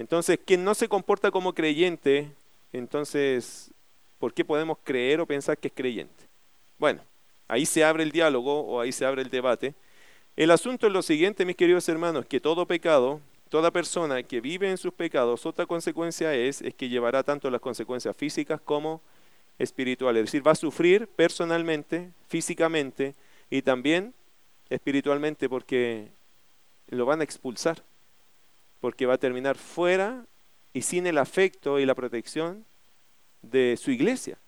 Entonces, 0.00 0.38
quien 0.42 0.64
no 0.64 0.74
se 0.74 0.88
comporta 0.88 1.30
como 1.30 1.52
creyente, 1.52 2.32
entonces, 2.72 3.70
¿por 4.18 4.32
qué 4.32 4.46
podemos 4.46 4.78
creer 4.82 5.20
o 5.20 5.26
pensar 5.26 5.58
que 5.58 5.68
es 5.68 5.74
creyente? 5.74 6.24
Bueno, 6.78 7.02
ahí 7.46 7.66
se 7.66 7.84
abre 7.84 8.02
el 8.02 8.10
diálogo 8.10 8.60
o 8.60 8.80
ahí 8.80 8.92
se 8.92 9.04
abre 9.04 9.20
el 9.20 9.28
debate. 9.28 9.74
El 10.36 10.52
asunto 10.52 10.86
es 10.86 10.92
lo 10.94 11.02
siguiente, 11.02 11.44
mis 11.44 11.54
queridos 11.54 11.86
hermanos, 11.86 12.24
que 12.24 12.40
todo 12.40 12.64
pecado, 12.64 13.20
toda 13.50 13.70
persona 13.70 14.22
que 14.22 14.40
vive 14.40 14.70
en 14.70 14.78
sus 14.78 14.94
pecados, 14.94 15.44
otra 15.44 15.66
consecuencia 15.66 16.34
es, 16.34 16.62
es 16.62 16.72
que 16.72 16.88
llevará 16.88 17.22
tanto 17.22 17.50
las 17.50 17.60
consecuencias 17.60 18.16
físicas 18.16 18.58
como 18.58 19.02
espirituales. 19.58 20.20
Es 20.20 20.26
decir, 20.28 20.46
va 20.46 20.52
a 20.52 20.54
sufrir 20.54 21.08
personalmente, 21.08 22.10
físicamente 22.26 23.14
y 23.50 23.60
también 23.60 24.14
espiritualmente 24.70 25.46
porque 25.50 26.08
lo 26.88 27.04
van 27.04 27.20
a 27.20 27.24
expulsar 27.24 27.82
porque 28.80 29.06
va 29.06 29.14
a 29.14 29.18
terminar 29.18 29.56
fuera 29.56 30.24
y 30.72 30.82
sin 30.82 31.06
el 31.06 31.18
afecto 31.18 31.78
y 31.78 31.86
la 31.86 31.94
protección 31.94 32.64
de 33.42 33.76
su 33.76 33.90
iglesia. 33.90 34.38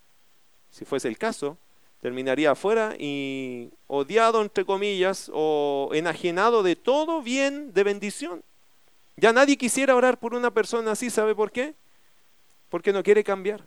Si 0.71 0.85
fuese 0.85 1.09
el 1.09 1.19
caso, 1.19 1.59
terminaría 2.01 2.51
afuera 2.51 2.95
y 2.99 3.71
odiado, 3.87 4.43
entre 4.43 4.65
comillas, 4.65 5.31
o 5.33 5.91
enajenado 5.93 6.63
de 6.63 6.77
todo 6.77 7.23
bien 7.23 7.73
de 7.73 7.85
bendición. 7.85 8.43
Ya 9.17 9.33
nadie 9.33 9.57
quisiera 9.57 9.95
orar 9.95 10.19
por 10.19 10.35
una 10.35 10.51
persona 10.51 10.93
así, 10.93 11.11
¿sabe 11.11 11.35
por 11.35 11.53
qué? 11.53 11.75
Porque 12.71 12.93
no 12.93 13.03
quiere 13.03 13.23
cambiar, 13.23 13.63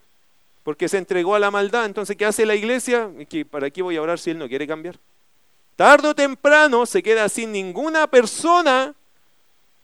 porque 0.63 0.89
se 0.89 0.97
entregó 0.97 1.36
a 1.36 1.39
la 1.39 1.51
maldad. 1.51 1.86
Entonces, 1.86 2.18
¿qué 2.18 2.26
hace 2.26 2.45
la 2.45 2.55
iglesia? 2.55 3.11
¿Para 3.51 3.70
qué 3.70 3.82
voy 3.82 3.95
a 3.97 4.01
orar 4.01 4.18
si 4.18 4.32
él 4.32 4.39
no 4.39 4.49
quiere 4.49 4.66
cambiar? 4.66 4.99
Tardo 5.76 6.09
o 6.09 6.16
temprano 6.16 6.86
se 6.86 7.03
queda 7.03 7.30
sin 7.30 7.51
ninguna 7.51 8.07
persona 8.07 8.95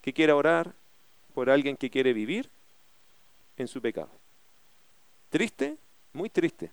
que 0.01 0.13
quiera 0.13 0.35
orar 0.35 0.73
por 1.33 1.49
alguien 1.49 1.77
que 1.77 1.89
quiere 1.89 2.13
vivir 2.13 2.49
en 3.57 3.67
su 3.67 3.81
pecado. 3.81 4.09
Triste, 5.29 5.77
muy 6.13 6.29
triste. 6.29 6.71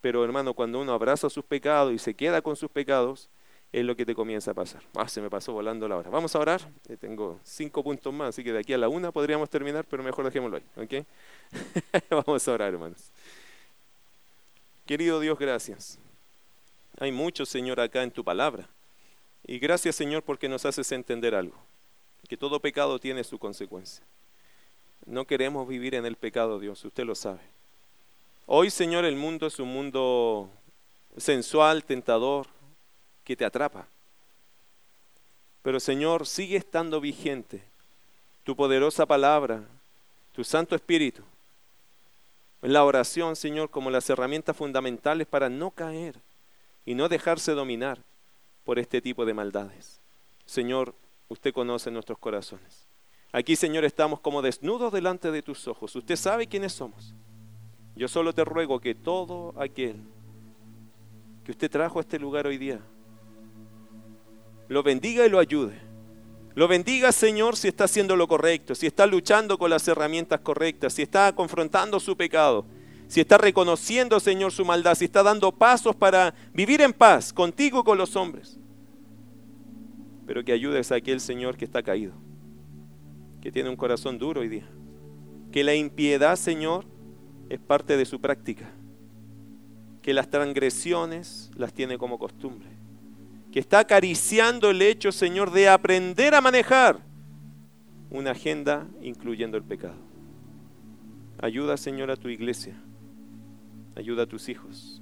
Pero 0.00 0.24
hermano, 0.24 0.54
cuando 0.54 0.80
uno 0.80 0.92
abraza 0.92 1.28
sus 1.28 1.44
pecados 1.44 1.92
y 1.92 1.98
se 1.98 2.14
queda 2.14 2.40
con 2.40 2.54
sus 2.54 2.70
pecados, 2.70 3.28
es 3.72 3.84
lo 3.84 3.96
que 3.96 4.06
te 4.06 4.14
comienza 4.14 4.52
a 4.52 4.54
pasar. 4.54 4.82
Ah, 4.94 5.08
se 5.08 5.20
me 5.20 5.28
pasó 5.28 5.52
volando 5.52 5.88
la 5.88 5.96
hora. 5.96 6.10
Vamos 6.10 6.34
a 6.34 6.38
orar. 6.38 6.60
Eh, 6.88 6.96
tengo 6.96 7.40
cinco 7.42 7.82
puntos 7.82 8.14
más, 8.14 8.30
así 8.30 8.44
que 8.44 8.52
de 8.52 8.60
aquí 8.60 8.72
a 8.72 8.78
la 8.78 8.88
una 8.88 9.10
podríamos 9.10 9.50
terminar, 9.50 9.84
pero 9.84 10.02
mejor 10.02 10.24
dejémoslo 10.24 10.58
ahí. 10.58 10.84
¿ok? 10.84 11.04
Vamos 12.26 12.46
a 12.46 12.52
orar, 12.52 12.72
hermanos. 12.72 13.10
Querido 14.86 15.20
Dios, 15.20 15.38
gracias. 15.38 15.98
Hay 16.98 17.12
mucho, 17.12 17.44
Señor, 17.44 17.80
acá 17.80 18.02
en 18.02 18.10
tu 18.10 18.24
palabra. 18.24 18.68
Y 19.46 19.58
gracias, 19.58 19.96
Señor, 19.96 20.22
porque 20.22 20.48
nos 20.48 20.64
haces 20.64 20.90
entender 20.92 21.34
algo 21.34 21.67
que 22.28 22.36
todo 22.36 22.60
pecado 22.60 22.98
tiene 22.98 23.24
su 23.24 23.38
consecuencia. 23.38 24.04
No 25.06 25.24
queremos 25.24 25.66
vivir 25.66 25.94
en 25.94 26.04
el 26.04 26.16
pecado, 26.16 26.58
Dios, 26.60 26.84
usted 26.84 27.04
lo 27.04 27.14
sabe. 27.14 27.40
Hoy, 28.46 28.70
Señor, 28.70 29.04
el 29.04 29.16
mundo 29.16 29.46
es 29.46 29.58
un 29.58 29.68
mundo 29.68 30.50
sensual, 31.16 31.84
tentador, 31.84 32.46
que 33.24 33.36
te 33.36 33.44
atrapa. 33.44 33.86
Pero, 35.62 35.80
Señor, 35.80 36.26
sigue 36.26 36.56
estando 36.56 37.00
vigente 37.00 37.62
tu 38.44 38.56
poderosa 38.56 39.04
palabra, 39.06 39.64
tu 40.32 40.44
Santo 40.44 40.74
Espíritu. 40.74 41.22
La 42.62 42.84
oración, 42.84 43.36
Señor, 43.36 43.70
como 43.70 43.90
las 43.90 44.08
herramientas 44.10 44.56
fundamentales 44.56 45.26
para 45.26 45.48
no 45.48 45.70
caer 45.70 46.16
y 46.84 46.94
no 46.94 47.08
dejarse 47.08 47.52
dominar 47.52 47.98
por 48.64 48.78
este 48.78 49.00
tipo 49.00 49.24
de 49.24 49.34
maldades. 49.34 50.00
Señor, 50.46 50.94
usted 51.28 51.52
conoce 51.52 51.90
nuestros 51.90 52.18
corazones. 52.18 52.86
Aquí, 53.32 53.56
Señor, 53.56 53.84
estamos 53.84 54.20
como 54.20 54.40
desnudos 54.40 54.92
delante 54.92 55.30
de 55.30 55.42
tus 55.42 55.68
ojos. 55.68 55.94
Usted 55.94 56.16
sabe 56.16 56.46
quiénes 56.46 56.72
somos. 56.72 57.14
Yo 57.94 58.08
solo 58.08 58.32
te 58.32 58.44
ruego 58.44 58.80
que 58.80 58.94
todo 58.94 59.52
aquel 59.60 59.96
que 61.44 61.52
usted 61.52 61.70
trajo 61.70 61.98
a 61.98 62.02
este 62.02 62.18
lugar 62.18 62.46
hoy 62.46 62.58
día, 62.58 62.80
lo 64.68 64.82
bendiga 64.82 65.24
y 65.24 65.30
lo 65.30 65.38
ayude. 65.38 65.80
Lo 66.54 66.68
bendiga, 66.68 67.12
Señor, 67.12 67.56
si 67.56 67.68
está 67.68 67.84
haciendo 67.84 68.16
lo 68.16 68.28
correcto, 68.28 68.74
si 68.74 68.86
está 68.86 69.06
luchando 69.06 69.58
con 69.58 69.70
las 69.70 69.86
herramientas 69.88 70.40
correctas, 70.40 70.92
si 70.92 71.02
está 71.02 71.32
confrontando 71.34 72.00
su 72.00 72.16
pecado, 72.16 72.66
si 73.06 73.20
está 73.20 73.38
reconociendo, 73.38 74.20
Señor, 74.20 74.52
su 74.52 74.64
maldad, 74.64 74.94
si 74.94 75.06
está 75.06 75.22
dando 75.22 75.52
pasos 75.52 75.96
para 75.96 76.34
vivir 76.52 76.82
en 76.82 76.92
paz 76.92 77.32
contigo 77.32 77.80
y 77.80 77.84
con 77.84 77.96
los 77.96 78.16
hombres. 78.16 78.58
Pero 80.28 80.44
que 80.44 80.52
ayudes 80.52 80.92
a 80.92 80.96
aquel 80.96 81.18
Señor 81.18 81.56
que 81.56 81.64
está 81.64 81.82
caído 81.82 82.12
que 83.40 83.52
tiene 83.52 83.70
un 83.70 83.76
corazón 83.76 84.18
duro 84.18 84.40
hoy 84.40 84.48
día. 84.48 84.68
Que 85.52 85.64
la 85.64 85.74
impiedad, 85.74 86.36
Señor, 86.36 86.84
es 87.48 87.58
parte 87.58 87.96
de 87.96 88.04
su 88.04 88.20
práctica. 88.20 88.70
Que 90.02 90.12
las 90.12 90.28
transgresiones 90.28 91.50
las 91.56 91.72
tiene 91.72 91.98
como 91.98 92.18
costumbre. 92.18 92.68
Que 93.52 93.60
está 93.60 93.80
acariciando 93.80 94.70
el 94.70 94.82
hecho, 94.82 95.12
Señor, 95.12 95.50
de 95.50 95.68
aprender 95.68 96.34
a 96.34 96.40
manejar 96.40 97.00
una 98.10 98.32
agenda 98.32 98.86
incluyendo 99.02 99.56
el 99.56 99.62
pecado. 99.62 99.96
Ayuda, 101.40 101.76
Señor, 101.76 102.10
a 102.10 102.16
tu 102.16 102.28
iglesia. 102.28 102.74
Ayuda 103.94 104.24
a 104.24 104.26
tus 104.26 104.48
hijos. 104.48 105.00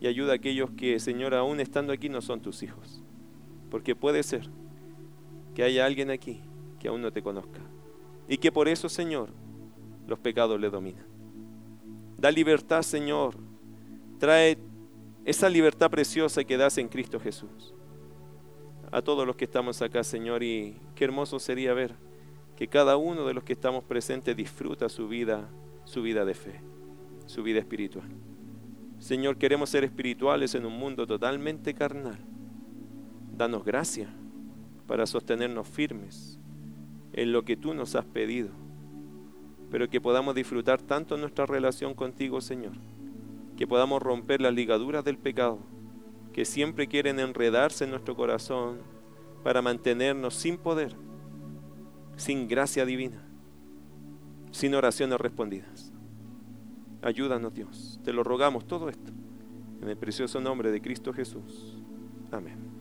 Y 0.00 0.06
ayuda 0.06 0.32
a 0.32 0.36
aquellos 0.36 0.70
que, 0.72 0.98
Señor, 0.98 1.34
aún 1.34 1.60
estando 1.60 1.92
aquí 1.92 2.08
no 2.08 2.20
son 2.20 2.42
tus 2.42 2.62
hijos. 2.62 3.03
Porque 3.70 3.94
puede 3.94 4.22
ser 4.22 4.48
que 5.54 5.62
haya 5.62 5.86
alguien 5.86 6.10
aquí 6.10 6.42
que 6.78 6.88
aún 6.88 7.02
no 7.02 7.12
te 7.12 7.22
conozca. 7.22 7.60
Y 8.28 8.38
que 8.38 8.52
por 8.52 8.68
eso, 8.68 8.88
Señor, 8.88 9.30
los 10.06 10.18
pecados 10.18 10.60
le 10.60 10.70
dominan. 10.70 11.06
Da 12.18 12.30
libertad, 12.30 12.82
Señor. 12.82 13.36
Trae 14.18 14.58
esa 15.24 15.48
libertad 15.48 15.90
preciosa 15.90 16.44
que 16.44 16.56
das 16.56 16.78
en 16.78 16.88
Cristo 16.88 17.18
Jesús. 17.18 17.74
A 18.90 19.02
todos 19.02 19.26
los 19.26 19.36
que 19.36 19.44
estamos 19.44 19.80
acá, 19.82 20.04
Señor, 20.04 20.42
y 20.42 20.76
qué 20.94 21.04
hermoso 21.04 21.38
sería 21.38 21.74
ver 21.74 21.94
que 22.56 22.68
cada 22.68 22.96
uno 22.96 23.26
de 23.26 23.34
los 23.34 23.42
que 23.42 23.54
estamos 23.54 23.82
presentes 23.84 24.36
disfruta 24.36 24.88
su 24.88 25.08
vida, 25.08 25.48
su 25.84 26.02
vida 26.02 26.24
de 26.24 26.34
fe, 26.34 26.60
su 27.26 27.42
vida 27.42 27.58
espiritual. 27.58 28.08
Señor, 28.98 29.36
queremos 29.36 29.70
ser 29.70 29.84
espirituales 29.84 30.54
en 30.54 30.64
un 30.64 30.74
mundo 30.74 31.06
totalmente 31.06 31.74
carnal. 31.74 32.18
Danos 33.36 33.64
gracia 33.64 34.08
para 34.86 35.06
sostenernos 35.06 35.66
firmes 35.66 36.38
en 37.12 37.32
lo 37.32 37.44
que 37.44 37.56
tú 37.56 37.74
nos 37.74 37.94
has 37.94 38.04
pedido, 38.04 38.50
pero 39.70 39.88
que 39.88 40.00
podamos 40.00 40.34
disfrutar 40.34 40.80
tanto 40.80 41.16
nuestra 41.16 41.46
relación 41.46 41.94
contigo, 41.94 42.40
Señor, 42.40 42.74
que 43.56 43.66
podamos 43.66 44.02
romper 44.02 44.40
las 44.40 44.54
ligaduras 44.54 45.04
del 45.04 45.18
pecado, 45.18 45.58
que 46.32 46.44
siempre 46.44 46.86
quieren 46.86 47.18
enredarse 47.18 47.84
en 47.84 47.90
nuestro 47.90 48.14
corazón 48.14 48.78
para 49.42 49.62
mantenernos 49.62 50.34
sin 50.34 50.56
poder, 50.56 50.94
sin 52.16 52.46
gracia 52.46 52.84
divina, 52.84 53.22
sin 54.50 54.74
oraciones 54.74 55.20
respondidas. 55.20 55.92
Ayúdanos, 57.02 57.52
Dios. 57.52 58.00
Te 58.04 58.12
lo 58.12 58.24
rogamos 58.24 58.66
todo 58.66 58.88
esto 58.88 59.12
en 59.82 59.88
el 59.88 59.96
precioso 59.96 60.40
nombre 60.40 60.70
de 60.70 60.80
Cristo 60.80 61.12
Jesús. 61.12 61.82
Amén. 62.32 62.73